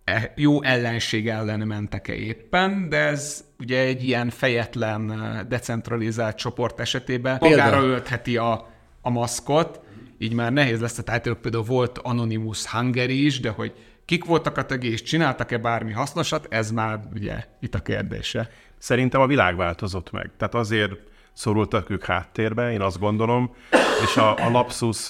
e, 0.04 0.34
jó 0.36 0.64
ellenség 0.64 1.28
ellen 1.28 1.60
mentek-e 1.60 2.14
éppen, 2.14 2.90
de 2.90 2.98
ez 2.98 3.44
ugye 3.60 3.80
egy 3.80 4.04
ilyen 4.04 4.30
fejetlen, 4.30 5.14
decentralizált 5.50 6.38
csoport 6.38 6.80
esetében 6.80 7.38
magára 7.40 7.84
öltheti 7.84 8.38
a, 8.38 8.70
a 9.02 9.10
maszkot, 9.10 9.80
így 10.18 10.34
már 10.34 10.54
nehéz 10.54 10.80
lesz, 10.80 10.94
tehát 10.94 11.34
például 11.34 11.64
volt 11.64 11.98
Anonymous 11.98 12.66
Hungary 12.66 13.26
is, 13.26 13.40
de 13.40 13.50
hogy 13.50 13.74
Kik 14.10 14.26
voltak 14.26 14.58
a 14.58 14.66
tagjai, 14.66 14.92
és 14.92 15.02
csináltak-e 15.02 15.58
bármi 15.58 15.92
hasznosat, 15.92 16.48
ez 16.50 16.72
már 16.72 17.00
ugye 17.14 17.44
itt 17.60 17.76
a 17.76 17.80
kérdése. 17.80 18.50
Szerintem 18.78 19.22
a 19.22 19.28
világ 19.28 19.56
változott 19.56 20.12
meg. 20.12 20.32
Tehát 20.38 20.56
azért 20.56 20.92
szorultak 21.34 21.90
ők 21.90 22.06
háttérbe, 22.06 22.72
én 22.72 22.82
azt 22.82 23.00
gondolom, 23.00 23.56
és 24.04 24.18
a, 24.18 24.36
a 24.36 24.50
Lapsus 24.50 25.10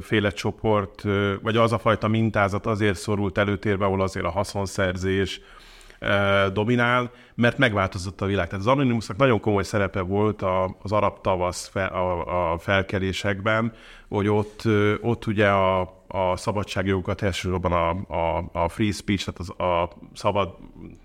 féle 0.00 0.30
csoport, 0.30 1.02
vagy 1.42 1.56
az 1.56 1.72
a 1.72 1.78
fajta 1.78 2.08
mintázat 2.08 2.66
azért 2.66 2.98
szorult 2.98 3.38
előtérbe, 3.38 3.84
ahol 3.84 4.02
azért 4.02 4.26
a 4.26 4.30
haszonszerzés, 4.30 5.40
dominál, 6.52 7.10
mert 7.34 7.58
megváltozott 7.58 8.20
a 8.20 8.26
világ. 8.26 8.48
Tehát 8.48 8.64
az 8.64 8.72
Anonymousnak 8.72 9.16
nagyon 9.16 9.40
komoly 9.40 9.62
szerepe 9.62 10.00
volt 10.00 10.42
az 10.82 10.92
arab 10.92 11.20
tavasz 11.20 11.68
fel, 11.68 11.88
a, 11.88 12.52
a 12.52 12.58
felkelésekben, 12.58 13.72
hogy 14.08 14.28
ott, 14.28 14.62
ott 15.00 15.26
ugye 15.26 15.48
a, 15.48 15.80
a 16.08 16.36
szabadságjogokat, 16.36 17.22
elsősorban 17.22 17.72
a, 17.72 18.14
a, 18.14 18.50
a 18.52 18.68
free 18.68 18.92
speech, 18.92 19.24
tehát 19.24 19.40
az, 19.40 19.66
a 19.66 19.90
szabad... 20.14 20.54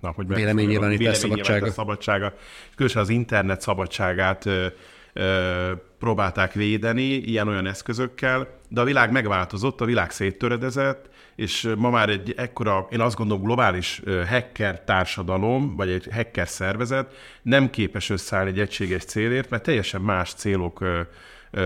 Na, 0.01 0.11
hogy 0.15 0.27
véleménynyilvánítás 0.27 1.17
szabadsága. 1.17 1.71
szabadsága. 1.71 2.33
Különösen 2.75 3.01
az 3.01 3.09
internet 3.09 3.61
szabadságát 3.61 4.45
ö, 4.45 4.65
ö, 5.13 5.71
próbálták 5.99 6.53
védeni 6.53 7.03
ilyen-olyan 7.03 7.67
eszközökkel, 7.67 8.47
de 8.67 8.81
a 8.81 8.83
világ 8.83 9.11
megváltozott, 9.11 9.81
a 9.81 9.85
világ 9.85 10.11
széttöredezett, 10.11 11.09
és 11.36 11.69
ma 11.77 11.89
már 11.89 12.09
egy 12.09 12.34
ekkora, 12.38 12.88
én 12.91 12.99
azt 12.99 13.15
gondolom, 13.15 13.43
globális 13.43 14.01
hacker 14.27 14.82
társadalom, 14.82 15.75
vagy 15.75 15.89
egy 15.89 16.07
hacker 16.11 16.47
szervezet 16.47 17.15
nem 17.41 17.69
képes 17.69 18.09
összeállni 18.09 18.49
egy 18.49 18.59
egységes 18.59 19.03
célért, 19.03 19.49
mert 19.49 19.63
teljesen 19.63 20.01
más 20.01 20.34
célok 20.34 20.84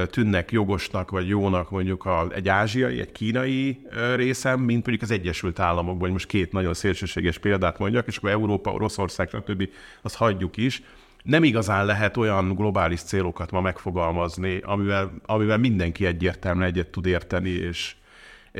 tűnnek 0.09 0.51
jogosnak 0.51 1.11
vagy 1.11 1.27
jónak 1.27 1.69
mondjuk 1.69 2.05
a, 2.05 2.27
egy 2.33 2.49
ázsiai, 2.49 2.99
egy 2.99 3.11
kínai 3.11 3.81
részem, 4.15 4.59
mint 4.59 4.85
mondjuk 4.85 5.01
az 5.01 5.11
Egyesült 5.11 5.59
Államokban, 5.59 5.97
vagy 5.97 6.11
most 6.11 6.27
két 6.27 6.51
nagyon 6.51 6.73
szélsőséges 6.73 7.37
példát 7.37 7.79
mondjak, 7.79 8.07
és 8.07 8.17
akkor 8.17 8.29
Európa, 8.29 8.71
Oroszország, 8.71 9.29
stb. 9.29 9.69
azt 10.01 10.15
hagyjuk 10.15 10.57
is. 10.57 10.83
Nem 11.23 11.43
igazán 11.43 11.85
lehet 11.85 12.17
olyan 12.17 12.55
globális 12.55 13.01
célokat 13.01 13.51
ma 13.51 13.61
megfogalmazni, 13.61 14.59
amivel, 14.63 15.11
amivel 15.25 15.57
mindenki 15.57 16.05
egyértelműen 16.05 16.67
egyet 16.67 16.87
tud 16.87 17.05
érteni, 17.05 17.49
és 17.49 17.95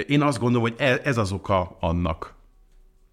én 0.07 0.21
azt 0.21 0.39
gondolom, 0.39 0.69
hogy 0.69 0.75
e, 0.77 0.99
ez 1.03 1.17
az 1.17 1.31
oka 1.31 1.77
annak, 1.79 2.33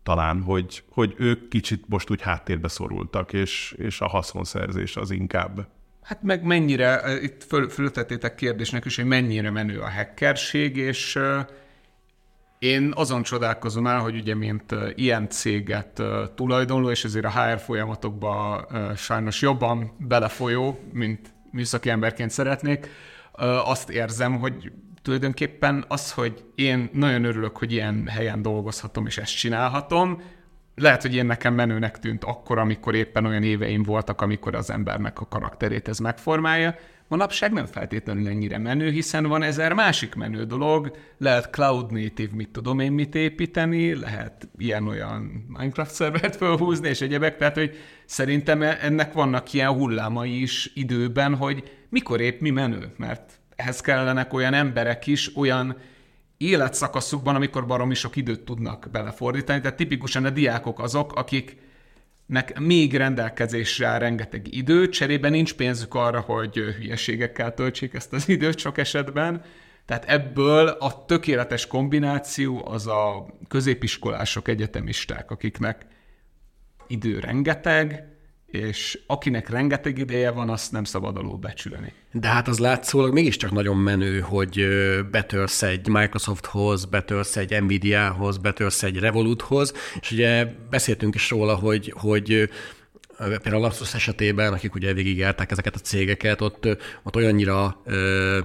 talán, 0.03 0.43
hogy, 0.43 0.85
hogy 0.91 1.15
ők 1.19 1.49
kicsit 1.49 1.85
most 1.89 2.11
úgy 2.11 2.23
háttérbe 2.23 2.69
szorultak, 2.69 3.33
és, 3.33 3.75
és 3.79 4.01
a 4.01 4.09
haszonszerzés 4.09 4.97
az 4.97 5.11
inkább. 5.11 5.67
Hát 6.03 6.23
meg 6.23 6.45
mennyire, 6.45 7.19
itt 7.23 7.45
föl, 7.45 7.69
föltettétek 7.69 8.35
kérdésnek 8.35 8.85
is, 8.85 8.97
hogy 8.97 9.05
mennyire 9.05 9.51
menő 9.51 9.81
a 9.81 9.91
hackerség, 9.91 10.77
és 10.77 11.17
uh, 11.17 11.41
én 12.63 12.93
azon 12.95 13.23
csodálkozom 13.23 13.87
el, 13.87 13.99
hogy 13.99 14.17
ugye 14.17 14.35
mint 14.35 14.75
ilyen 14.95 15.29
céget 15.29 16.03
tulajdonló, 16.35 16.91
és 16.91 17.05
ezért 17.05 17.25
a 17.25 17.31
HR 17.31 17.59
folyamatokba 17.59 18.67
sajnos 18.97 19.41
jobban 19.41 19.93
belefolyó, 19.99 20.81
mint 20.93 21.35
műszaki 21.51 21.91
emberként 21.91 22.31
szeretnék, 22.31 22.89
azt 23.65 23.91
érzem, 23.91 24.39
hogy 24.39 24.73
tulajdonképpen 25.03 25.85
az, 25.89 26.13
hogy 26.13 26.45
én 26.55 26.91
nagyon 26.93 27.25
örülök, 27.25 27.57
hogy 27.57 27.73
ilyen 27.73 28.07
helyen 28.07 28.43
dolgozhatom, 28.43 29.07
és 29.07 29.19
ezt 29.19 29.37
csinálhatom, 29.37 30.23
lehet, 30.75 31.03
hogy 31.03 31.15
én 31.15 31.27
nekem 31.27 31.55
menőnek 31.55 31.99
tűnt 31.99 32.25
akkor, 32.25 32.59
amikor 32.59 32.95
éppen 32.95 33.27
olyan 33.27 33.43
éveim 33.43 33.83
voltak, 33.83 34.21
amikor 34.21 34.55
az 34.55 34.71
embernek 34.71 35.21
a 35.21 35.27
karakterét 35.27 35.89
ez 35.89 35.99
megformálja. 35.99 36.75
Manapság 37.09 37.53
nem 37.53 37.67
feltétlenül 37.67 38.29
ennyire 38.29 38.59
menő, 38.59 38.91
hiszen 38.91 39.27
van 39.27 39.43
ezer 39.43 39.73
másik 39.73 40.15
menő 40.15 40.45
dolog, 40.45 40.97
lehet 41.19 41.51
cloud 41.51 41.93
native, 41.93 42.35
mit 42.35 42.49
tudom 42.49 42.79
én 42.79 42.93
mit 42.93 43.15
építeni, 43.15 43.95
lehet 43.95 44.49
ilyen-olyan 44.59 45.47
Minecraft 45.49 45.95
szervert 45.95 46.37
felhúzni, 46.37 46.89
és 46.89 47.01
egyebek, 47.01 47.37
tehát 47.37 47.57
hogy 47.57 47.77
szerintem 48.05 48.63
ennek 48.63 49.13
vannak 49.13 49.53
ilyen 49.53 49.73
hullámai 49.73 50.41
is 50.41 50.71
időben, 50.75 51.35
hogy 51.35 51.63
mikor 51.89 52.21
épp 52.21 52.41
mi 52.41 52.51
menő, 52.51 52.93
mert 52.97 53.41
ehhez 53.57 53.81
kellenek 53.81 54.33
olyan 54.33 54.55
emberek 54.55 55.07
is, 55.07 55.37
olyan 55.37 55.77
életszakaszukban, 56.37 57.35
amikor 57.35 57.67
baromi 57.67 57.95
sok 57.95 58.17
időt 58.17 58.41
tudnak 58.41 58.89
belefordítani. 58.93 59.61
Tehát 59.61 59.77
tipikusan 59.77 60.25
a 60.25 60.31
diákok 60.31 60.81
azok, 60.81 61.13
akiknek 61.13 62.59
még 62.59 62.97
rendelkezésre 62.97 63.87
áll 63.87 63.99
rengeteg 63.99 64.55
idő, 64.55 64.89
cserébe 64.89 65.29
nincs 65.29 65.55
pénzük 65.55 65.95
arra, 65.95 66.21
hogy 66.21 66.55
hülyeségekkel 66.55 67.55
töltsék 67.55 67.95
ezt 67.95 68.13
az 68.13 68.29
időt 68.29 68.59
sok 68.59 68.79
esetben. 68.79 69.43
Tehát 69.87 70.05
ebből 70.05 70.69
a 70.69 71.05
tökéletes 71.05 71.67
kombináció 71.67 72.67
az 72.69 72.87
a 72.87 73.27
középiskolások, 73.49 74.49
egyetemisták, 74.49 75.31
akiknek 75.31 75.87
idő 76.87 77.19
rengeteg, 77.19 78.12
és 78.53 78.99
akinek 79.07 79.49
rengeteg 79.49 79.99
ideje 79.99 80.31
van, 80.31 80.51
azt 80.51 80.73
nem 80.73 80.85
szabad 80.85 81.17
alul 81.17 81.37
becsülni. 81.37 81.93
De 82.13 82.29
hát 82.29 82.49
az 82.49 82.59
látszólag 82.59 83.13
mégiscsak 83.13 83.51
nagyon 83.51 83.77
menő, 83.77 84.21
hogy 84.21 84.67
betörsz 85.11 85.63
egy 85.63 85.89
Microsofthoz, 85.89 86.85
betörsz 86.85 87.37
egy 87.37 87.63
Nvidia-hoz, 87.63 88.39
betörsz 88.39 88.83
egy 88.83 88.99
Revoluthoz, 88.99 89.73
és 90.01 90.11
ugye 90.11 90.47
beszéltünk 90.71 91.15
is 91.15 91.31
róla, 91.31 91.55
hogy, 91.55 91.95
hogy 91.97 92.51
például 93.29 93.63
a 93.63 93.67
Lapsus 93.67 93.95
esetében, 93.95 94.53
akik 94.53 94.75
ugye 94.75 94.93
végigjárták 94.93 95.51
ezeket 95.51 95.75
a 95.75 95.79
cégeket, 95.79 96.41
ott, 96.41 96.69
ott 97.03 97.17
olyannyira 97.17 97.81
ö, 97.85 98.39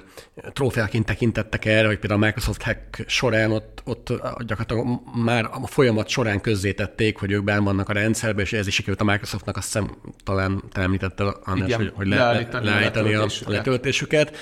trófeaként 0.54 1.06
tekintettek 1.06 1.66
erre, 1.66 1.88
hogy 1.88 2.00
például 2.00 2.24
a 2.24 2.26
Microsoft 2.26 2.62
hack 2.62 3.04
során 3.08 3.52
ott, 3.52 3.82
ott 3.86 4.08
gyakorlatilag 4.40 5.02
már 5.24 5.50
a 5.52 5.68
folyamat 5.68 6.08
során 6.08 6.42
közzétették, 6.42 7.18
hogy 7.18 7.32
ők 7.32 7.44
benn 7.44 7.64
vannak 7.64 7.90
a 7.90 7.94
rendszerbe, 7.94 8.42
és 8.42 8.54
ez 8.54 8.68
is 8.68 8.74
sikerült 8.74 9.02
a 9.02 9.04
Microsoftnak, 9.04 9.58
azt 9.58 9.66
hiszem 9.66 9.98
talán 10.24 10.64
te 10.72 10.82
említette, 10.82 11.24
András, 11.44 11.74
hogy, 11.74 11.92
hogy 11.96 12.08
le, 12.08 12.16
leállítani, 12.16 12.66
leállítani 12.66 13.14
a, 13.14 13.24
a 13.24 13.50
letöltésüket. 13.50 14.38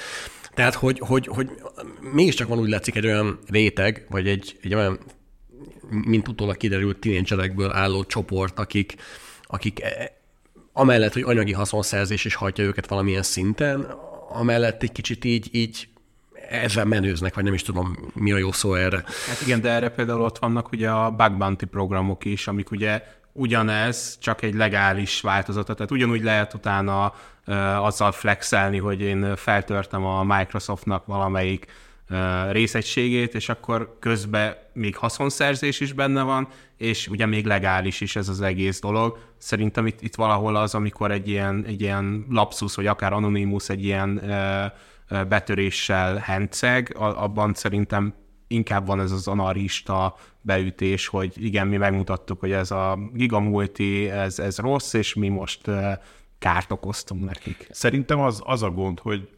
Tehát, 0.54 0.74
hogy, 0.74 1.00
hogy, 1.00 1.28
hogy 1.28 1.50
mégiscsak 2.14 2.48
van 2.48 2.60
úgy 2.60 2.70
látszik 2.70 2.96
egy 2.96 3.06
olyan 3.06 3.40
réteg, 3.50 4.06
vagy 4.10 4.28
egy, 4.28 4.58
egy 4.62 4.76
olyan, 4.76 5.00
mint 5.90 6.28
utólag 6.28 6.58
kiderült, 6.58 6.98
tínédzserekből 6.98 7.72
álló 7.72 8.04
csoport, 8.04 8.60
akik, 8.60 8.96
akik 9.44 9.82
amellett, 10.78 11.14
hogy 11.14 11.24
anyagi 11.24 11.54
haszonszerzés 11.54 12.26
is 12.26 12.36
hagyja 12.36 12.64
őket 12.64 12.88
valamilyen 12.88 13.24
szinten, 13.24 13.82
amellett 14.30 14.84
egy 14.84 14.92
kicsit 14.92 15.26
így, 15.26 15.50
így 15.52 15.88
ezzel 16.50 16.86
menőznek, 16.86 17.36
vagy 17.36 17.44
nem 17.44 17.54
is 17.54 17.62
tudom, 17.62 18.12
mi 18.14 18.32
a 18.32 18.38
jó 18.38 18.52
szó 18.52 18.74
erre. 18.74 19.04
Hát 19.28 19.42
igen, 19.46 19.62
de 19.62 19.70
erre 19.70 19.90
például 19.90 20.22
ott 20.22 20.38
vannak 20.38 20.72
ugye 20.72 20.90
a 20.90 21.12
bug 21.12 21.38
bounty 21.38 21.66
programok 21.66 22.26
is, 22.26 22.48
amik 22.48 22.72
ugye 22.72 23.04
ugyanez, 23.32 24.18
csak 24.22 24.42
egy 24.42 24.54
legális 24.54 25.22
változata, 25.22 25.74
tehát 25.74 25.92
ugyanúgy 25.92 26.24
lehet 26.24 26.54
utána 26.54 27.14
uh, 27.48 27.86
azzal 27.86 28.12
flexelni, 28.12 28.78
hogy 28.78 29.02
én 29.02 29.36
feltörtem 29.36 30.06
a 30.06 30.24
Microsoftnak 30.24 31.06
valamelyik 31.06 31.66
részegységét, 32.52 33.34
és 33.34 33.50
akkor 33.50 33.98
közben 34.00 34.56
még 34.74 34.96
haszonszerzés 34.96 35.80
is 35.80 35.94
benne 35.94 36.22
van, 36.22 36.48
és 36.78 37.08
ugye 37.08 37.26
még 37.26 37.46
legális 37.46 38.02
is 38.02 38.16
ez 38.16 38.30
az 38.30 38.42
egész 38.42 38.80
dolog. 38.80 39.18
Szerintem 39.38 39.88
itt, 39.88 40.02
itt 40.02 40.16
valahol 40.16 40.56
az, 40.56 40.76
amikor 40.76 41.12
egy 41.12 41.30
ilyen, 41.30 41.66
egy 41.68 41.82
ilyen 41.82 42.26
lapsus, 42.30 42.76
vagy 42.76 42.88
akár 42.88 43.14
anonimus 43.14 43.70
egy 43.70 43.84
ilyen 43.84 44.22
betöréssel 45.28 46.16
henceg, 46.16 46.96
abban 46.98 47.54
szerintem 47.54 48.14
inkább 48.48 48.86
van 48.86 49.00
ez 49.00 49.12
az 49.12 49.28
anarista 49.28 50.16
beütés, 50.42 51.08
hogy 51.08 51.46
igen, 51.46 51.68
mi 51.68 51.78
megmutattuk, 51.78 52.40
hogy 52.40 52.52
ez 52.52 52.72
a 52.72 53.00
gigamulti, 53.14 54.10
ez, 54.10 54.40
ez 54.40 54.58
rossz, 54.58 54.94
és 54.94 55.14
mi 55.14 55.28
most 55.28 55.62
kárt 56.40 56.72
okoztunk 56.72 57.26
nekik. 57.26 57.68
Szerintem 57.72 58.20
az, 58.20 58.42
az 58.46 58.64
a 58.64 58.70
gond, 58.70 59.00
hogy 59.00 59.30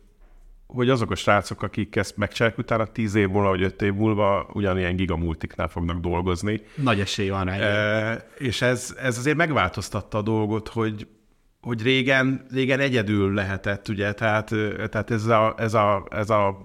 hogy 0.68 0.90
azok 0.90 1.12
a 1.12 1.16
srácok, 1.16 1.62
akik 1.62 1.96
ezt 1.96 2.18
megcsinálják, 2.18 2.60
utána 2.60 2.86
tíz 2.86 3.16
év 3.16 3.30
múlva, 3.30 3.50
vagy 3.50 3.62
öt 3.62 3.82
év 3.82 3.94
múlva 3.94 4.50
ugyanilyen 4.54 4.96
gigamultiknál 4.96 5.68
fognak 5.68 6.00
dolgozni. 6.00 6.62
Nagy 6.76 7.00
esély 7.00 7.30
van 7.30 7.46
rá. 7.46 7.54
E, 7.54 8.28
és 8.38 8.62
ez, 8.62 8.96
ez 9.02 9.18
azért 9.18 9.38
megváltoztatta 9.38 10.18
a 10.18 10.22
dolgot, 10.22 10.68
hogy 10.68 11.08
hogy 11.62 11.82
régen, 11.82 12.46
régen 12.52 12.80
egyedül 12.80 13.34
lehetett, 13.34 13.88
ugye, 13.88 14.14
tehát, 14.14 14.54
tehát 14.90 15.12
ez 15.12 15.26
a, 15.26 15.54
ez 15.58 15.74
a, 15.74 16.08
ez 16.10 16.30
a 16.30 16.58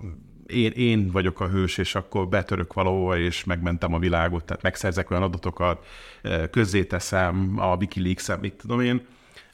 én, 0.47 0.71
én 0.71 1.11
vagyok 1.11 1.41
a 1.41 1.49
hős, 1.49 1.79
és 1.79 1.95
akkor 1.95 2.29
betörök 2.29 2.73
valahova, 2.73 3.19
és 3.19 3.45
megmentem 3.45 3.95
a 3.95 3.99
világot, 3.99 4.45
tehát 4.45 4.63
megszerzek 4.63 5.11
olyan 5.11 5.23
adatokat, 5.23 5.87
közzéteszem 6.51 7.55
a 7.59 7.77
Wikileaks-en, 7.77 8.39
mit 8.39 8.55
tudom 8.55 8.81
én, 8.81 9.07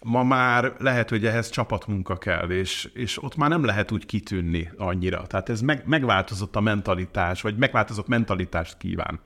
ma 0.02 0.22
már 0.22 0.72
lehet, 0.78 1.08
hogy 1.08 1.26
ehhez 1.26 1.50
csapatmunka 1.50 2.16
kell, 2.16 2.50
és, 2.50 2.88
és 2.94 3.22
ott 3.22 3.36
már 3.36 3.48
nem 3.48 3.64
lehet 3.64 3.92
úgy 3.92 4.06
kitűnni 4.06 4.70
annyira. 4.76 5.26
Tehát 5.26 5.48
ez 5.48 5.60
meg, 5.60 5.82
megváltozott 5.86 6.56
a 6.56 6.60
mentalitás, 6.60 7.42
vagy 7.42 7.56
megváltozott 7.56 8.08
mentalitást 8.08 8.76
kíván 8.76 9.20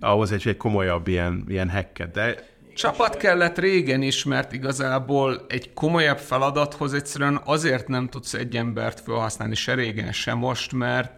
ahhoz 0.00 0.32
egy, 0.32 0.48
egy 0.48 0.56
komolyabb 0.56 1.08
ilyen, 1.08 1.44
ilyen 1.48 1.70
hacket. 1.70 2.10
De 2.10 2.52
Csapat 2.74 3.16
kellett 3.16 3.58
régen 3.58 4.02
is, 4.02 4.24
mert 4.24 4.52
igazából 4.52 5.44
egy 5.48 5.72
komolyabb 5.72 6.18
feladathoz 6.18 6.94
egyszerűen 6.94 7.40
azért 7.44 7.88
nem 7.88 8.08
tudsz 8.08 8.34
egy 8.34 8.56
embert 8.56 9.00
felhasználni 9.00 9.54
se 9.54 9.74
régen, 9.74 10.12
se 10.12 10.34
most, 10.34 10.72
mert, 10.72 11.12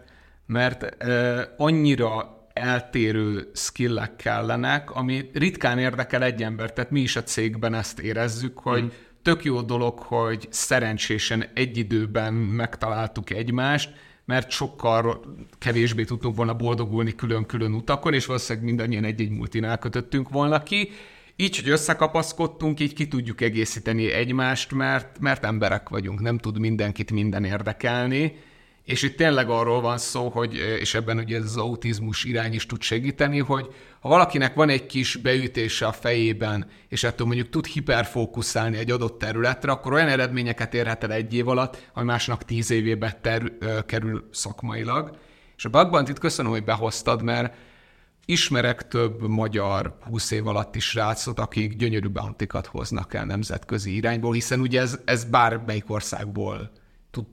mert 0.45 0.95
uh, 1.03 1.39
annyira 1.57 2.36
eltérő 2.59 3.51
skillek 3.53 4.15
kellenek, 4.15 4.91
ami 4.91 5.29
ritkán 5.33 5.79
érdekel 5.79 6.23
egy 6.23 6.43
embert, 6.43 6.73
tehát 6.73 6.91
mi 6.91 6.99
is 6.99 7.15
a 7.15 7.23
cégben 7.23 7.73
ezt 7.73 7.99
érezzük, 7.99 8.59
hogy 8.59 8.83
mm. 8.83 8.87
tök 9.21 9.43
jó 9.43 9.61
dolog, 9.61 9.99
hogy 9.99 10.47
szerencsésen 10.49 11.45
egy 11.53 11.77
időben 11.77 12.33
megtaláltuk 12.33 13.29
egymást, 13.29 13.89
mert 14.25 14.49
sokkal 14.49 15.21
kevésbé 15.57 16.03
tudtunk 16.03 16.35
volna 16.35 16.53
boldogulni 16.53 17.15
külön-külön 17.15 17.73
utakon, 17.73 18.13
és 18.13 18.25
valószínűleg 18.25 18.67
mindannyian 18.67 19.03
egy-egy 19.03 19.29
multinál 19.29 19.77
kötöttünk 19.77 20.29
volna 20.29 20.63
ki. 20.63 20.89
Így, 21.35 21.59
hogy 21.59 21.69
összekapaszkodtunk, 21.69 22.79
így 22.79 22.93
ki 22.93 23.07
tudjuk 23.07 23.41
egészíteni 23.41 24.11
egymást, 24.11 24.71
mert, 24.71 25.19
mert 25.19 25.45
emberek 25.45 25.89
vagyunk, 25.89 26.21
nem 26.21 26.37
tud 26.37 26.59
mindenkit 26.59 27.11
minden 27.11 27.43
érdekelni, 27.43 28.35
és 28.87 29.01
itt 29.01 29.17
tényleg 29.17 29.49
arról 29.49 29.81
van 29.81 29.97
szó, 29.97 30.29
hogy, 30.29 30.53
és 30.79 30.93
ebben 30.93 31.17
ugye 31.17 31.37
ez 31.37 31.43
az 31.43 31.57
autizmus 31.57 32.23
irány 32.23 32.53
is 32.53 32.65
tud 32.65 32.81
segíteni, 32.81 33.39
hogy 33.39 33.73
ha 33.99 34.09
valakinek 34.09 34.53
van 34.53 34.69
egy 34.69 34.85
kis 34.85 35.15
beütése 35.15 35.85
a 35.87 35.91
fejében, 35.91 36.69
és 36.87 37.03
ettől 37.03 37.27
mondjuk 37.27 37.49
tud 37.49 37.65
hiperfókuszálni 37.65 38.77
egy 38.77 38.91
adott 38.91 39.19
területre, 39.19 39.71
akkor 39.71 39.93
olyan 39.93 40.07
eredményeket 40.07 40.73
érhet 40.73 41.03
el 41.03 41.11
egy 41.11 41.33
év 41.33 41.47
alatt, 41.47 41.89
ami 41.93 42.05
másnak 42.05 42.43
tíz 42.43 42.71
évébe 42.71 43.19
ter, 43.21 43.51
ö, 43.59 43.79
kerül 43.85 44.27
szakmailag. 44.31 45.17
És 45.57 45.65
a 45.65 45.69
Bugban 45.69 46.07
itt 46.09 46.19
köszönöm, 46.19 46.51
hogy 46.51 46.63
behoztad, 46.63 47.21
mert 47.21 47.55
ismerek 48.25 48.87
több 48.87 49.21
magyar 49.21 49.97
20 50.01 50.31
év 50.31 50.47
alatt 50.47 50.75
is 50.75 50.89
srácot, 50.89 51.39
akik 51.39 51.75
gyönyörű 51.75 52.09
bountikat 52.09 52.65
hoznak 52.65 53.13
el 53.13 53.25
nemzetközi 53.25 53.95
irányból, 53.95 54.33
hiszen 54.33 54.59
ugye 54.59 54.81
ez, 54.81 54.99
ez 55.05 55.23
bármelyik 55.23 55.89
országból 55.89 56.71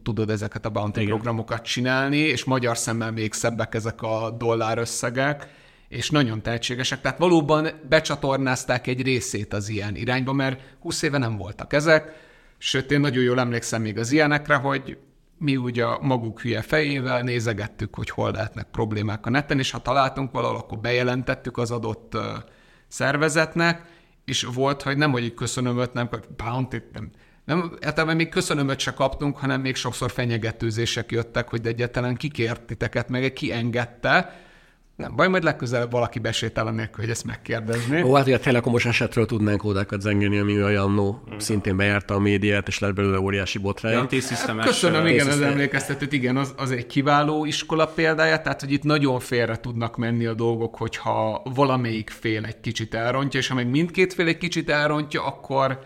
tudod 0.03 0.31
ezeket 0.31 0.65
a 0.65 0.71
bounty 0.71 0.97
Igen. 0.97 1.09
programokat 1.09 1.63
csinálni, 1.63 2.17
és 2.17 2.45
magyar 2.45 2.77
szemmel 2.77 3.13
még 3.13 3.33
szebbek 3.33 3.75
ezek 3.75 4.03
a 4.03 4.31
dollár 4.39 4.79
összegek, 4.79 5.49
és 5.89 6.11
nagyon 6.11 6.43
tehetségesek. 6.43 7.01
Tehát 7.01 7.19
valóban 7.19 7.69
becsatornázták 7.89 8.87
egy 8.87 9.03
részét 9.03 9.53
az 9.53 9.69
ilyen 9.69 9.97
irányba, 9.97 10.33
mert 10.33 10.61
20 10.81 11.03
éve 11.03 11.19
nem 11.19 11.37
voltak 11.37 11.73
ezek, 11.73 12.13
sőt, 12.59 12.91
én 12.91 13.01
nagyon 13.01 13.23
jól 13.23 13.41
emlékszem 13.41 13.83
még 13.83 13.99
az 13.99 14.13
ilyenekre, 14.13 14.55
hogy 14.55 14.99
mi 15.39 15.57
ugye 15.57 15.85
a 15.85 15.99
maguk 16.03 16.41
hülye 16.41 16.63
fejével 16.63 17.23
nézegettük, 17.23 17.95
hogy 17.95 18.11
hol 18.11 18.31
lehetnek 18.31 18.67
problémák 18.71 19.27
a 19.27 19.31
neten, 19.31 19.59
és 19.59 19.71
ha 19.71 19.79
találtunk 19.79 20.31
valahol, 20.31 20.57
akkor 20.57 20.79
bejelentettük 20.79 21.59
az 21.59 21.71
adott 21.71 22.17
szervezetnek, 22.89 23.83
és 24.25 24.43
volt, 24.55 24.83
hogy 24.83 24.97
nem, 24.97 25.11
hogy 25.11 25.35
köszönömöt, 25.35 25.93
nem, 25.93 26.09
bounty, 26.37 26.77
nem, 26.93 27.11
nem, 27.45 27.73
általában 27.81 28.17
még 28.17 28.29
köszönömöt 28.29 28.79
se 28.79 28.93
kaptunk, 28.93 29.37
hanem 29.37 29.61
még 29.61 29.75
sokszor 29.75 30.11
fenyegetőzések 30.11 31.13
jöttek, 31.13 31.49
hogy 31.49 31.67
egyáltalán 31.67 32.15
kikért 32.15 32.63
titeket, 32.63 33.09
meg 33.09 33.33
ki 33.33 33.53
engedte, 33.53 34.43
nem 34.97 35.17
baj, 35.17 35.29
majd 35.29 35.43
legközelebb 35.43 35.91
valaki 35.91 36.19
besétál 36.19 36.71
nélkül, 36.71 37.03
hogy 37.03 37.11
ezt 37.11 37.25
megkérdezni. 37.25 38.03
Ó, 38.03 38.15
hát, 38.15 38.25
hogy 38.25 38.33
a 38.33 38.39
telekomos 38.39 38.85
esetről 38.85 39.27
tudnánk 39.27 39.65
ódákat 39.65 40.01
zengeni, 40.01 40.39
ami 40.39 40.63
olyan 40.63 40.91
no, 40.91 41.15
szintén 41.39 41.77
bejárta 41.77 42.15
a 42.15 42.19
médiát, 42.19 42.69
és 42.69 42.79
lett 42.79 42.95
belőle 42.95 43.19
óriási 43.19 43.59
botrány. 43.59 43.93
Ja, 43.93 44.07
Köszönöm, 44.65 45.07
igen, 45.07 45.27
az 45.27 45.41
emlékeztetőt, 45.41 46.13
igen, 46.13 46.37
az, 46.37 46.55
az 46.57 46.71
egy 46.71 46.87
kiváló 46.87 47.45
iskola 47.45 47.87
példája, 47.87 48.41
tehát, 48.41 48.61
hogy 48.61 48.73
itt 48.73 48.83
nagyon 48.83 49.21
félre 49.21 49.57
tudnak 49.57 49.97
menni 49.97 50.27
a 50.27 50.35
dolgok, 50.35 50.77
hogyha 50.77 51.43
valamelyik 51.55 52.11
fél 52.11 52.45
egy 52.45 52.61
kicsit 52.61 52.95
elrontja, 52.95 53.41
és 53.41 53.49
ha 53.49 53.55
meg 53.55 53.69
mindkét 53.71 54.13
fél 54.13 54.27
egy 54.27 54.39
kicsit 54.39 54.71
elrontja, 54.71 55.27
akkor 55.27 55.79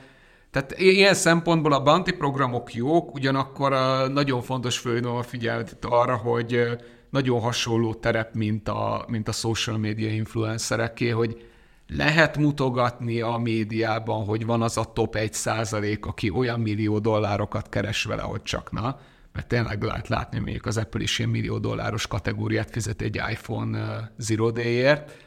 tehát 0.51 0.79
ilyen 0.79 1.15
szempontból 1.15 1.73
a 1.73 1.83
bounty 1.83 2.11
programok 2.11 2.75
jók, 2.75 3.15
ugyanakkor 3.15 3.73
a 3.73 4.09
nagyon 4.09 4.43
fontos 4.43 4.79
fölhívom 4.79 5.17
a 5.17 5.23
figyelmet 5.23 5.85
arra, 5.85 6.17
hogy 6.17 6.79
nagyon 7.11 7.41
hasonló 7.41 7.95
terep, 7.95 8.35
mint 8.35 8.69
a, 8.69 9.05
mint 9.09 9.29
a 9.29 9.33
social 9.33 9.79
media 9.79 10.11
influencereké, 10.11 11.09
hogy 11.09 11.49
lehet 11.89 12.37
mutogatni 12.37 13.21
a 13.21 13.37
médiában, 13.37 14.25
hogy 14.25 14.47
van 14.47 14.63
az 14.63 14.77
a 14.77 14.93
top 14.93 15.15
1 15.15 15.33
százalék, 15.33 16.07
aki 16.07 16.31
olyan 16.31 16.61
millió 16.61 16.99
dollárokat 16.99 17.69
keres 17.69 18.05
vele, 18.05 18.23
hogy 18.23 18.43
csak 18.43 18.73
na, 18.73 18.99
mert 19.33 19.47
tényleg 19.47 19.83
lehet 19.83 20.09
látni, 20.09 20.39
mondjuk 20.39 20.67
az 20.67 20.77
Apple 20.77 21.03
is 21.03 21.19
ilyen 21.19 21.31
millió 21.31 21.59
dolláros 21.59 22.07
kategóriát 22.07 22.71
fizet 22.71 23.01
egy 23.01 23.21
iPhone 23.31 24.11
Zero 24.19 24.51
Day-ért, 24.51 25.27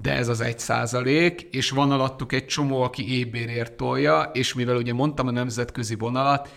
de 0.00 0.16
ez 0.16 0.28
az 0.28 0.40
egy 0.40 0.58
százalék, 0.58 1.40
és 1.40 1.70
van 1.70 1.90
alattuk 1.90 2.32
egy 2.32 2.46
csomó, 2.46 2.82
aki 2.82 3.18
ébérért 3.18 3.72
tolja, 3.72 4.30
és 4.32 4.54
mivel 4.54 4.76
ugye 4.76 4.92
mondtam 4.92 5.26
a 5.26 5.30
nemzetközi 5.30 5.94
vonalat, 5.94 6.48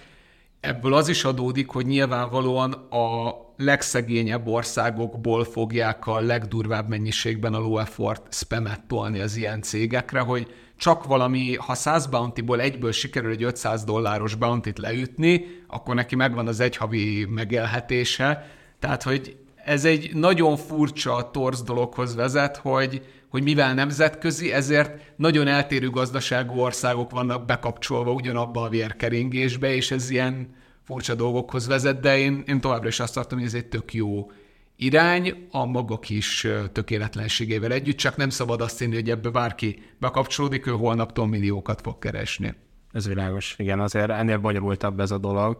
ebből 0.60 0.94
az 0.94 1.08
is 1.08 1.24
adódik, 1.24 1.70
hogy 1.70 1.86
nyilvánvalóan 1.86 2.72
a 2.74 3.36
legszegényebb 3.58 4.48
országokból 4.48 5.44
fogják 5.44 6.08
a 6.08 6.20
legdurvább 6.20 6.90
mennyiségben 6.90 7.54
a 7.54 7.60
low 7.60 7.78
effort 7.78 8.34
spamet 8.34 8.84
tolni 8.88 9.20
az 9.20 9.36
ilyen 9.36 9.62
cégekre, 9.62 10.20
hogy 10.20 10.54
csak 10.78 11.04
valami, 11.04 11.56
ha 11.56 11.74
100 11.74 12.08
bountyból 12.08 12.62
egyből 12.62 12.92
sikerül 12.92 13.32
egy 13.32 13.44
500 13.44 13.84
dolláros 13.84 14.36
bountyt 14.36 14.78
leütni, 14.78 15.46
akkor 15.68 15.96
neki 15.96 16.16
megvan 16.16 16.48
az 16.48 16.60
egy 16.60 16.78
havi 16.78 17.26
megélhetése. 17.30 18.50
Tehát, 18.80 19.04
hogy 19.04 19.38
ez 19.66 19.86
egy 19.86 20.10
nagyon 20.14 20.58
furcsa 20.58 21.30
torz 21.34 21.64
dologhoz 21.64 22.16
vezet, 22.16 22.58
hogy, 22.58 23.02
hogy 23.36 23.44
mivel 23.44 23.74
nemzetközi, 23.74 24.52
ezért 24.52 25.14
nagyon 25.16 25.48
eltérő 25.48 25.90
gazdaságú 25.90 26.60
országok 26.60 27.12
vannak 27.12 27.46
bekapcsolva 27.46 28.12
ugyanabba 28.12 28.62
a 28.62 28.70
vérkeringésbe, 28.70 29.76
és 29.76 29.92
ez 29.92 30.10
ilyen 30.10 30.56
furcsa 30.84 31.16
dolgokhoz 31.16 31.68
vezet, 31.68 32.00
de 32.00 32.18
én, 32.18 32.44
én 32.48 32.62
továbbra 32.62 32.88
is 32.88 33.00
azt 33.00 33.14
tartom, 33.14 33.38
hogy 33.38 33.48
ez 33.48 33.54
egy 33.54 33.66
tök 33.66 33.94
jó 33.94 34.32
irány, 34.76 35.48
a 35.52 35.66
maga 35.66 36.00
kis 36.00 36.48
tökéletlenségével 36.72 37.72
együtt, 37.72 37.98
csak 37.98 38.16
nem 38.16 38.30
szabad 38.30 38.62
azt 38.62 38.80
hinni, 38.80 38.96
hogy 38.96 39.10
ebbe 39.10 39.30
bárki 39.30 39.84
bekapcsolódik, 40.00 40.68
ő 40.68 40.72
holnaptól 40.72 41.28
milliókat 41.28 41.82
fog 41.82 42.00
keresni. 42.00 42.54
Ez 42.92 43.08
világos, 43.08 43.56
igen, 43.58 43.80
azért 43.80 44.10
ennél 44.10 44.38
bonyolultabb 44.38 45.00
ez 45.00 45.12
a 45.12 45.18
dolog, 45.18 45.58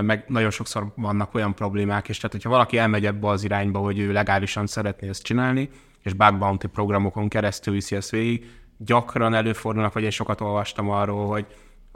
meg 0.00 0.24
nagyon 0.28 0.50
sokszor 0.50 0.92
vannak 0.96 1.34
olyan 1.34 1.54
problémák, 1.54 2.08
és 2.08 2.16
tehát 2.16 2.32
hogyha 2.32 2.50
valaki 2.50 2.76
elmegy 2.76 3.06
ebbe 3.06 3.28
az 3.28 3.44
irányba, 3.44 3.78
hogy 3.78 3.98
ő 3.98 4.12
legálisan 4.12 4.66
szeretné 4.66 5.08
ezt 5.08 5.22
csinálni, 5.22 5.70
és 6.04 6.12
bug 6.12 6.38
bounty 6.38 6.66
programokon 6.66 7.28
keresztül 7.28 7.74
viszi 7.74 7.96
ezt 7.96 8.10
végig, 8.10 8.46
gyakran 8.78 9.34
előfordulnak, 9.34 9.92
vagy 9.92 10.02
én 10.02 10.10
sokat 10.10 10.40
olvastam 10.40 10.90
arról, 10.90 11.26
hogy 11.26 11.46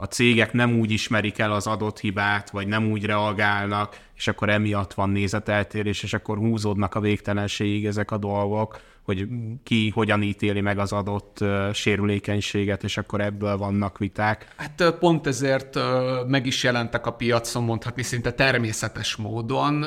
a 0.01 0.05
cégek 0.05 0.53
nem 0.53 0.79
úgy 0.79 0.91
ismerik 0.91 1.39
el 1.39 1.51
az 1.51 1.67
adott 1.67 1.99
hibát, 1.99 2.49
vagy 2.49 2.67
nem 2.67 2.91
úgy 2.91 3.05
reagálnak, 3.05 3.97
és 4.15 4.27
akkor 4.27 4.49
emiatt 4.49 4.93
van 4.93 5.09
nézeteltérés, 5.09 6.03
és 6.03 6.13
akkor 6.13 6.37
húzódnak 6.37 6.95
a 6.95 6.99
végtelenségig 6.99 7.85
ezek 7.85 8.11
a 8.11 8.17
dolgok, 8.17 8.79
hogy 9.03 9.27
ki 9.63 9.89
hogyan 9.89 10.21
ítéli 10.21 10.61
meg 10.61 10.77
az 10.77 10.91
adott 10.91 11.37
sérülékenységet, 11.73 12.83
és 12.83 12.97
akkor 12.97 13.21
ebből 13.21 13.57
vannak 13.57 13.97
viták. 13.97 14.53
Hát 14.57 14.95
pont 14.99 15.27
ezért 15.27 15.75
uh, 15.75 15.83
meg 16.27 16.45
is 16.45 16.63
jelentek 16.63 17.05
a 17.05 17.11
piacon, 17.11 17.63
mondhatni 17.63 18.03
szinte 18.03 18.31
természetes 18.31 19.15
módon 19.15 19.85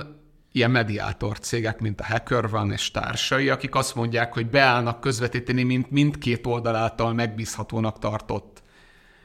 ilyen 0.52 0.70
mediátor 0.70 1.38
cégek, 1.38 1.80
mint 1.80 2.00
a 2.00 2.04
Hacker 2.04 2.48
van 2.48 2.72
és 2.72 2.90
társai, 2.90 3.48
akik 3.48 3.74
azt 3.74 3.94
mondják, 3.94 4.32
hogy 4.32 4.46
beállnak 4.46 5.00
közvetíteni, 5.00 5.62
mint 5.62 5.90
mindkét 5.90 6.46
oldal 6.46 6.74
által 6.74 7.12
megbízhatónak 7.12 7.98
tartott 7.98 8.62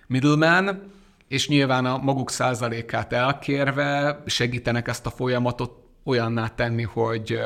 middleman, 0.07 0.91
és 1.27 1.47
nyilván 1.47 1.85
a 1.85 1.97
maguk 1.97 2.31
százalékát 2.31 3.13
elkérve 3.13 4.21
segítenek 4.25 4.87
ezt 4.87 5.05
a 5.05 5.09
folyamatot 5.09 5.71
olyanná 6.03 6.47
tenni, 6.47 6.83
hogy 6.83 7.39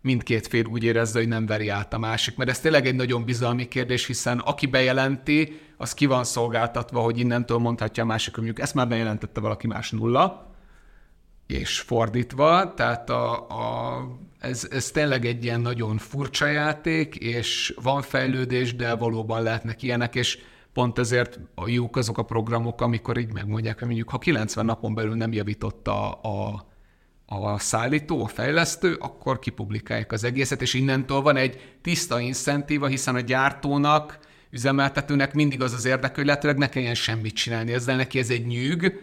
mindkét 0.00 0.46
fél 0.46 0.64
úgy 0.64 0.84
érezze, 0.84 1.18
hogy 1.18 1.28
nem 1.28 1.46
veri 1.46 1.68
át 1.68 1.92
a 1.92 1.98
másik. 1.98 2.36
Mert 2.36 2.50
ez 2.50 2.60
tényleg 2.60 2.86
egy 2.86 2.94
nagyon 2.94 3.24
bizalmi 3.24 3.68
kérdés, 3.68 4.06
hiszen 4.06 4.38
aki 4.38 4.66
bejelenti, 4.66 5.60
az 5.76 5.94
ki 5.94 6.06
van 6.06 6.24
szolgáltatva, 6.24 7.00
hogy 7.00 7.18
innentől 7.18 7.58
mondhatja 7.58 8.02
a 8.02 8.06
másik, 8.06 8.34
hogy 8.34 8.44
mondjuk 8.44 8.64
ezt 8.64 8.74
már 8.74 8.88
bejelentette 8.88 9.40
valaki 9.40 9.66
más 9.66 9.90
nulla, 9.90 10.47
és 11.48 11.80
fordítva, 11.80 12.74
tehát 12.74 13.10
a, 13.10 13.32
a, 13.48 14.02
ez, 14.38 14.68
ez 14.70 14.90
tényleg 14.90 15.24
egy 15.24 15.44
ilyen 15.44 15.60
nagyon 15.60 15.98
furcsa 15.98 16.46
játék, 16.46 17.14
és 17.14 17.74
van 17.82 18.02
fejlődés, 18.02 18.76
de 18.76 18.94
valóban 18.94 19.42
lehetnek 19.42 19.82
ilyenek, 19.82 20.14
és 20.14 20.38
pont 20.72 20.98
ezért 20.98 21.38
a 21.54 21.68
jók 21.68 21.96
azok 21.96 22.18
a 22.18 22.22
programok, 22.22 22.80
amikor 22.80 23.18
így 23.18 23.32
megmondják, 23.32 23.78
hogy 23.78 23.86
mondjuk 23.86 24.10
ha 24.10 24.18
90 24.18 24.64
napon 24.64 24.94
belül 24.94 25.14
nem 25.14 25.32
javította 25.32 26.12
a, 26.12 26.66
a 27.26 27.58
szállító, 27.58 28.24
a 28.24 28.28
fejlesztő, 28.28 28.94
akkor 28.94 29.38
kipublikálják 29.38 30.12
az 30.12 30.24
egészet, 30.24 30.62
és 30.62 30.74
innentől 30.74 31.20
van 31.20 31.36
egy 31.36 31.76
tiszta 31.82 32.20
incentíva, 32.20 32.86
hiszen 32.86 33.14
a 33.14 33.20
gyártónak, 33.20 34.18
üzemeltetőnek 34.50 35.34
mindig 35.34 35.62
az 35.62 35.72
az 35.72 35.84
érdek, 35.84 36.14
hogy 36.14 36.24
lehetőleg 36.24 36.58
ne 36.58 36.68
kelljen 36.68 36.94
semmit 36.94 37.34
csinálni 37.34 37.72
ezzel, 37.72 37.96
neki 37.96 38.18
ez 38.18 38.30
egy 38.30 38.46
nyűg, 38.46 39.00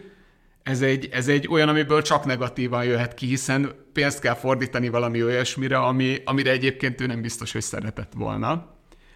ez 0.66 0.82
egy, 0.82 1.08
ez 1.12 1.28
egy 1.28 1.48
olyan, 1.48 1.68
amiből 1.68 2.02
csak 2.02 2.24
negatívan 2.24 2.84
jöhet 2.84 3.14
ki, 3.14 3.26
hiszen 3.26 3.72
pénzt 3.92 4.20
kell 4.20 4.34
fordítani 4.34 4.88
valami 4.88 5.22
olyasmire, 5.22 5.78
ami, 5.78 6.16
amire 6.24 6.50
egyébként 6.50 7.00
ő 7.00 7.06
nem 7.06 7.20
biztos, 7.20 7.52
hogy 7.52 7.62
szeretett 7.62 8.12
volna. 8.16 8.66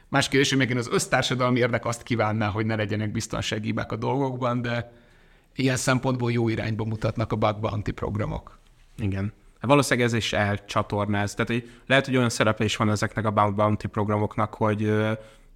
Más 0.09 0.29
kérdés, 0.29 0.49
hogy 0.49 0.59
megint 0.59 0.79
az 0.79 0.89
össztársadalmi 0.93 1.59
érdek 1.59 1.85
azt 1.85 2.03
kívánná, 2.03 2.49
hogy 2.49 2.67
ne 2.67 2.75
legyenek 2.75 3.13
biztonsági 3.13 3.75
a 3.89 3.97
dolgokban, 3.97 4.63
de 4.63 4.93
ilyen 5.55 5.77
szempontból 5.77 6.33
jó 6.33 6.49
irányba 6.49 6.85
mutatnak 6.85 7.33
a 7.33 7.37
bug 7.37 7.61
bounty 7.61 7.91
programok. 7.91 8.59
Igen. 8.99 9.33
Valószínűleg 9.61 10.09
ez 10.09 10.15
is 10.15 10.33
elcsatornáz. 10.33 11.35
Tehát 11.35 11.51
hogy 11.51 11.71
lehet, 11.87 12.05
hogy 12.05 12.17
olyan 12.17 12.31
is 12.59 12.77
van 12.77 12.91
ezeknek 12.91 13.25
a 13.25 13.31
bug 13.31 13.55
bounty 13.55 13.87
programoknak, 13.87 14.55
hogy, 14.55 14.93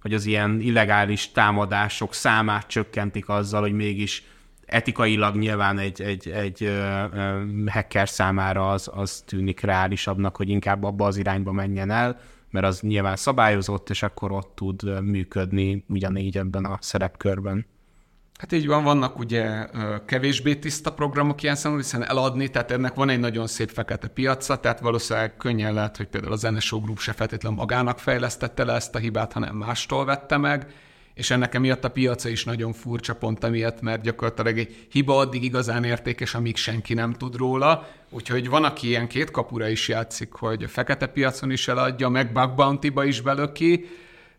hogy 0.01 0.13
az 0.13 0.25
ilyen 0.25 0.59
illegális 0.61 1.31
támadások 1.31 2.13
számát 2.13 2.67
csökkentik 2.67 3.29
azzal, 3.29 3.61
hogy 3.61 3.73
mégis 3.73 4.23
etikailag 4.65 5.35
nyilván 5.35 5.79
egy, 5.79 6.01
egy, 6.01 6.29
egy 6.29 6.71
hacker 7.67 8.09
számára 8.09 8.71
az, 8.71 8.89
az 8.93 9.23
tűnik 9.25 9.59
reálisabbnak, 9.59 10.35
hogy 10.35 10.49
inkább 10.49 10.83
abba 10.83 11.05
az 11.05 11.17
irányba 11.17 11.51
menjen 11.51 11.91
el, 11.91 12.19
mert 12.49 12.65
az 12.65 12.79
nyilván 12.79 13.15
szabályozott, 13.15 13.89
és 13.89 14.03
akkor 14.03 14.31
ott 14.31 14.51
tud 14.55 15.01
működni 15.01 15.85
ugyanígy 15.87 16.37
ebben 16.37 16.65
a 16.65 16.77
szerepkörben. 16.81 17.65
Hát 18.37 18.51
így 18.51 18.67
van, 18.67 18.83
vannak 18.83 19.19
ugye 19.19 19.67
kevésbé 20.05 20.55
tiszta 20.55 20.93
programok 20.93 21.43
ilyen 21.43 21.55
szempontból, 21.55 21.91
hiszen 21.91 22.09
eladni, 22.09 22.49
tehát 22.49 22.71
ennek 22.71 22.93
van 22.93 23.09
egy 23.09 23.19
nagyon 23.19 23.47
szép 23.47 23.69
fekete 23.69 24.07
piaca, 24.07 24.59
tehát 24.59 24.79
valószínűleg 24.79 25.37
könnyen 25.37 25.73
lehet, 25.73 25.97
hogy 25.97 26.07
például 26.07 26.33
az 26.33 26.41
NSO 26.41 26.79
Group 26.79 26.99
se 26.99 27.13
feltétlenül 27.13 27.57
magának 27.57 27.99
fejlesztette 27.99 28.63
le 28.63 28.73
ezt 28.73 28.95
a 28.95 28.99
hibát, 28.99 29.33
hanem 29.33 29.55
mástól 29.55 30.05
vette 30.05 30.37
meg, 30.37 30.73
és 31.15 31.29
ennek 31.29 31.53
emiatt 31.53 31.83
a 31.83 31.89
piaca 31.89 32.29
is 32.29 32.43
nagyon 32.43 32.73
furcsa 32.73 33.15
pont 33.15 33.43
emiatt, 33.43 33.81
mert 33.81 34.01
gyakorlatilag 34.01 34.57
egy 34.57 34.87
hiba 34.91 35.17
addig 35.17 35.43
igazán 35.43 35.83
értékes, 35.83 36.35
amíg 36.35 36.55
senki 36.55 36.93
nem 36.93 37.13
tud 37.13 37.35
róla, 37.35 37.87
úgyhogy 38.09 38.49
van, 38.49 38.63
aki 38.63 38.87
ilyen 38.87 39.07
két 39.07 39.31
kapura 39.31 39.67
is 39.67 39.87
játszik, 39.87 40.33
hogy 40.33 40.63
a 40.63 40.67
fekete 40.67 41.07
piacon 41.07 41.51
is 41.51 41.67
eladja, 41.67 42.09
meg 42.09 42.31
bug 42.31 42.55
bounty-ba 42.55 43.03
is 43.03 43.21
belöki, 43.21 43.85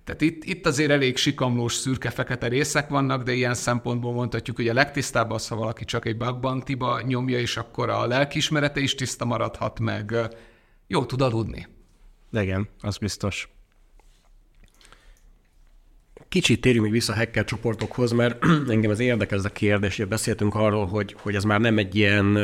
Tehát 0.05 0.20
itt, 0.20 0.45
itt 0.45 0.66
azért 0.66 0.91
elég 0.91 1.16
sikamlós, 1.16 1.74
szürke-fekete 1.74 2.49
részek 2.49 2.89
vannak, 2.89 3.22
de 3.22 3.33
ilyen 3.33 3.55
szempontból 3.55 4.12
mondhatjuk, 4.12 4.57
hogy 4.57 4.68
a 4.68 4.74
legtisztább 4.74 5.31
az, 5.31 5.49
ha 5.49 5.57
valaki 5.57 5.85
csak 5.85 6.05
egy 6.05 6.16
bug 6.16 6.41
bounty-ba 6.41 7.01
nyomja, 7.07 7.39
és 7.39 7.57
akkor 7.57 7.89
a 7.91 8.07
lelkiismerete 8.07 8.81
is 8.81 8.95
tiszta 8.95 9.24
maradhat, 9.24 9.81
meg 9.81 10.14
jó 10.87 11.05
tud 11.05 11.20
aludni. 11.20 11.66
Igen, 12.33 12.68
az 12.81 12.97
biztos. 12.97 13.56
Kicsit 16.29 16.61
térjünk 16.61 16.85
még 16.85 16.95
vissza 16.95 17.12
a 17.12 17.16
hacker 17.16 17.45
csoportokhoz, 17.45 18.12
mert 18.12 18.45
engem 18.68 18.91
ez 18.91 18.99
érdekel 18.99 19.39
ez 19.39 19.45
a 19.45 19.49
kérdés. 19.49 20.03
Beszéltünk 20.09 20.55
arról, 20.55 20.87
hogy, 20.87 21.16
hogy 21.18 21.35
ez 21.35 21.45
már 21.45 21.61
nem 21.61 21.79
egy 21.79 21.95
ilyen, 21.95 22.39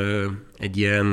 egy 0.59 0.76
ilyen 0.76 1.07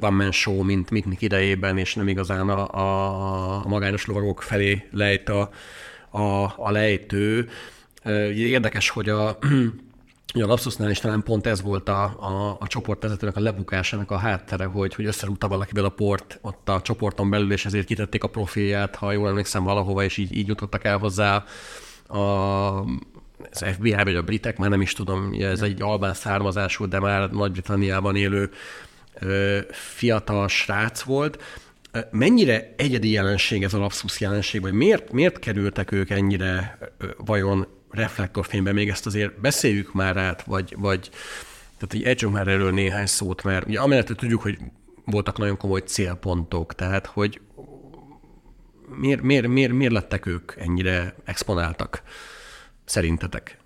one-man 0.00 0.32
show, 0.32 0.62
mint 0.62 0.90
Miknik 0.90 1.20
idejében, 1.20 1.78
és 1.78 1.94
nem 1.94 2.08
igazán 2.08 2.48
a, 2.48 2.74
a, 2.74 3.64
a 3.64 3.68
magányos 3.68 4.06
lovagok 4.06 4.42
felé 4.42 4.88
lejt 4.92 5.28
a, 5.28 5.50
a, 6.10 6.52
a 6.56 6.70
lejtő. 6.70 7.48
Érdekes, 8.34 8.88
hogy 8.88 9.08
a, 9.08 9.28
a 10.32 10.46
Lapsusnál 10.46 10.90
is 10.90 10.98
talán 10.98 11.22
pont 11.22 11.46
ez 11.46 11.62
volt 11.62 11.88
a, 11.88 12.02
a, 12.02 12.56
a 12.60 12.66
csoportvezetőnek 12.66 13.36
a 13.36 13.40
lebukásának 13.40 14.10
a 14.10 14.16
háttere, 14.16 14.64
hogy, 14.64 14.94
hogy 14.94 15.04
összerúgta 15.04 15.48
valakivel 15.48 15.84
a 15.84 15.88
port 15.88 16.38
ott 16.42 16.68
a 16.68 16.80
csoporton 16.80 17.30
belül, 17.30 17.52
és 17.52 17.64
ezért 17.64 17.86
kitették 17.86 18.24
a 18.24 18.28
profilját, 18.28 18.96
ha 18.96 19.12
jól 19.12 19.28
emlékszem 19.28 19.64
valahova, 19.64 20.04
és 20.04 20.16
így, 20.16 20.36
így 20.36 20.48
jutottak 20.48 20.84
el 20.84 20.98
hozzá 20.98 21.44
a, 22.10 22.80
az 23.50 23.64
FBI 23.72 23.94
vagy 23.94 24.14
a 24.14 24.22
britek, 24.22 24.58
már 24.58 24.70
nem 24.70 24.80
is 24.80 24.92
tudom, 24.92 25.34
ez 25.40 25.62
egy 25.62 25.82
albán 25.82 26.14
származású, 26.14 26.88
de 26.88 27.00
már 27.00 27.30
Nagy-Britanniában 27.30 28.16
élő 28.16 28.50
fiatal 29.70 30.48
srác 30.48 31.02
volt. 31.02 31.42
Mennyire 32.10 32.74
egyedi 32.76 33.10
jelenség 33.10 33.62
ez 33.62 33.74
a 33.74 33.78
lapszus 33.78 34.20
jelenség, 34.20 34.60
vagy 34.60 34.72
miért, 34.72 35.12
miért 35.12 35.38
kerültek 35.38 35.92
ők 35.92 36.10
ennyire 36.10 36.78
vajon 37.16 37.66
reflektorfényben? 37.90 38.74
Még 38.74 38.88
ezt 38.88 39.06
azért 39.06 39.40
beszéljük 39.40 39.92
már 39.92 40.16
át, 40.16 40.42
vagy, 40.42 40.74
vagy 40.78 41.10
tehát 41.78 41.94
így 41.94 42.02
ejtsünk 42.02 42.32
már 42.32 42.48
erről 42.48 42.72
néhány 42.72 43.06
szót, 43.06 43.42
mert 43.42 43.66
ugye 43.66 43.80
amellett 43.80 44.06
tudjuk, 44.06 44.42
hogy 44.42 44.58
voltak 45.04 45.38
nagyon 45.38 45.56
komoly 45.56 45.80
célpontok, 45.80 46.74
tehát 46.74 47.06
hogy 47.06 47.40
miért, 48.90 49.22
miért, 49.22 49.46
miért, 49.46 49.72
miért 49.72 49.92
lettek 49.92 50.26
ők 50.26 50.52
ennyire 50.56 51.14
exponáltak 51.24 52.02
szerintetek? 52.84 53.58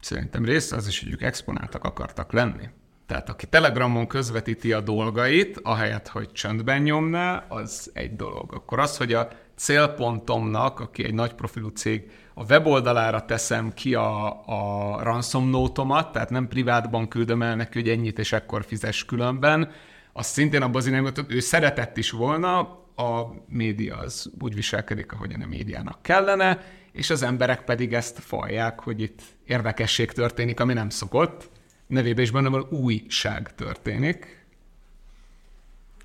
Szerintem 0.00 0.44
rész 0.44 0.72
az 0.72 0.86
is, 0.86 1.00
hogy 1.02 1.12
ők 1.12 1.22
exponáltak 1.22 1.84
akartak 1.84 2.32
lenni. 2.32 2.68
Tehát 3.06 3.28
aki 3.28 3.46
Telegramon 3.46 4.06
közvetíti 4.06 4.72
a 4.72 4.80
dolgait, 4.80 5.60
ahelyett, 5.62 6.08
hogy 6.08 6.32
csöndben 6.32 6.82
nyomná, 6.82 7.44
az 7.48 7.90
egy 7.94 8.16
dolog. 8.16 8.54
Akkor 8.54 8.78
az, 8.78 8.96
hogy 8.96 9.12
a 9.12 9.28
célpontomnak, 9.56 10.80
aki 10.80 11.04
egy 11.04 11.14
nagy 11.14 11.32
profilú 11.34 11.68
cég, 11.68 12.10
a 12.34 12.44
weboldalára 12.44 13.24
teszem 13.24 13.72
ki 13.72 13.94
a, 13.94 14.42
a 14.46 15.02
ransom 15.02 15.48
notomat, 15.48 16.12
tehát 16.12 16.30
nem 16.30 16.48
privátban 16.48 17.08
küldöm 17.08 17.42
el 17.42 17.56
neki, 17.56 17.78
hogy 17.78 17.88
ennyit 17.88 18.18
és 18.18 18.32
ekkor 18.32 18.64
fizes 18.64 19.04
különben, 19.04 19.70
az 20.12 20.26
szintén 20.26 20.62
abban 20.62 20.76
az 20.76 20.86
irányban, 20.86 21.12
hogy 21.14 21.24
ő 21.28 21.40
szeretett 21.40 21.96
is 21.96 22.10
volna, 22.10 22.81
a 23.02 23.34
média 23.48 23.96
az 23.96 24.30
úgy 24.40 24.54
viselkedik, 24.54 25.12
ahogyan 25.12 25.42
a 25.42 25.46
médiának 25.46 26.02
kellene, 26.02 26.64
és 26.92 27.10
az 27.10 27.22
emberek 27.22 27.64
pedig 27.64 27.94
ezt 27.94 28.18
falják, 28.18 28.80
hogy 28.80 29.00
itt 29.00 29.22
érdekesség 29.44 30.12
történik, 30.12 30.60
ami 30.60 30.72
nem 30.72 30.88
szokott. 30.88 31.50
Nevében 31.86 32.24
is 32.24 32.30
benne 32.30 32.48
van 32.48 32.66
újság 32.70 33.54
történik. 33.54 34.46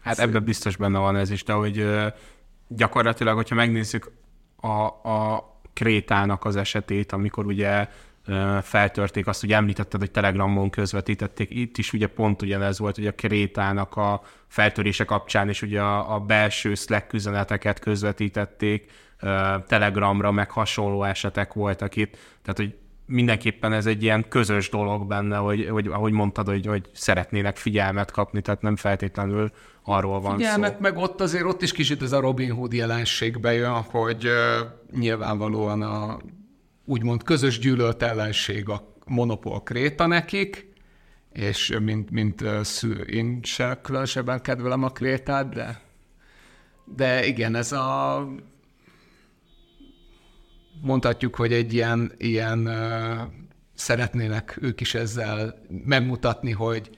Hát 0.02 0.20
ebben 0.20 0.44
biztos 0.44 0.76
benne 0.76 1.00
van 1.00 1.16
ez 1.16 1.30
is, 1.30 1.44
de 1.44 1.54
hogy 1.54 1.90
gyakorlatilag, 2.68 3.36
hogyha 3.36 3.56
megnézzük 3.56 4.12
a, 4.56 4.84
a 5.10 5.46
Krétának 5.74 6.46
az 6.46 6.56
esetét, 6.56 7.12
amikor 7.12 7.46
ugye 7.46 7.88
feltörték 8.62 9.28
azt, 9.28 9.42
hogy 9.42 9.52
említetted, 9.52 10.00
hogy 10.00 10.12
Telegramon 10.12 10.70
közvetítették. 10.70 11.50
Itt 11.50 11.78
is 11.78 11.94
ugye 11.94 12.08
pont 12.08 12.42
ugyanez 12.42 12.80
volt, 12.80 12.96
hogy 12.96 13.08
a 13.08 13.12
Krétának 13.12 13.96
a 13.96 14.22
feltörése 14.48 15.04
kapcsán 15.04 15.50
is 15.50 15.62
ugye 15.62 15.82
a, 15.82 16.16
a 16.16 16.20
belső 16.20 16.76
Slack 16.76 17.14
üzeneteket 17.14 17.80
közvetítették 17.80 18.92
Telegramra, 19.68 20.32
meg 20.32 20.52
hasonló 20.52 21.04
esetek 21.04 21.54
voltak 21.54 21.96
itt. 21.96 22.12
Tehát, 22.42 22.58
hogy 22.58 22.76
mindenképpen 23.06 23.74
ez 23.74 23.86
egy 23.86 24.04
ilyen 24.04 24.26
közös 24.30 24.70
dolog 24.70 25.08
benne, 25.08 25.38
hogy, 25.38 25.68
hogy 25.70 25.88
ahogy 25.88 26.12
mondtad, 26.12 26.48
hogy, 26.48 26.66
hogy 26.66 26.90
szeretnének 26.94 27.58
figyelmet 27.58 28.12
kapni, 28.12 28.42
tehát 28.42 28.62
nem 28.62 28.76
feltétlenül 28.76 29.52
arról 29.84 30.20
van 30.20 30.36
figyelmet, 30.36 30.74
szó. 30.74 30.80
meg 30.80 30.98
ott 30.98 31.22
azért 31.22 31.44
ott 31.44 31.62
is 31.62 31.72
kicsit 31.72 32.02
ez 32.02 32.12
a 32.12 32.20
Robin 32.20 32.52
Hood 32.52 32.74
jelenség 32.74 33.40
bejön, 33.40 33.72
hogy 33.72 34.26
uh, 34.26 34.68
nyilvánvalóan 35.00 35.82
a 35.82 36.18
úgymond 36.88 37.24
közös 37.24 37.60
gyűlölt 37.60 38.04
ellenség 38.04 38.70
a 38.70 38.94
monopól 39.06 39.64
kréta 39.64 40.06
nekik, 40.06 40.74
és 41.34 41.78
mint, 41.82 42.12
mint 42.12 42.44
szű, 42.62 42.94
én 42.94 43.40
se 43.44 43.80
különösebben 43.82 44.42
kedvelem 44.42 44.84
a 44.84 44.90
krétát, 44.90 45.54
de, 45.54 45.82
de 46.96 47.26
igen, 47.26 47.56
ez 47.56 47.72
a 47.72 48.28
mondhatjuk, 50.82 51.36
hogy 51.36 51.54
egy 51.54 51.74
ilyen, 51.74 52.12
ilyen 52.18 52.70
szeretnének 53.74 54.58
ők 54.62 54.82
is 54.82 54.94
ezzel 54.94 55.62
megmutatni, 55.86 56.52
hogy 56.52 56.90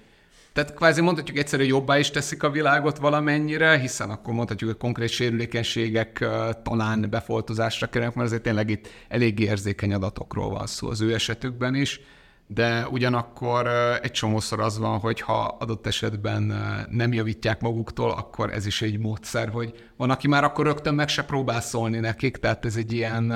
tehát 0.54 0.74
kvázi 0.74 1.02
mondhatjuk 1.02 1.38
egyszerű, 1.38 1.64
jobbá 1.64 1.98
is 1.98 2.12
teszik 2.12 2.44
a 2.44 2.50
világot 2.50 2.98
valamennyire, 2.98 3.78
hiszen 3.78 4.10
akkor 4.10 4.34
mondhatjuk, 4.34 4.70
hogy 4.70 4.80
konkrét 4.80 5.10
sérülékenységek 5.10 6.26
talán 6.64 7.08
befoltozásra 7.10 7.88
kerülnek, 7.88 8.16
mert 8.16 8.28
azért 8.28 8.44
tényleg 8.44 8.70
itt 8.70 8.88
elég 9.08 9.40
érzékeny 9.40 9.94
adatokról 9.94 10.50
van 10.50 10.68
szó 10.68 10.90
az 10.90 11.02
ő 11.02 11.14
esetükben 11.14 11.76
is, 11.76 12.02
de 12.48 12.88
ugyanakkor 12.88 13.68
egy 14.02 14.12
csomószor 14.12 14.60
az 14.60 14.78
van, 14.78 15.00
hogy 15.00 15.22
ha 15.22 15.58
adott 15.60 15.88
esetben 15.88 16.44
nem 16.90 17.14
javítják 17.14 17.62
maguktól, 17.62 18.12
akkor 18.12 18.54
ez 18.54 18.66
is 18.66 18.82
egy 18.82 19.00
módszer, 19.00 19.50
hogy 19.50 19.90
van, 19.98 20.10
aki 20.10 20.28
már 20.28 20.44
akkor 20.44 20.66
rögtön 20.66 20.94
meg 20.94 21.08
se 21.08 21.24
próbál 21.24 21.62
szólni 21.62 22.00
nekik, 22.00 22.38
tehát 22.38 22.66
ez 22.66 22.76
egy 22.76 22.92
ilyen, 22.92 23.34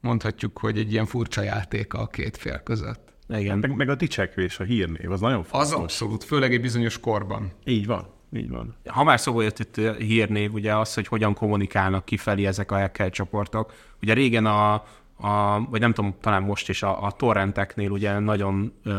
mondhatjuk, 0.00 0.58
hogy 0.58 0.78
egy 0.78 0.92
ilyen 0.92 1.06
furcsa 1.06 1.42
játék 1.42 1.94
a 1.94 2.06
két 2.06 2.36
fél 2.36 2.58
között. 2.58 3.09
Igen. 3.30 3.58
Meg, 3.58 3.76
meg 3.76 3.88
a 3.88 3.94
dicsekvés, 3.94 4.60
a 4.60 4.64
hírnév, 4.64 5.10
az 5.10 5.20
nagyon 5.20 5.42
fontos. 5.42 5.72
Az 5.72 5.78
abszolút, 5.80 6.24
főleg 6.24 6.52
egy 6.52 6.60
bizonyos 6.60 7.00
korban. 7.00 7.52
Így 7.64 7.86
van. 7.86 8.06
Így 8.36 8.50
van. 8.50 8.76
Ha 8.86 9.04
már 9.04 9.20
szóval 9.20 9.42
jött 9.42 9.58
itt 9.58 9.96
hírnév, 9.98 10.52
ugye 10.52 10.76
az, 10.76 10.94
hogy 10.94 11.06
hogyan 11.06 11.34
kommunikálnak 11.34 12.04
kifelé 12.04 12.46
ezek 12.46 12.70
a 12.70 12.78
hacker 12.78 13.10
csoportok. 13.10 13.72
Ugye 14.02 14.14
régen 14.14 14.46
a, 14.46 14.72
a 15.16 15.66
vagy 15.70 15.80
nem 15.80 15.92
tudom, 15.92 16.14
talán 16.20 16.42
most 16.42 16.68
is 16.68 16.82
a, 16.82 17.04
a 17.04 17.10
torrenteknél 17.10 17.90
ugye 17.90 18.18
nagyon 18.18 18.72
ö, 18.84 18.98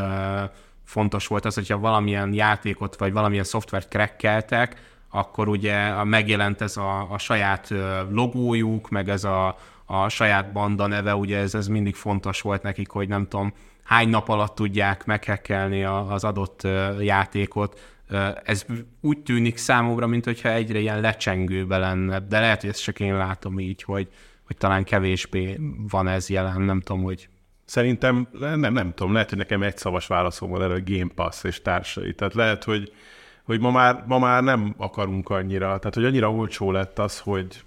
fontos 0.84 1.26
volt 1.26 1.44
az, 1.44 1.54
hogyha 1.54 1.78
valamilyen 1.78 2.34
játékot 2.34 2.96
vagy 2.96 3.12
valamilyen 3.12 3.44
szoftvert 3.44 3.88
krekkeltek, 3.88 4.80
akkor 5.10 5.48
ugye 5.48 6.04
megjelent 6.04 6.60
ez 6.60 6.76
a, 6.76 7.10
a 7.10 7.18
saját 7.18 7.74
logójuk, 8.10 8.88
meg 8.88 9.08
ez 9.08 9.24
a, 9.24 9.56
a 9.86 10.08
saját 10.08 10.52
banda 10.52 10.86
neve, 10.86 11.14
ugye 11.14 11.38
ez, 11.38 11.54
ez 11.54 11.66
mindig 11.66 11.94
fontos 11.94 12.40
volt 12.40 12.62
nekik, 12.62 12.88
hogy 12.88 13.08
nem 13.08 13.28
tudom, 13.28 13.52
hány 13.82 14.08
nap 14.08 14.28
alatt 14.28 14.54
tudják 14.54 15.04
meghekkelni 15.04 15.84
az 15.84 16.24
adott 16.24 16.68
játékot. 17.00 17.80
Ez 18.44 18.66
úgy 19.00 19.18
tűnik 19.18 19.56
számomra, 19.56 20.06
mint 20.06 20.24
hogyha 20.24 20.48
egyre 20.52 20.78
ilyen 20.78 21.00
lecsengőbe 21.00 21.78
lenne, 21.78 22.20
de 22.20 22.40
lehet, 22.40 22.60
hogy 22.60 22.70
ezt 22.70 22.82
csak 22.82 23.00
én 23.00 23.16
látom 23.16 23.58
így, 23.58 23.82
hogy, 23.82 24.08
hogy 24.46 24.56
talán 24.56 24.84
kevésbé 24.84 25.58
van 25.88 26.08
ez 26.08 26.28
jelen, 26.28 26.60
nem 26.60 26.80
tudom, 26.80 27.02
hogy 27.02 27.28
Szerintem, 27.64 28.28
nem, 28.38 28.72
nem 28.72 28.92
tudom, 28.94 29.12
lehet, 29.12 29.28
hogy 29.28 29.38
nekem 29.38 29.62
egy 29.62 29.76
szavas 29.76 30.06
válaszom 30.06 30.50
van 30.50 30.62
erre, 30.62 30.74
a 30.74 30.82
Game 30.84 31.10
Pass 31.14 31.44
és 31.44 31.62
társai. 31.62 32.14
Tehát 32.14 32.34
lehet, 32.34 32.64
hogy, 32.64 32.92
hogy 33.44 33.60
ma, 33.60 33.70
már, 33.70 34.04
ma 34.06 34.18
már 34.18 34.42
nem 34.42 34.74
akarunk 34.78 35.30
annyira, 35.30 35.66
tehát 35.78 35.94
hogy 35.94 36.04
annyira 36.04 36.32
olcsó 36.32 36.70
lett 36.70 36.98
az, 36.98 37.18
hogy, 37.18 37.62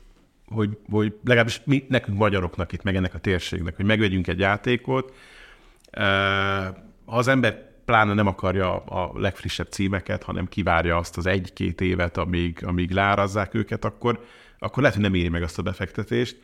hogy, 0.48 0.78
hogy 0.90 1.16
legalábbis 1.24 1.62
mi, 1.66 1.86
nekünk 1.90 2.18
magyaroknak 2.18 2.72
itt, 2.72 2.84
meg 2.84 2.96
ennek 2.96 3.14
a 3.14 3.20
térségnek, 3.20 3.76
hogy 3.76 3.86
megvegyünk 3.86 4.28
egy 4.28 4.40
játékot, 4.40 5.14
ha 7.06 7.18
az 7.18 7.28
ember 7.28 7.74
pláne 7.86 8.14
nem 8.14 8.28
akarja 8.28 8.76
a 8.76 9.20
legfrissebb 9.20 9.68
címeket, 9.68 10.24
hanem 10.24 10.48
kivárja 10.48 10.98
azt 10.98 11.18
az 11.18 11.26
egy-két 11.26 11.82
évet, 11.82 12.18
amíg, 12.18 12.60
amíg 12.66 12.92
lárazzák 12.92 13.54
őket, 13.54 13.86
akkor, 13.86 14.26
akkor 14.60 14.78
lehet, 14.78 14.98
hogy 14.98 15.06
nem 15.06 15.14
éri 15.14 15.30
meg 15.30 15.44
azt 15.44 15.60
a 15.60 15.62
befektetést. 15.62 16.38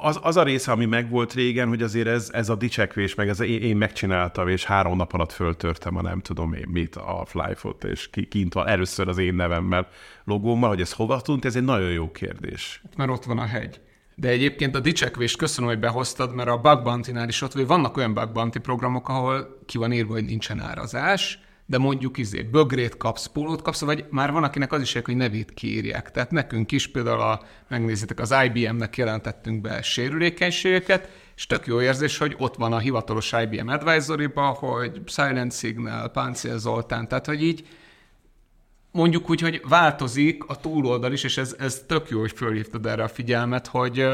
Az, 0.00 0.18
az 0.22 0.36
a 0.36 0.42
része, 0.42 0.72
ami 0.72 0.84
megvolt 0.84 1.32
régen, 1.32 1.68
hogy 1.68 1.82
azért 1.82 2.06
ez, 2.06 2.30
ez 2.32 2.48
a 2.48 2.54
dicsekvés, 2.54 3.14
meg 3.14 3.28
ez 3.28 3.40
én, 3.40 3.62
én 3.62 3.76
megcsináltam, 3.76 4.48
és 4.48 4.64
három 4.64 4.96
nap 4.96 5.12
alatt 5.12 5.32
föltörtem 5.32 5.96
a 5.96 6.02
nem 6.02 6.20
tudom 6.20 6.52
én 6.52 6.68
mit, 6.68 6.96
a 6.96 7.24
Flyfot, 7.26 7.84
és 7.84 8.10
kint 8.28 8.52
van 8.52 8.66
először 8.66 9.08
az 9.08 9.18
én 9.18 9.34
nevemmel, 9.34 9.88
logómmal, 10.24 10.68
hogy 10.68 10.80
ez 10.80 10.92
hova 10.92 11.20
tunt, 11.20 11.44
ez 11.44 11.56
egy 11.56 11.64
nagyon 11.64 11.90
jó 11.90 12.10
kérdés. 12.10 12.82
Mert 12.96 13.10
ott 13.10 13.24
van 13.24 13.38
a 13.38 13.46
hegy. 13.46 13.80
De 14.14 14.28
egyébként 14.28 14.74
a 14.74 14.80
dicsekvést 14.80 15.36
köszönöm, 15.36 15.70
hogy 15.70 15.78
behoztad, 15.78 16.34
mert 16.34 16.48
a 16.48 16.58
Bug 16.58 16.82
Bounty-nál 16.82 17.28
is 17.28 17.42
ott, 17.42 17.52
hogy 17.52 17.66
vannak 17.66 17.96
olyan 17.96 18.14
Bug 18.14 18.32
Bounty 18.32 18.58
programok, 18.58 19.08
ahol 19.08 19.58
ki 19.66 19.78
van 19.78 19.92
írva, 19.92 20.12
hogy 20.12 20.24
nincsen 20.24 20.60
árazás, 20.60 21.38
de 21.66 21.78
mondjuk 21.78 22.18
izé 22.18 22.42
bögrét 22.42 22.96
kapsz, 22.96 23.26
pólót 23.26 23.62
kapsz, 23.62 23.80
vagy 23.80 24.04
már 24.10 24.32
van, 24.32 24.44
akinek 24.44 24.72
az 24.72 24.80
is 24.80 24.92
hogy 24.92 25.16
nevét 25.16 25.54
kiírják. 25.54 26.10
Tehát 26.10 26.30
nekünk 26.30 26.72
is 26.72 26.90
például, 26.90 27.20
a, 27.20 27.42
megnézitek, 27.68 28.20
az 28.20 28.34
IBM-nek 28.44 28.96
jelentettünk 28.96 29.60
be 29.60 29.82
sérülékenységeket, 29.82 31.08
és 31.36 31.46
tök 31.46 31.66
jó 31.66 31.80
érzés, 31.80 32.18
hogy 32.18 32.34
ott 32.38 32.56
van 32.56 32.72
a 32.72 32.78
hivatalos 32.78 33.32
IBM 33.42 33.68
advisory 33.68 34.30
hogy 34.34 35.00
Silent 35.06 35.52
Signal, 35.52 36.10
Páncél 36.10 36.58
Zoltán, 36.58 37.08
tehát 37.08 37.26
hogy 37.26 37.42
így 37.42 37.66
mondjuk 38.94 39.30
úgy, 39.30 39.40
hogy 39.40 39.62
változik 39.68 40.44
a 40.46 40.56
túloldal 40.56 41.12
is, 41.12 41.24
és 41.24 41.36
ez, 41.36 41.56
ez 41.58 41.82
tök 41.86 42.08
jó, 42.08 42.20
hogy 42.20 42.32
fölhívtad 42.32 42.86
erre 42.86 43.02
a 43.02 43.08
figyelmet, 43.08 43.66
hogy 43.66 44.06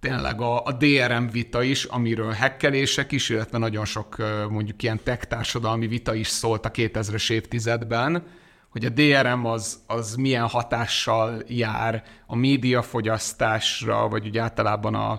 tényleg 0.00 0.40
a, 0.40 0.62
a 0.64 0.72
DRM 0.72 1.26
vita 1.26 1.62
is, 1.62 1.84
amiről 1.84 2.30
hekkelések 2.30 3.12
is, 3.12 3.28
illetve 3.28 3.58
nagyon 3.58 3.84
sok 3.84 4.16
mondjuk 4.50 4.82
ilyen 4.82 5.00
tech 5.02 5.24
társadalmi 5.24 5.86
vita 5.86 6.14
is 6.14 6.28
szólt 6.28 6.66
a 6.66 6.70
2000-es 6.70 7.30
évtizedben, 7.30 8.22
hogy 8.68 8.84
a 8.84 8.88
DRM 8.90 9.44
az, 9.44 9.78
az 9.86 10.14
milyen 10.14 10.46
hatással 10.46 11.42
jár 11.46 12.02
a 12.26 12.36
médiafogyasztásra, 12.36 14.08
vagy 14.08 14.26
úgy 14.26 14.38
általában 14.38 14.94
a, 14.94 15.10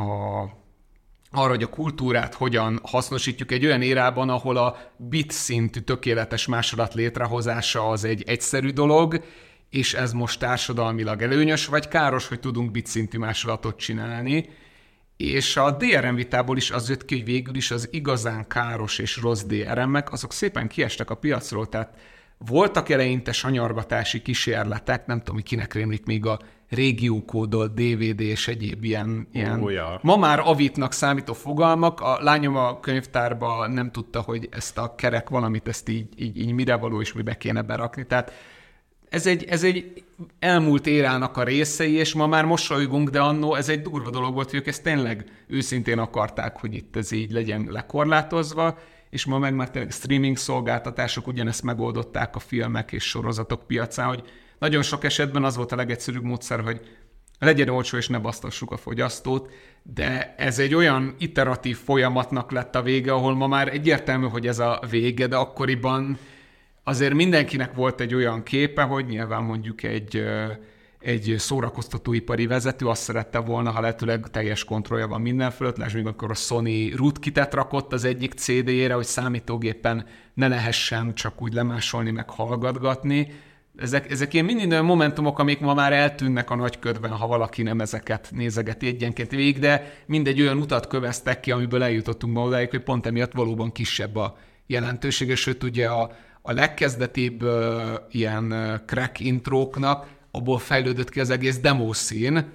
a, 0.00 0.42
arra, 1.30 1.48
hogy 1.48 1.62
a 1.62 1.68
kultúrát 1.68 2.34
hogyan 2.34 2.80
hasznosítjuk 2.82 3.52
egy 3.52 3.64
olyan 3.64 3.82
érában, 3.82 4.28
ahol 4.28 4.56
a 4.56 4.76
bit 4.96 5.30
szintű 5.30 5.80
tökéletes 5.80 6.46
másolat 6.46 6.94
létrehozása 6.94 7.88
az 7.88 8.04
egy 8.04 8.22
egyszerű 8.26 8.70
dolog, 8.70 9.24
és 9.70 9.94
ez 9.94 10.12
most 10.12 10.38
társadalmilag 10.38 11.22
előnyös, 11.22 11.66
vagy 11.66 11.88
káros, 11.88 12.28
hogy 12.28 12.40
tudunk 12.40 12.70
bit 12.70 12.86
szintű 12.86 13.18
másolatot 13.18 13.78
csinálni. 13.78 14.48
És 15.16 15.56
a 15.56 15.70
DRM 15.70 16.14
vitából 16.14 16.56
is 16.56 16.70
az 16.70 16.88
jött 16.88 17.04
ki, 17.04 17.14
hogy 17.14 17.24
végül 17.24 17.54
is 17.54 17.70
az 17.70 17.88
igazán 17.90 18.46
káros 18.46 18.98
és 18.98 19.16
rossz 19.16 19.42
DRM-ek, 19.42 20.12
azok 20.12 20.32
szépen 20.32 20.68
kiestek 20.68 21.10
a 21.10 21.14
piacról, 21.14 21.68
tehát 21.68 21.98
voltak 22.38 22.88
eleinte 22.88 23.32
sanyargatási 23.32 24.22
kísérletek, 24.22 25.06
nem 25.06 25.18
tudom, 25.18 25.34
hogy 25.34 25.44
kinek 25.44 25.74
rémlik 25.74 26.06
még 26.06 26.26
a 26.26 26.38
régiókódolt 26.68 27.74
DVD 27.74 28.20
és 28.20 28.48
egyéb 28.48 28.84
ilyen, 28.84 29.28
ilyen 29.32 29.62
oh, 29.62 29.72
ja. 29.72 29.98
ma 30.02 30.16
már 30.16 30.40
avitnak 30.44 30.92
számító 30.92 31.32
fogalmak. 31.32 32.00
A 32.00 32.18
lányom 32.20 32.56
a 32.56 32.80
könyvtárba 32.80 33.66
nem 33.66 33.90
tudta, 33.90 34.20
hogy 34.20 34.48
ezt 34.50 34.78
a 34.78 34.94
kerek 34.94 35.28
valamit, 35.28 35.68
ezt 35.68 35.88
így, 35.88 36.08
így, 36.16 36.38
így 36.38 36.52
mire 36.52 36.74
való 36.74 37.00
és 37.00 37.12
mibe 37.12 37.36
kéne 37.36 37.62
berakni. 37.62 38.06
Tehát 38.06 38.32
ez 39.08 39.26
egy, 39.26 39.44
ez 39.44 39.64
egy 39.64 40.04
elmúlt 40.38 40.86
érának 40.86 41.36
a 41.36 41.42
részei, 41.42 41.92
és 41.92 42.14
ma 42.14 42.26
már 42.26 42.44
mosolygunk, 42.44 43.08
de 43.08 43.20
annó 43.20 43.54
ez 43.54 43.68
egy 43.68 43.82
durva 43.82 44.10
dolog 44.10 44.34
volt, 44.34 44.50
hogy 44.50 44.58
ők 44.58 44.66
ezt 44.66 44.82
tényleg 44.82 45.24
őszintén 45.46 45.98
akarták, 45.98 46.60
hogy 46.60 46.74
itt 46.74 46.96
ez 46.96 47.12
így 47.12 47.30
legyen 47.30 47.68
lekorlátozva, 47.70 48.78
és 49.10 49.24
ma 49.24 49.38
meg 49.38 49.54
már 49.54 49.70
tényleg 49.70 49.90
streaming 49.90 50.36
szolgáltatások 50.36 51.26
ugyanezt 51.26 51.62
megoldották 51.62 52.36
a 52.36 52.38
filmek 52.38 52.92
és 52.92 53.04
sorozatok 53.04 53.66
piacán, 53.66 54.06
hogy 54.06 54.22
nagyon 54.58 54.82
sok 54.82 55.04
esetben 55.04 55.44
az 55.44 55.56
volt 55.56 55.72
a 55.72 55.76
legegyszerűbb 55.76 56.24
módszer, 56.24 56.60
hogy 56.60 56.80
legyen 57.38 57.68
olcsó 57.68 57.96
és 57.96 58.08
ne 58.08 58.18
basztassuk 58.18 58.70
a 58.70 58.76
fogyasztót, 58.76 59.50
de 59.82 60.34
ez 60.36 60.58
egy 60.58 60.74
olyan 60.74 61.14
iteratív 61.18 61.76
folyamatnak 61.76 62.50
lett 62.50 62.74
a 62.74 62.82
vége, 62.82 63.12
ahol 63.12 63.34
ma 63.34 63.46
már 63.46 63.68
egyértelmű, 63.68 64.26
hogy 64.26 64.46
ez 64.46 64.58
a 64.58 64.82
vége, 64.90 65.26
de 65.26 65.36
akkoriban 65.36 66.18
azért 66.84 67.14
mindenkinek 67.14 67.74
volt 67.74 68.00
egy 68.00 68.14
olyan 68.14 68.42
képe, 68.42 68.82
hogy 68.82 69.06
nyilván 69.06 69.42
mondjuk 69.42 69.82
egy, 69.82 70.24
egy 71.06 71.34
szórakoztatóipari 71.38 72.46
vezető 72.46 72.86
azt 72.86 73.02
szerette 73.02 73.38
volna, 73.38 73.70
ha 73.70 73.80
lehetőleg 73.80 74.26
teljes 74.30 74.64
kontrollja 74.64 75.06
van 75.06 75.20
minden 75.20 75.50
fölött, 75.50 75.76
lásd 75.76 75.94
még 75.94 76.06
akkor 76.06 76.30
a 76.30 76.34
Sony 76.34 76.92
rootkitet 76.96 77.54
rakott 77.54 77.92
az 77.92 78.04
egyik 78.04 78.32
CD-jére, 78.32 78.94
hogy 78.94 79.04
számítógépen 79.04 80.06
ne 80.34 80.48
lehessen 80.48 81.14
csak 81.14 81.42
úgy 81.42 81.52
lemásolni, 81.52 82.10
meg 82.10 82.30
hallgatgatni. 82.30 83.32
Ezek, 83.76 84.10
ezek 84.10 84.32
ilyen 84.34 84.44
mindig 84.44 84.70
olyan 84.70 84.84
momentumok, 84.84 85.38
amik 85.38 85.60
ma 85.60 85.74
már 85.74 85.92
eltűnnek 85.92 86.50
a 86.50 86.54
nagyködben, 86.54 87.10
ha 87.10 87.26
valaki 87.26 87.62
nem 87.62 87.80
ezeket 87.80 88.28
nézegeti 88.32 88.86
egyenként 88.86 89.30
végig, 89.30 89.58
de 89.58 89.92
mindegy 90.06 90.40
olyan 90.40 90.58
utat 90.58 90.86
köveztek 90.86 91.40
ki, 91.40 91.50
amiből 91.50 91.82
eljutottunk 91.82 92.32
ma 92.32 92.42
odáig, 92.42 92.70
hogy 92.70 92.82
pont 92.82 93.06
emiatt 93.06 93.32
valóban 93.32 93.72
kisebb 93.72 94.16
a 94.16 94.36
jelentősége, 94.66 95.34
sőt 95.34 95.62
ugye 95.62 95.86
a, 95.86 96.10
a 96.42 96.52
legkezdetibb 96.52 97.42
uh, 97.42 97.52
ilyen 98.10 98.80
crack 98.86 99.20
intróknak 99.20 100.14
abból 100.36 100.58
fejlődött 100.58 101.08
ki 101.08 101.20
az 101.20 101.30
egész 101.30 101.58
demószín, 101.58 102.52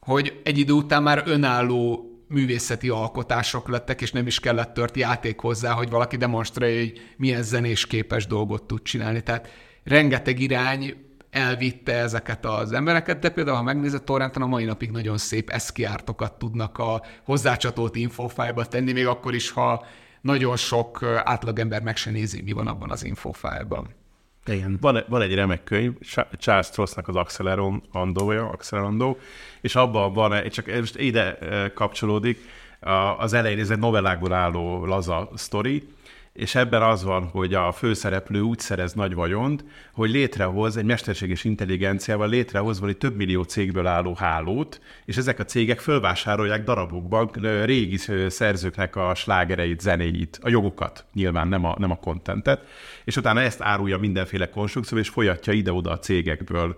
hogy 0.00 0.40
egy 0.44 0.58
idő 0.58 0.72
után 0.72 1.02
már 1.02 1.22
önálló 1.26 2.04
művészeti 2.28 2.88
alkotások 2.88 3.68
lettek, 3.68 4.00
és 4.00 4.12
nem 4.12 4.26
is 4.26 4.40
kellett 4.40 4.74
tört 4.74 4.96
játék 4.96 5.38
hozzá, 5.38 5.72
hogy 5.72 5.90
valaki 5.90 6.16
demonstrálja, 6.16 6.78
hogy 6.78 7.14
milyen 7.16 7.42
zenés 7.42 7.86
képes 7.86 8.26
dolgot 8.26 8.62
tud 8.62 8.82
csinálni. 8.82 9.22
Tehát 9.22 9.48
rengeteg 9.84 10.40
irány 10.40 10.94
elvitte 11.30 11.92
ezeket 11.92 12.44
az 12.44 12.72
embereket, 12.72 13.18
de 13.18 13.28
például, 13.28 13.56
ha 13.56 13.62
megnézed 13.62 14.02
torrenten, 14.02 14.42
a 14.42 14.46
mai 14.46 14.64
napig 14.64 14.90
nagyon 14.90 15.18
szép 15.18 15.50
eszkiártokat 15.50 16.38
tudnak 16.38 16.78
a 16.78 17.02
hozzácsatolt 17.24 17.96
infofájba 17.96 18.64
tenni, 18.64 18.92
még 18.92 19.06
akkor 19.06 19.34
is, 19.34 19.50
ha 19.50 19.84
nagyon 20.20 20.56
sok 20.56 21.02
átlagember 21.24 21.82
meg 21.82 21.96
se 21.96 22.10
nézi, 22.10 22.42
mi 22.42 22.52
van 22.52 22.66
abban 22.66 22.90
az 22.90 23.04
infofájban. 23.04 23.94
Igen. 24.46 24.78
Van, 24.80 25.04
van 25.08 25.22
egy 25.22 25.34
remek 25.34 25.64
könyv, 25.64 25.92
Charles 26.38 26.66
Strossnak 26.66 27.08
az 27.08 27.16
Accelerandója, 27.16 28.48
Accelerandó, 28.48 29.18
és 29.60 29.74
abban 29.74 30.12
van, 30.12 30.48
csak 30.48 30.66
most 30.66 30.98
ide 30.98 31.38
kapcsolódik, 31.74 32.38
az 33.18 33.32
elején 33.32 33.58
ez 33.58 33.70
egy 33.70 33.78
novellákból 33.78 34.32
álló 34.32 34.84
laza 34.84 35.30
sztori, 35.34 35.88
és 36.40 36.54
ebben 36.54 36.82
az 36.82 37.04
van, 37.04 37.24
hogy 37.24 37.54
a 37.54 37.72
főszereplő 37.72 38.40
úgy 38.40 38.58
szerez 38.58 38.92
nagy 38.92 39.14
vagyont, 39.14 39.64
hogy 39.92 40.10
létrehoz 40.10 40.76
egy 40.76 40.84
mesterséges 40.84 41.44
intelligenciával 41.44 42.28
létrehoz 42.28 42.80
valami 42.80 42.96
több 42.98 43.16
millió 43.16 43.42
cégből 43.42 43.86
álló 43.86 44.14
hálót, 44.14 44.80
és 45.04 45.16
ezek 45.16 45.38
a 45.38 45.44
cégek 45.44 45.80
fölvásárolják 45.80 46.64
darabokban 46.64 47.30
régi 47.64 47.96
szerzőknek 48.28 48.96
a 48.96 49.14
slágereit, 49.14 49.80
zenéit, 49.80 50.38
a 50.42 50.48
jogokat, 50.48 51.04
nyilván 51.14 51.48
nem 51.48 51.64
a, 51.64 51.74
nem 51.78 51.90
a 51.90 51.98
kontentet, 51.98 52.66
és 53.04 53.16
utána 53.16 53.40
ezt 53.40 53.60
árulja 53.60 53.98
mindenféle 53.98 54.50
konstrukció, 54.50 54.98
és 54.98 55.08
folyatja 55.08 55.52
ide-oda 55.52 55.90
a 55.90 55.98
cégekből 55.98 56.76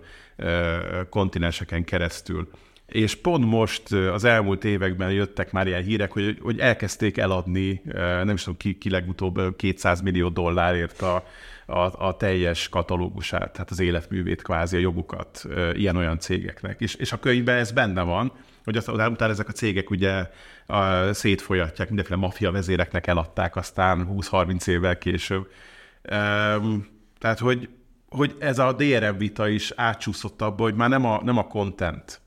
kontinenseken 1.09 1.83
keresztül 1.83 2.49
és 2.93 3.15
pont 3.15 3.45
most 3.45 3.91
az 3.91 4.23
elmúlt 4.23 4.63
években 4.63 5.11
jöttek 5.11 5.51
már 5.51 5.67
ilyen 5.67 5.83
hírek, 5.83 6.11
hogy, 6.11 6.37
hogy 6.41 6.59
elkezdték 6.59 7.17
eladni, 7.17 7.81
nem 8.23 8.29
is 8.29 8.43
tudom 8.43 8.57
ki, 8.57 8.77
ki 8.77 8.89
legutóbb 8.89 9.55
200 9.55 10.01
millió 10.01 10.29
dollárért 10.29 11.01
a, 11.01 11.23
a, 11.65 12.05
a 12.07 12.17
teljes 12.17 12.69
katalógusát, 12.69 13.53
tehát 13.53 13.71
az 13.71 13.79
életművét, 13.79 14.41
kvázi 14.41 14.75
a 14.75 14.79
jogukat 14.79 15.45
ilyen-olyan 15.73 16.19
cégeknek. 16.19 16.81
És, 16.81 16.95
és 16.95 17.11
a 17.11 17.19
könyvben 17.19 17.57
ez 17.57 17.71
benne 17.71 18.01
van, 18.01 18.31
hogy 18.63 18.77
aztán 18.77 19.11
utána 19.11 19.31
ezek 19.31 19.47
a 19.47 19.51
cégek 19.51 19.89
ugye 19.89 20.29
a, 20.65 21.13
szétfolyatják, 21.13 21.87
mindenféle 21.87 22.19
maffia 22.19 22.51
vezéreknek 22.51 23.07
eladták 23.07 23.55
aztán 23.55 24.07
20-30 24.11 24.67
évvel 24.67 24.97
később. 24.97 25.47
Um, 26.11 26.87
tehát, 27.19 27.39
hogy, 27.39 27.69
hogy 28.09 28.35
ez 28.39 28.59
a 28.59 28.73
DRM 28.73 29.17
vita 29.17 29.47
is 29.47 29.71
átsúszott 29.75 30.41
abba, 30.41 30.63
hogy 30.63 30.75
már 30.75 30.89
nem 30.89 31.05
a, 31.05 31.21
nem 31.23 31.37
a 31.37 31.47
content, 31.47 32.21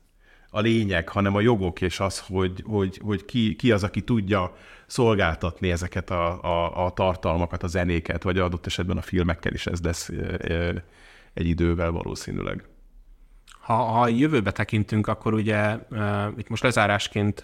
a 0.49 0.59
lényeg, 0.59 1.09
hanem 1.09 1.35
a 1.35 1.41
jogok, 1.41 1.81
és 1.81 1.99
az, 1.99 2.19
hogy, 2.19 2.63
hogy, 2.65 2.99
hogy 3.03 3.25
ki, 3.25 3.55
ki 3.55 3.71
az, 3.71 3.83
aki 3.83 4.01
tudja 4.01 4.55
szolgáltatni 4.85 5.71
ezeket 5.71 6.09
a, 6.09 6.43
a, 6.43 6.85
a 6.85 6.91
tartalmakat, 6.91 7.63
a 7.63 7.67
zenéket, 7.67 8.23
vagy 8.23 8.37
adott 8.37 8.65
esetben 8.65 8.97
a 8.97 9.01
filmekkel 9.01 9.53
is 9.53 9.65
ez 9.65 9.81
lesz 9.81 10.09
egy 11.33 11.47
idővel 11.47 11.91
valószínűleg. 11.91 12.63
Ha, 13.59 13.73
ha 13.73 14.07
jövőbe 14.07 14.51
tekintünk, 14.51 15.07
akkor 15.07 15.33
ugye 15.33 15.77
itt 16.37 16.49
most 16.49 16.63
lezárásként, 16.63 17.41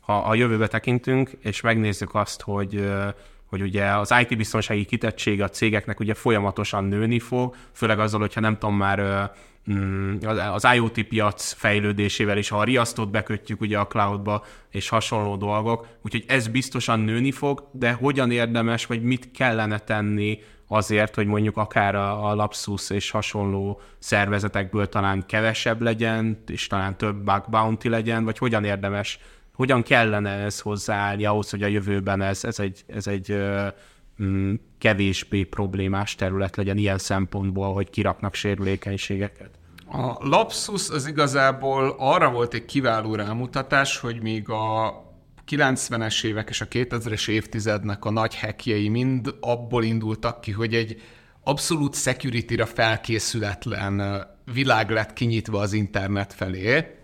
ha 0.00 0.18
a 0.18 0.34
jövőbe 0.34 0.66
tekintünk, 0.66 1.30
és 1.40 1.60
megnézzük 1.60 2.14
azt, 2.14 2.40
hogy 2.40 2.90
hogy 3.52 3.62
ugye 3.62 3.86
az 3.86 4.14
IT-biztonsági 4.20 4.84
kitettség 4.84 5.42
a 5.42 5.48
cégeknek 5.48 6.00
ugye 6.00 6.14
folyamatosan 6.14 6.84
nőni 6.84 7.18
fog, 7.18 7.54
főleg 7.72 7.98
azzal, 7.98 8.20
hogyha 8.20 8.40
nem 8.40 8.58
tudom 8.58 8.76
már 8.76 9.30
az 10.52 10.66
IoT 10.74 11.02
piac 11.02 11.52
fejlődésével 11.52 12.38
is, 12.38 12.48
ha 12.48 12.58
a 12.58 12.64
riasztót 12.64 13.10
bekötjük 13.10 13.60
ugye 13.60 13.78
a 13.78 13.86
cloudba, 13.86 14.44
és 14.70 14.88
hasonló 14.88 15.36
dolgok, 15.36 15.86
úgyhogy 16.02 16.24
ez 16.26 16.48
biztosan 16.48 17.00
nőni 17.00 17.30
fog, 17.30 17.68
de 17.72 17.92
hogyan 17.92 18.30
érdemes, 18.30 18.86
vagy 18.86 19.02
mit 19.02 19.30
kellene 19.30 19.78
tenni 19.78 20.38
azért, 20.66 21.14
hogy 21.14 21.26
mondjuk 21.26 21.56
akár 21.56 21.94
a, 21.94 22.28
a 22.30 22.34
Lapsus 22.34 22.90
és 22.90 23.10
hasonló 23.10 23.80
szervezetekből 23.98 24.88
talán 24.88 25.26
kevesebb 25.26 25.80
legyen, 25.80 26.42
és 26.46 26.66
talán 26.66 26.96
több 26.96 27.16
bug 27.16 27.44
bounty 27.50 27.88
legyen, 27.88 28.24
vagy 28.24 28.38
hogyan 28.38 28.64
érdemes, 28.64 29.18
hogyan 29.54 29.82
kellene 29.82 30.30
ez 30.30 30.60
hozzáállni 30.60 31.24
ahhoz, 31.24 31.50
hogy 31.50 31.62
a 31.62 31.66
jövőben 31.66 32.22
ez, 32.22 32.44
ez 32.44 32.58
egy, 32.58 32.84
ez 32.86 33.06
egy 33.06 33.36
mm, 34.22 34.54
kevésbé 34.82 35.44
problémás 35.44 36.14
terület 36.14 36.56
legyen 36.56 36.76
ilyen 36.76 36.98
szempontból, 36.98 37.72
hogy 37.72 37.90
kiraknak 37.90 38.34
sérülékenységeket? 38.34 39.50
A 39.86 40.28
Lapsus 40.28 40.90
az 40.90 41.06
igazából 41.06 41.94
arra 41.98 42.30
volt 42.30 42.54
egy 42.54 42.64
kiváló 42.64 43.14
rámutatás, 43.14 43.98
hogy 43.98 44.22
még 44.22 44.48
a 44.48 44.94
90-es 45.48 46.24
évek 46.24 46.48
és 46.48 46.60
a 46.60 46.68
2000-es 46.68 47.28
évtizednek 47.28 48.04
a 48.04 48.10
nagy 48.10 48.38
hackjei 48.40 48.88
mind 48.88 49.34
abból 49.40 49.84
indultak 49.84 50.40
ki, 50.40 50.50
hogy 50.50 50.74
egy 50.74 51.02
abszolút 51.44 51.94
security-ra 51.94 52.66
felkészületlen 52.66 54.26
világ 54.52 54.90
lett 54.90 55.12
kinyitva 55.12 55.60
az 55.60 55.72
internet 55.72 56.32
felé. 56.32 57.01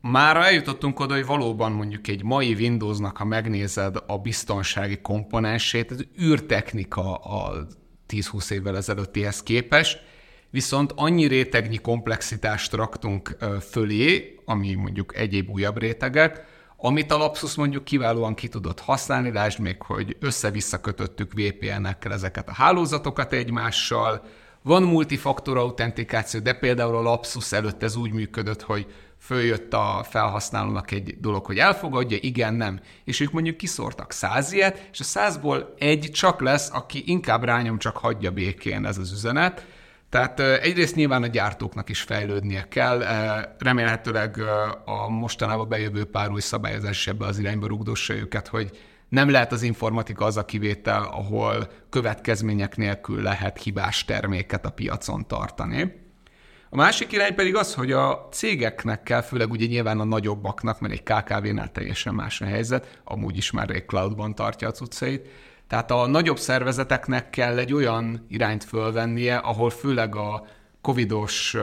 Már 0.00 0.36
eljutottunk 0.36 1.00
oda, 1.00 1.14
hogy 1.14 1.26
valóban 1.26 1.72
mondjuk 1.72 2.08
egy 2.08 2.24
mai 2.24 2.54
Windowsnak, 2.54 3.16
ha 3.16 3.24
megnézed 3.24 3.96
a 4.06 4.18
biztonsági 4.18 5.00
komponensét, 5.00 5.90
ez 5.90 5.98
űrtechnika 6.22 7.14
a 7.14 7.66
10-20 8.08 8.50
évvel 8.50 8.76
ezelőttihez 8.76 9.42
képest, 9.42 10.02
viszont 10.50 10.92
annyi 10.96 11.26
rétegnyi 11.26 11.76
komplexitást 11.76 12.72
raktunk 12.72 13.36
fölé, 13.70 14.34
ami 14.44 14.74
mondjuk 14.74 15.16
egyéb 15.16 15.50
újabb 15.50 15.78
rétegek, 15.78 16.44
amit 16.76 17.12
a 17.12 17.18
Lapsus 17.18 17.54
mondjuk 17.54 17.84
kiválóan 17.84 18.34
ki 18.34 18.48
tudott 18.48 18.80
használni, 18.80 19.32
lásd 19.32 19.58
még, 19.58 19.82
hogy 19.82 20.16
össze-vissza 20.20 20.80
kötöttük 20.80 21.32
VPN-ekkel 21.32 22.12
ezeket 22.12 22.48
a 22.48 22.52
hálózatokat 22.52 23.32
egymással, 23.32 24.22
van 24.62 24.82
multifaktor 24.82 25.56
autentikáció, 25.56 26.40
de 26.40 26.52
például 26.52 26.96
a 26.96 27.02
Lapsus 27.02 27.52
előtt 27.52 27.82
ez 27.82 27.96
úgy 27.96 28.12
működött, 28.12 28.62
hogy 28.62 28.86
följött 29.20 29.72
a 29.72 30.04
felhasználónak 30.08 30.90
egy 30.90 31.16
dolog, 31.20 31.46
hogy 31.46 31.58
elfogadja, 31.58 32.18
igen, 32.20 32.54
nem. 32.54 32.80
És 33.04 33.20
ők 33.20 33.32
mondjuk 33.32 33.56
kiszórtak 33.56 34.12
száz 34.12 34.52
ilyet, 34.52 34.88
és 34.92 35.00
a 35.00 35.04
százból 35.04 35.74
egy 35.78 36.10
csak 36.12 36.40
lesz, 36.40 36.70
aki 36.72 37.02
inkább 37.06 37.44
rányom, 37.44 37.78
csak 37.78 37.96
hagyja 37.96 38.30
békén 38.30 38.86
ez 38.86 38.98
az 38.98 39.12
üzenet. 39.12 39.66
Tehát 40.08 40.40
egyrészt 40.40 40.94
nyilván 40.94 41.22
a 41.22 41.26
gyártóknak 41.26 41.88
is 41.88 42.00
fejlődnie 42.00 42.68
kell, 42.68 43.02
remélhetőleg 43.58 44.36
a 44.84 45.08
mostanában 45.08 45.68
bejövő 45.68 46.04
pár 46.04 46.30
új 46.30 46.40
szabályozás 46.40 47.06
ebbe 47.06 47.26
az 47.26 47.38
irányba 47.38 47.66
rugdossa 47.66 48.14
őket, 48.14 48.48
hogy 48.48 48.70
nem 49.08 49.30
lehet 49.30 49.52
az 49.52 49.62
informatika 49.62 50.24
az 50.24 50.36
a 50.36 50.44
kivétel, 50.44 51.02
ahol 51.02 51.70
következmények 51.90 52.76
nélkül 52.76 53.22
lehet 53.22 53.62
hibás 53.62 54.04
terméket 54.04 54.66
a 54.66 54.70
piacon 54.70 55.26
tartani. 55.26 56.08
A 56.72 56.76
másik 56.76 57.12
irány 57.12 57.34
pedig 57.34 57.56
az, 57.56 57.74
hogy 57.74 57.92
a 57.92 58.28
cégeknek 58.32 59.02
kell, 59.02 59.20
főleg 59.20 59.50
ugye 59.50 59.66
nyilván 59.66 60.00
a 60.00 60.04
nagyobbaknak, 60.04 60.80
mert 60.80 60.92
egy 60.92 61.02
KKV-nál 61.02 61.72
teljesen 61.72 62.14
más 62.14 62.40
a 62.40 62.44
helyzet, 62.44 63.00
amúgy 63.04 63.36
is 63.36 63.50
már 63.50 63.70
egy 63.70 63.86
cloudban 63.86 64.34
tartja 64.34 64.68
a 64.68 64.72
cuccait, 64.72 65.28
tehát 65.66 65.90
a 65.90 66.06
nagyobb 66.06 66.38
szervezeteknek 66.38 67.30
kell 67.30 67.58
egy 67.58 67.72
olyan 67.72 68.26
irányt 68.28 68.64
fölvennie, 68.64 69.36
ahol 69.36 69.70
főleg 69.70 70.16
a 70.16 70.46
covidos, 70.80 71.56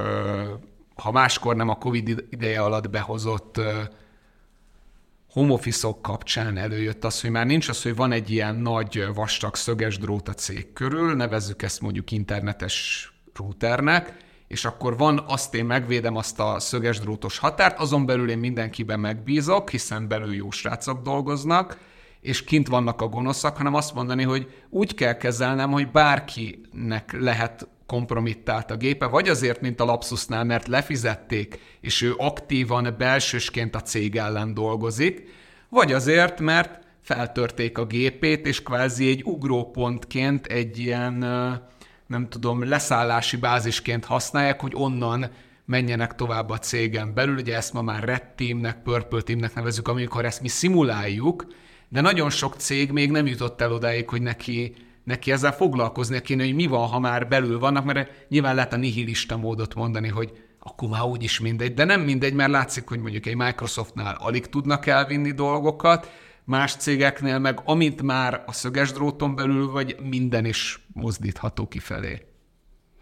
ha 0.95 1.11
máskor 1.11 1.55
nem 1.55 1.69
a 1.69 1.77
covid 1.77 2.25
ideje 2.29 2.61
alatt 2.61 2.89
behozott 2.89 3.61
home 5.31 5.57
kapcsán 6.01 6.57
előjött 6.57 7.03
az, 7.03 7.21
hogy 7.21 7.29
már 7.31 7.45
nincs 7.45 7.69
az, 7.69 7.83
hogy 7.83 7.95
van 7.95 8.11
egy 8.11 8.29
ilyen 8.29 8.55
nagy 8.55 9.05
vastag 9.13 9.55
szöges 9.55 9.97
drót 9.97 10.27
a 10.27 10.33
cég 10.33 10.73
körül, 10.73 11.15
nevezzük 11.15 11.61
ezt 11.61 11.81
mondjuk 11.81 12.11
internetes 12.11 13.11
routernek, 13.33 14.25
és 14.47 14.65
akkor 14.65 14.97
van 14.97 15.23
azt 15.27 15.55
én 15.55 15.65
megvédem 15.65 16.15
azt 16.15 16.39
a 16.39 16.59
szöges 16.59 16.99
drótos 16.99 17.37
határt, 17.37 17.79
azon 17.79 18.05
belül 18.05 18.29
én 18.29 18.37
mindenkiben 18.37 18.99
megbízok, 18.99 19.69
hiszen 19.69 20.07
belül 20.07 20.33
jó 20.33 20.51
srácok 20.51 21.01
dolgoznak, 21.01 21.77
és 22.21 22.43
kint 22.43 22.67
vannak 22.67 23.01
a 23.01 23.07
gonoszak, 23.07 23.57
hanem 23.57 23.73
azt 23.73 23.93
mondani, 23.93 24.23
hogy 24.23 24.51
úgy 24.69 24.93
kell 24.93 25.17
kezelnem, 25.17 25.71
hogy 25.71 25.91
bárkinek 25.91 27.15
lehet 27.19 27.67
kompromittált 27.85 28.71
a 28.71 28.75
gépe, 28.75 29.05
vagy 29.05 29.29
azért, 29.29 29.61
mint 29.61 29.79
a 29.79 29.85
Lapsusnál, 29.85 30.43
mert 30.43 30.67
lefizették, 30.67 31.59
és 31.81 32.01
ő 32.01 32.13
aktívan 32.17 32.95
belsősként 32.97 33.75
a 33.75 33.81
cég 33.81 34.15
ellen 34.15 34.53
dolgozik, 34.53 35.29
vagy 35.69 35.93
azért, 35.93 36.39
mert 36.39 36.79
feltörték 37.01 37.77
a 37.77 37.85
gépét, 37.85 38.47
és 38.47 38.63
kvázi 38.63 39.09
egy 39.09 39.23
ugrópontként 39.23 40.45
egy 40.45 40.79
ilyen, 40.79 41.25
nem 42.07 42.29
tudom, 42.29 42.67
leszállási 42.69 43.37
bázisként 43.37 44.05
használják, 44.05 44.61
hogy 44.61 44.71
onnan 44.75 45.31
menjenek 45.65 46.15
tovább 46.15 46.49
a 46.49 46.57
cégen 46.57 47.13
belül. 47.13 47.37
Ugye 47.37 47.55
ezt 47.55 47.73
ma 47.73 47.81
már 47.81 48.03
Red 48.03 48.23
Teamnek, 48.35 48.81
Purple 48.81 49.21
Teamnek 49.21 49.53
nevezük, 49.53 49.87
amikor 49.87 50.25
ezt 50.25 50.41
mi 50.41 50.47
szimuláljuk, 50.47 51.47
de 51.89 52.01
nagyon 52.01 52.29
sok 52.29 52.55
cég 52.55 52.91
még 52.91 53.11
nem 53.11 53.27
jutott 53.27 53.61
el 53.61 53.71
odáig, 53.71 54.09
hogy 54.09 54.21
neki, 54.21 54.75
neki 55.03 55.31
ezzel 55.31 55.51
foglalkozni 55.51 56.21
kéne, 56.21 56.43
hogy 56.43 56.55
mi 56.55 56.67
van, 56.67 56.87
ha 56.87 56.99
már 56.99 57.27
belül 57.27 57.59
vannak, 57.59 57.85
mert 57.85 58.25
nyilván 58.29 58.55
lehet 58.55 58.73
a 58.73 58.77
nihilista 58.77 59.37
módot 59.37 59.75
mondani, 59.75 60.07
hogy 60.07 60.31
akkor 60.59 60.89
már 60.89 61.03
úgyis 61.03 61.39
mindegy, 61.39 61.73
de 61.73 61.83
nem 61.83 62.01
mindegy, 62.01 62.33
mert 62.33 62.51
látszik, 62.51 62.87
hogy 62.87 62.99
mondjuk 62.99 63.25
egy 63.25 63.35
Microsoftnál 63.35 64.17
alig 64.19 64.45
tudnak 64.45 64.85
elvinni 64.85 65.31
dolgokat, 65.31 66.11
más 66.47 66.75
cégeknél 66.75 67.39
meg 67.39 67.61
amint 67.65 68.01
már 68.01 68.43
a 68.45 68.51
szöges 68.51 68.91
dróton 68.91 69.35
belül 69.35 69.71
vagy, 69.71 69.95
minden 70.09 70.45
is 70.45 70.79
mozdítható 70.93 71.67
kifelé. 71.67 72.25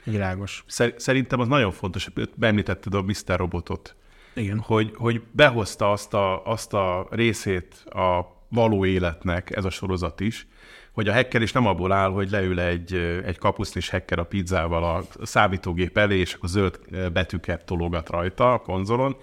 Világos. 0.03 0.63
Szerintem 0.97 1.39
az 1.39 1.47
nagyon 1.47 1.71
fontos, 1.71 2.09
hogy 2.13 2.29
beemlítetted 2.35 2.93
a 2.93 3.01
Mr. 3.01 3.37
Robotot. 3.37 3.95
Igen. 4.33 4.59
Hogy, 4.59 4.93
hogy 4.95 5.21
behozta 5.31 5.91
azt 5.91 6.13
a, 6.13 6.45
azt 6.45 6.73
a 6.73 7.07
részét 7.09 7.75
a 7.85 8.21
való 8.49 8.85
életnek 8.85 9.55
ez 9.55 9.65
a 9.65 9.69
sorozat 9.69 10.19
is, 10.19 10.47
hogy 10.91 11.07
a 11.07 11.13
hacker 11.13 11.41
is 11.41 11.51
nem 11.51 11.67
abból 11.67 11.91
áll, 11.91 12.09
hogy 12.09 12.29
leül 12.29 12.59
egy, 12.59 12.93
egy 13.25 13.37
kapusznis 13.37 13.89
hacker 13.89 14.19
a 14.19 14.25
pizzával 14.25 14.83
a 14.83 15.25
számítógép 15.25 15.97
elé, 15.97 16.17
és 16.17 16.33
akkor 16.33 16.49
zöld 16.49 16.79
betűket 17.13 17.65
tologat 17.65 18.09
rajta 18.09 18.53
a 18.53 18.57
konzolon, 18.57 19.17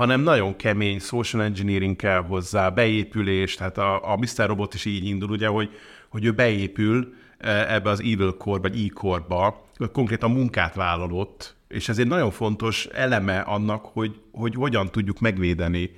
hanem 0.00 0.20
nagyon 0.20 0.56
kemény 0.56 0.98
social 0.98 1.42
engineering 1.42 1.96
kell 1.96 2.20
hozzá, 2.22 2.68
beépülés, 2.68 3.54
tehát 3.54 3.78
a, 3.78 4.12
a 4.12 4.16
Mr. 4.16 4.46
Robot 4.46 4.74
is 4.74 4.84
így 4.84 5.04
indul, 5.04 5.30
ugye, 5.30 5.46
hogy, 5.46 5.70
hogy 6.08 6.24
ő 6.24 6.32
beépül 6.32 7.14
ebbe 7.38 7.90
az 7.90 8.00
evil 8.00 8.36
core, 8.36 8.60
vagy 8.60 8.84
e-core-ba, 8.84 9.66
konkrétan 9.92 10.30
munkát 10.30 10.74
vállalott, 10.74 11.56
és 11.68 11.88
ez 11.88 11.98
egy 11.98 12.06
nagyon 12.06 12.30
fontos 12.30 12.86
eleme 12.86 13.38
annak, 13.38 13.84
hogy, 13.84 14.20
hogy 14.32 14.54
hogyan 14.54 14.90
tudjuk 14.90 15.20
megvédeni 15.20 15.90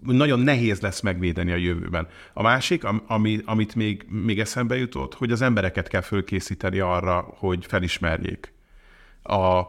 nagyon 0.00 0.40
nehéz 0.40 0.80
lesz 0.80 1.00
megvédeni 1.00 1.52
a 1.52 1.56
jövőben. 1.56 2.06
A 2.32 2.42
másik, 2.42 2.84
ami, 3.06 3.40
amit 3.44 3.74
még, 3.74 4.06
még 4.08 4.40
eszembe 4.40 4.76
jutott, 4.76 5.14
hogy 5.14 5.32
az 5.32 5.42
embereket 5.42 5.88
kell 5.88 6.00
fölkészíteni 6.00 6.78
arra, 6.78 7.26
hogy 7.36 7.66
felismerjék 7.66 8.52
a, 9.22 9.62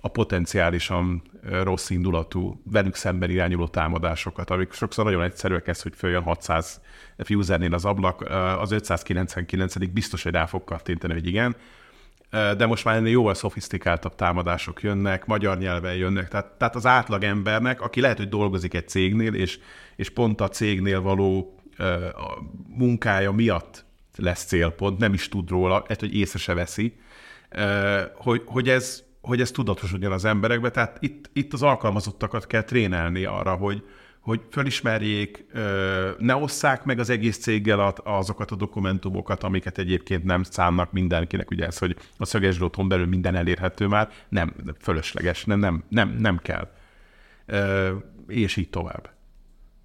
a 0.00 0.08
potenciálisan 0.08 1.22
rossz 1.62 1.90
indulatú, 1.90 2.62
velük 2.64 2.94
szemben 2.94 3.30
irányuló 3.30 3.66
támadásokat, 3.66 4.50
amik 4.50 4.72
sokszor 4.72 5.04
nagyon 5.04 5.22
egyszerűek 5.22 5.68
ez, 5.68 5.82
hogy 5.82 5.92
följön 5.96 6.22
600 6.22 6.80
usernél 7.28 7.74
az 7.74 7.84
ablak, 7.84 8.20
az 8.60 8.70
599 8.70 9.76
biztos, 9.76 10.22
hogy 10.22 10.32
rá 10.32 10.46
fog 10.46 10.64
kattintani, 10.64 11.12
hogy 11.12 11.26
igen, 11.26 11.56
de 12.30 12.66
most 12.66 12.84
már 12.84 12.96
ennél 12.96 13.10
jóval 13.10 13.34
szofisztikáltabb 13.34 14.14
támadások 14.14 14.82
jönnek, 14.82 15.26
magyar 15.26 15.58
nyelven 15.58 15.94
jönnek, 15.94 16.28
tehát, 16.28 16.46
tehát 16.46 16.76
az 16.76 16.86
átlag 16.86 17.22
embernek, 17.22 17.80
aki 17.80 18.00
lehet, 18.00 18.16
hogy 18.16 18.28
dolgozik 18.28 18.74
egy 18.74 18.88
cégnél, 18.88 19.34
és, 19.34 19.58
és 19.96 20.10
pont 20.10 20.40
a 20.40 20.48
cégnél 20.48 21.00
való 21.00 21.58
a 22.12 22.42
munkája 22.68 23.32
miatt 23.32 23.84
lesz 24.16 24.44
célpont, 24.44 24.98
nem 24.98 25.12
is 25.12 25.28
tud 25.28 25.48
róla, 25.48 25.84
egy, 25.86 26.00
hogy 26.00 26.14
észre 26.14 26.38
se 26.38 26.54
veszi, 26.54 26.98
hogy, 28.14 28.42
hogy 28.46 28.68
ez, 28.68 29.04
hogy 29.28 29.40
ez 29.40 29.50
tudatosodjon 29.50 30.12
az 30.12 30.24
emberekbe, 30.24 30.70
tehát 30.70 30.96
itt, 31.00 31.30
itt 31.32 31.52
az 31.52 31.62
alkalmazottakat 31.62 32.46
kell 32.46 32.62
trénelni 32.62 33.24
arra, 33.24 33.54
hogy, 33.54 33.84
hogy 34.20 34.40
fölismerjék, 34.50 35.46
ne 36.18 36.36
osszák 36.36 36.84
meg 36.84 36.98
az 36.98 37.10
egész 37.10 37.38
céggel 37.38 37.94
azokat 38.04 38.50
a 38.50 38.56
dokumentumokat, 38.56 39.42
amiket 39.42 39.78
egyébként 39.78 40.24
nem 40.24 40.42
szánnak 40.42 40.92
mindenkinek, 40.92 41.50
ugye 41.50 41.66
ez, 41.66 41.78
hogy 41.78 41.96
a 42.16 42.24
szöges 42.24 42.56
dróton 42.56 42.88
belül 42.88 43.06
minden 43.06 43.34
elérhető 43.34 43.86
már, 43.86 44.10
nem, 44.28 44.54
fölösleges, 44.80 45.44
nem, 45.44 45.58
nem, 45.58 45.84
nem, 45.88 46.16
nem 46.18 46.38
kell. 46.42 46.70
És 48.26 48.56
így 48.56 48.70
tovább. 48.70 49.10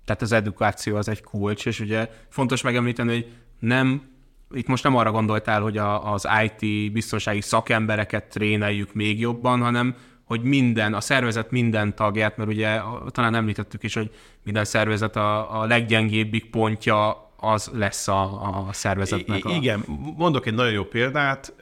Tehát 0.06 0.22
az 0.22 0.32
edukáció 0.32 0.96
az 0.96 1.08
egy 1.08 1.24
kulcs, 1.24 1.66
és 1.66 1.80
ugye 1.80 2.10
fontos 2.30 2.62
megemlíteni, 2.62 3.14
hogy 3.14 3.32
nem 3.60 4.13
itt 4.54 4.68
most 4.68 4.84
nem 4.84 4.96
arra 4.96 5.12
gondoltál, 5.12 5.62
hogy 5.62 5.78
a, 5.78 6.14
az 6.14 6.28
IT 6.44 6.92
biztonsági 6.92 7.42
szakembereket 7.42 8.24
tréneljük 8.24 8.94
még 8.94 9.20
jobban, 9.20 9.62
hanem 9.62 9.96
hogy 10.24 10.42
minden, 10.42 10.94
a 10.94 11.02
szervezet 11.02 11.52
minden 11.52 11.96
tagját, 11.96 12.38
mert 12.38 12.50
ugye 12.50 12.82
talán 13.12 13.36
említettük 13.36 13.84
is, 13.84 13.94
hogy 13.94 14.12
minden 14.44 14.66
szervezet 14.66 15.16
a, 15.16 15.62
a 15.62 15.66
leggyengébbik 15.66 16.50
pontja 16.50 17.32
az 17.38 17.72
lesz 17.74 18.08
a, 18.08 18.22
a 18.68 18.74
szervezetnek. 18.74 19.46
A... 19.46 19.50
Igen, 19.50 19.84
mondok 20.18 20.46
egy 20.46 20.54
nagyon 20.54 20.72
jó 20.72 20.84
példát. 20.84 21.54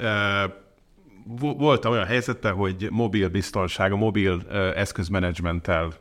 Volt 1.58 1.86
olyan 1.86 2.06
helyzete, 2.06 2.50
hogy 2.50 2.88
mobil 2.92 3.30
biztonság, 3.30 3.92
a 3.92 3.96
mobil 3.96 4.42
eszközmenedzsmenttel 4.76 5.94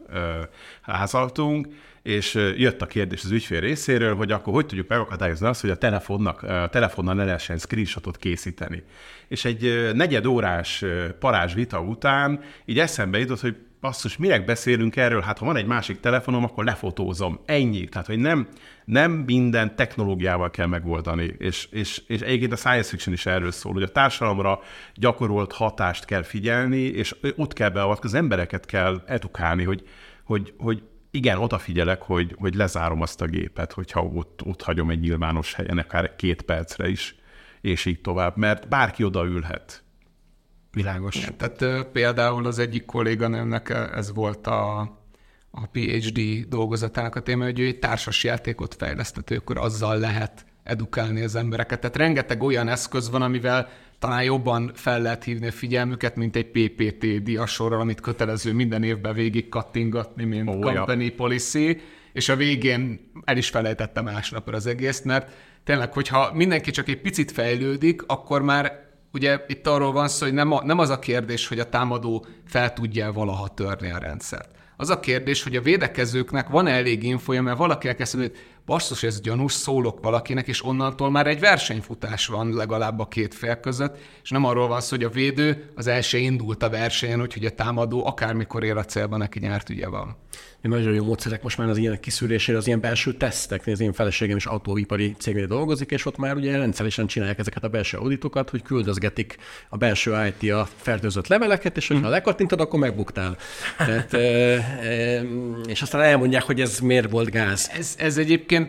házaltunk, 0.80 1.68
és 2.02 2.34
jött 2.56 2.82
a 2.82 2.86
kérdés 2.86 3.24
az 3.24 3.30
ügyfél 3.30 3.60
részéről, 3.60 4.14
hogy 4.14 4.32
akkor 4.32 4.52
hogy 4.52 4.66
tudjuk 4.66 4.88
megakadályozni 4.88 5.46
azt, 5.46 5.60
hogy 5.60 5.70
a, 5.70 5.76
telefonnak, 5.76 6.42
a 6.42 6.68
telefonnal 6.70 7.14
ne 7.14 7.24
lehessen 7.24 7.58
screenshotot 7.58 8.16
készíteni. 8.16 8.82
És 9.28 9.44
egy 9.44 9.90
negyed 9.94 10.26
órás 10.26 10.84
parázs 11.18 11.54
vita 11.54 11.80
után 11.80 12.40
így 12.64 12.78
eszembe 12.78 13.18
jutott, 13.18 13.40
hogy 13.40 13.56
basszus, 13.80 14.16
minek 14.16 14.44
beszélünk 14.44 14.96
erről? 14.96 15.20
Hát 15.20 15.38
ha 15.38 15.44
van 15.44 15.56
egy 15.56 15.66
másik 15.66 16.00
telefonom, 16.00 16.44
akkor 16.44 16.64
lefotózom. 16.64 17.40
Ennyi. 17.44 17.84
Tehát, 17.84 18.06
hogy 18.06 18.18
nem, 18.18 18.48
nem 18.84 19.12
minden 19.12 19.76
technológiával 19.76 20.50
kell 20.50 20.66
megoldani. 20.66 21.34
És, 21.38 21.68
és, 21.70 22.02
és 22.06 22.20
egyébként 22.20 22.52
a 22.52 22.56
science 22.56 22.88
fiction 22.88 23.14
is 23.14 23.26
erről 23.26 23.50
szól, 23.50 23.72
hogy 23.72 23.82
a 23.82 23.88
társadalomra 23.88 24.60
gyakorolt 24.94 25.52
hatást 25.52 26.04
kell 26.04 26.22
figyelni, 26.22 26.80
és 26.80 27.16
ott 27.36 27.52
kell 27.52 27.70
beavatkozni, 27.70 28.16
az 28.16 28.22
embereket 28.22 28.66
kell 28.66 29.02
edukálni, 29.06 29.64
hogy, 29.64 29.82
hogy, 30.24 30.52
hogy 30.58 30.82
igen, 31.10 31.38
odafigyelek, 31.38 32.02
hogy, 32.02 32.34
hogy 32.38 32.54
lezárom 32.54 33.00
azt 33.00 33.20
a 33.20 33.26
gépet, 33.26 33.72
hogyha 33.72 34.02
ott, 34.02 34.40
ott 34.44 34.62
hagyom 34.62 34.90
egy 34.90 35.00
nyilvános 35.00 35.54
helyen, 35.54 35.78
akár 35.78 36.16
két 36.16 36.42
percre 36.42 36.88
is, 36.88 37.14
és 37.60 37.84
így 37.84 38.00
tovább, 38.00 38.36
mert 38.36 38.68
bárki 38.68 39.04
odaülhet. 39.04 39.82
Világos. 40.72 41.16
Ja, 41.16 41.36
tehát 41.36 41.86
például 41.86 42.46
az 42.46 42.58
egyik 42.58 42.84
kolléganőmnek 42.84 43.68
ez 43.94 44.14
volt 44.14 44.46
a, 44.46 44.80
a 45.50 45.66
PhD 45.72 46.48
dolgozatának 46.48 47.14
a 47.14 47.20
téma, 47.20 47.44
hogy 47.44 47.58
ő 47.58 47.66
egy 47.66 47.78
társas 47.78 48.24
játékot 48.24 48.74
fejlesztett, 48.74 49.30
akkor 49.30 49.58
azzal 49.58 49.98
lehet 49.98 50.44
edukálni 50.62 51.22
az 51.22 51.34
embereket. 51.34 51.80
Tehát 51.80 51.96
rengeteg 51.96 52.42
olyan 52.42 52.68
eszköz 52.68 53.10
van, 53.10 53.22
amivel 53.22 53.68
talán 54.00 54.22
jobban 54.22 54.70
fel 54.74 55.02
lehet 55.02 55.24
hívni 55.24 55.46
a 55.46 55.52
figyelmüket, 55.52 56.16
mint 56.16 56.36
egy 56.36 56.50
PPT 56.50 57.22
diasorral, 57.22 57.80
amit 57.80 58.00
kötelező 58.00 58.52
minden 58.52 58.82
évben 58.82 59.14
végig 59.14 59.48
kattingatni, 59.48 60.24
mint 60.24 60.48
oh, 60.48 60.60
company 60.60 61.02
ja. 61.02 61.12
policy, 61.16 61.80
és 62.12 62.28
a 62.28 62.36
végén 62.36 63.10
el 63.24 63.36
is 63.36 63.48
felejtettem 63.48 64.04
másnapra 64.04 64.56
az 64.56 64.66
egész, 64.66 65.02
mert 65.02 65.32
tényleg, 65.64 65.92
hogyha 65.92 66.32
mindenki 66.34 66.70
csak 66.70 66.88
egy 66.88 67.00
picit 67.00 67.30
fejlődik, 67.30 68.02
akkor 68.06 68.42
már 68.42 68.88
ugye 69.12 69.44
itt 69.46 69.66
arról 69.66 69.92
van 69.92 70.08
szó, 70.08 70.24
hogy 70.24 70.34
nem, 70.34 70.52
a, 70.52 70.64
nem 70.64 70.78
az 70.78 70.90
a 70.90 70.98
kérdés, 70.98 71.48
hogy 71.48 71.58
a 71.58 71.68
támadó 71.68 72.26
fel 72.46 72.72
tudja 72.72 73.12
valaha 73.12 73.48
törni 73.48 73.90
a 73.90 73.98
rendszert. 73.98 74.48
Az 74.76 74.90
a 74.90 75.00
kérdés, 75.00 75.42
hogy 75.42 75.56
a 75.56 75.62
védekezőknek 75.62 76.48
van 76.48 76.66
elég 76.66 77.02
infoja, 77.02 77.42
mert 77.42 77.58
valaki 77.58 77.88
elkezd 77.88 78.16
hogy 78.16 78.32
basszus, 78.70 79.02
ez 79.02 79.20
gyanús, 79.20 79.52
szólok 79.52 80.02
valakinek, 80.02 80.48
és 80.48 80.64
onnantól 80.64 81.10
már 81.10 81.26
egy 81.26 81.40
versenyfutás 81.40 82.26
van 82.26 82.54
legalább 82.54 82.98
a 82.98 83.08
két 83.08 83.34
fél 83.34 83.60
között, 83.60 83.98
és 84.22 84.30
nem 84.30 84.44
arról 84.44 84.68
van 84.68 84.80
szó, 84.80 84.96
hogy 84.96 85.04
a 85.04 85.08
védő 85.08 85.70
az 85.74 85.86
első 85.86 86.18
indult 86.18 86.62
a 86.62 86.68
versenyen, 86.68 87.20
úgyhogy 87.20 87.44
a 87.44 87.50
támadó 87.50 88.06
akármikor 88.06 88.64
ér 88.64 88.76
a 88.76 88.84
célban, 88.84 89.18
neki 89.18 89.38
nyert 89.38 89.68
ugye 89.68 89.88
van 89.88 90.16
nagyon 90.68 90.94
jó 90.94 91.04
módszerek 91.04 91.42
most 91.42 91.58
már 91.58 91.68
az 91.68 91.76
ilyen 91.76 92.00
kiszűrésére, 92.00 92.58
az 92.58 92.66
ilyen 92.66 92.80
belső 92.80 93.12
tesztek. 93.12 93.66
Az 93.66 93.80
én 93.80 93.92
feleségem 93.92 94.36
is 94.36 94.46
autóipari 94.46 95.14
cégnél 95.18 95.46
dolgozik, 95.46 95.90
és 95.90 96.06
ott 96.06 96.16
már 96.16 96.36
ugye 96.36 96.56
rendszeresen 96.56 97.06
csinálják 97.06 97.38
ezeket 97.38 97.64
a 97.64 97.68
belső 97.68 97.98
auditokat, 97.98 98.50
hogy 98.50 98.62
küldözgetik 98.62 99.36
a 99.68 99.76
belső 99.76 100.32
IT 100.40 100.50
a 100.50 100.68
fertőzött 100.76 101.26
leveleket, 101.26 101.76
és 101.76 101.88
hogyha 101.88 102.08
mm. 102.08 102.10
lekattintod, 102.10 102.60
akkor 102.60 102.78
megbuktál. 102.78 103.36
Tehát, 103.76 104.14
és 105.66 105.82
aztán 105.82 106.00
elmondják, 106.00 106.42
hogy 106.42 106.60
ez 106.60 106.78
miért 106.78 107.10
volt 107.10 107.30
gáz. 107.30 107.70
Ez, 107.78 107.94
ez 107.98 108.16
egyébként 108.16 108.59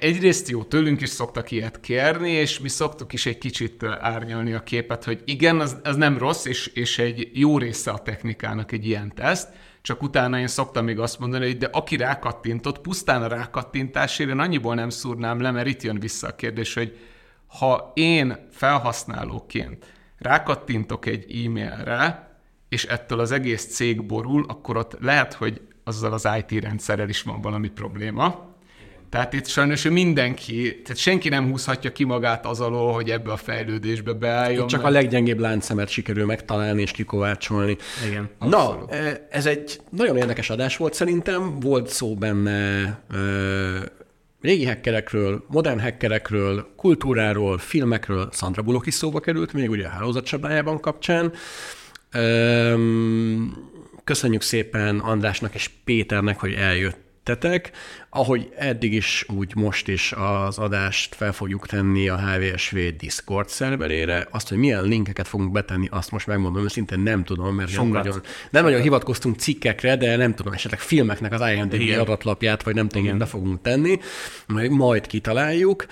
egyrészt 0.00 0.48
jó, 0.48 0.62
tőlünk 0.62 1.00
is 1.00 1.08
szoktak 1.08 1.50
ilyet 1.50 1.80
kérni, 1.80 2.30
és 2.30 2.58
mi 2.58 2.68
szoktuk 2.68 3.12
is 3.12 3.26
egy 3.26 3.38
kicsit 3.38 3.82
árnyalni 3.82 4.52
a 4.52 4.62
képet, 4.62 5.04
hogy 5.04 5.22
igen, 5.24 5.60
az, 5.60 5.76
az 5.82 5.96
nem 5.96 6.18
rossz, 6.18 6.44
és, 6.44 6.66
és 6.66 6.98
egy 6.98 7.30
jó 7.32 7.58
része 7.58 7.90
a 7.90 7.98
technikának 7.98 8.72
egy 8.72 8.86
ilyen 8.86 9.14
teszt, 9.14 9.48
csak 9.82 10.02
utána 10.02 10.38
én 10.38 10.46
szoktam 10.46 10.84
még 10.84 10.98
azt 10.98 11.18
mondani, 11.18 11.46
hogy 11.46 11.58
de 11.58 11.68
aki 11.72 11.96
rákattintott, 11.96 12.80
pusztán 12.80 13.22
a 13.22 13.26
rákattintásért 13.26 14.30
én 14.30 14.38
annyiból 14.38 14.74
nem 14.74 14.90
szúrnám 14.90 15.40
le, 15.40 15.50
mert 15.50 15.66
itt 15.66 15.82
jön 15.82 16.00
vissza 16.00 16.26
a 16.26 16.34
kérdés, 16.34 16.74
hogy 16.74 16.98
ha 17.46 17.92
én 17.94 18.48
felhasználóként 18.50 19.92
rákattintok 20.18 21.06
egy 21.06 21.44
e-mailre, 21.44 22.32
és 22.68 22.84
ettől 22.84 23.20
az 23.20 23.30
egész 23.30 23.74
cég 23.74 24.06
borul, 24.06 24.44
akkor 24.48 24.76
ott 24.76 24.96
lehet, 25.00 25.32
hogy 25.34 25.60
azzal 25.84 26.12
az 26.12 26.28
IT 26.38 26.62
rendszerrel 26.62 27.08
is 27.08 27.22
van 27.22 27.40
valami 27.40 27.68
probléma, 27.68 28.53
tehát 29.14 29.32
itt 29.32 29.46
sajnos 29.46 29.88
mindenki, 29.88 30.80
tehát 30.82 30.96
senki 30.96 31.28
nem 31.28 31.50
húzhatja 31.50 31.92
ki 31.92 32.04
magát 32.04 32.46
az 32.46 32.60
alól, 32.60 32.92
hogy 32.92 33.10
ebbe 33.10 33.32
a 33.32 33.36
fejlődésbe 33.36 34.12
beálljon. 34.12 34.62
Itt 34.62 34.68
csak 34.68 34.82
mert... 34.82 34.94
a 34.94 34.98
leggyengébb 34.98 35.38
láncszemet 35.38 35.88
sikerül 35.88 36.24
megtalálni 36.24 36.82
és 36.82 36.90
kikovácsolni. 36.90 37.76
Igen. 38.08 38.30
Na, 38.38 38.84
e, 38.88 39.26
ez 39.30 39.46
egy 39.46 39.80
nagyon 39.90 40.16
érdekes 40.16 40.50
adás 40.50 40.76
volt 40.76 40.94
szerintem. 40.94 41.60
Volt 41.60 41.88
szó 41.88 42.14
benne 42.14 42.98
régi 44.40 44.66
hackerekről, 44.66 45.44
modern 45.48 45.80
hackerekről, 45.80 46.68
kultúráról, 46.76 47.58
filmekről, 47.58 48.28
Sandra 48.32 48.62
Bullock 48.62 48.86
is 48.86 48.94
szóba 48.94 49.20
került, 49.20 49.52
még 49.52 49.70
ugye 49.70 49.86
a 49.86 49.90
hálózatcsapdájában 49.90 50.80
kapcsán. 50.80 51.32
Köszönjük 54.04 54.42
szépen 54.42 54.98
Andrásnak 54.98 55.54
és 55.54 55.70
Péternek, 55.84 56.40
hogy 56.40 56.52
eljöttetek. 57.24 57.70
Ahogy 58.10 58.52
eddig 58.56 58.92
is, 58.92 59.24
úgy 59.28 59.54
most 59.54 59.88
is 59.88 60.12
az 60.16 60.58
adást 60.58 61.14
fel 61.14 61.32
fogjuk 61.32 61.66
tenni 61.66 62.08
a 62.08 62.18
HVSV 62.18 62.76
Discord 62.98 63.48
szerverére. 63.48 64.26
Azt, 64.30 64.48
hogy 64.48 64.58
milyen 64.58 64.84
linkeket 64.84 65.28
fogunk 65.28 65.52
betenni, 65.52 65.88
azt 65.90 66.10
most 66.10 66.26
megmondom, 66.26 66.68
szinte 66.68 66.96
nem 66.96 67.24
tudom, 67.24 67.54
mert 67.54 67.76
nem 67.76 67.86
nagyon, 67.86 68.20
nem 68.50 68.64
nagyon 68.64 68.80
hivatkoztunk 68.80 69.38
cikkekre, 69.38 69.96
de 69.96 70.16
nem 70.16 70.34
tudom, 70.34 70.52
esetleg 70.52 70.80
filmeknek 70.80 71.32
az 71.32 71.40
IMDb 71.54 71.80
Igen. 71.80 72.00
adatlapját, 72.00 72.62
vagy 72.62 72.74
nem 72.74 72.88
tudom, 72.88 73.18
be 73.18 73.26
fogunk 73.26 73.62
tenni, 73.62 73.98
majd, 74.46 74.70
majd 74.70 75.06
kitaláljuk. 75.06 75.86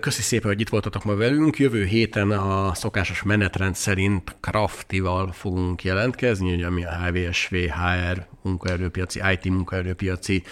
Köszi 0.00 0.22
szépen, 0.22 0.50
hogy 0.50 0.60
itt 0.60 0.68
voltatok 0.68 1.04
ma 1.04 1.14
velünk. 1.14 1.58
Jövő 1.58 1.84
héten 1.84 2.30
a 2.30 2.74
szokásos 2.74 3.22
menetrend 3.22 3.74
szerint 3.74 4.36
Craftival 4.40 5.32
fogunk 5.32 5.84
jelentkezni, 5.84 6.54
ugye, 6.54 6.66
ami 6.66 6.84
a 6.84 6.90
HVSV 6.90 7.54
HR 7.54 8.26
munkaerőpiaci, 8.46 9.20
IT 9.32 9.44
munkaerőpiaci 9.44 10.42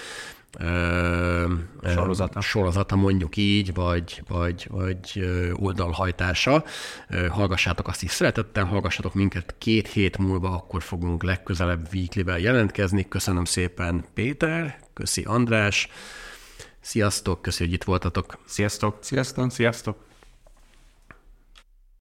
sorozata. 1.85 2.41
sorozata 2.41 2.97
mondjuk 2.97 3.37
így, 3.37 3.75
vagy, 3.75 4.23
vagy, 4.29 4.67
vagy 4.71 5.29
oldalhajtása. 5.53 6.65
Hallgassátok 7.29 7.89
azt 7.89 8.03
is 8.03 8.11
szeretettel, 8.11 8.65
hallgassatok 8.65 9.15
minket 9.15 9.55
két 9.59 9.89
hét 9.89 10.19
múlva, 10.19 10.49
akkor 10.49 10.83
fogunk 10.83 11.23
legközelebb 11.23 11.89
weekly 11.93 12.41
jelentkezni. 12.43 13.09
Köszönöm 13.09 13.45
szépen 13.45 14.05
Péter, 14.15 14.79
köszi 14.93 15.23
András, 15.23 15.89
sziasztok, 16.81 17.43
köszi, 17.43 17.65
hogy 17.65 17.73
itt 17.73 17.85
voltatok. 17.85 18.39
Sziasztok. 18.45 18.97
Sziasztok. 19.01 19.51
Sziasztok. 19.51 19.97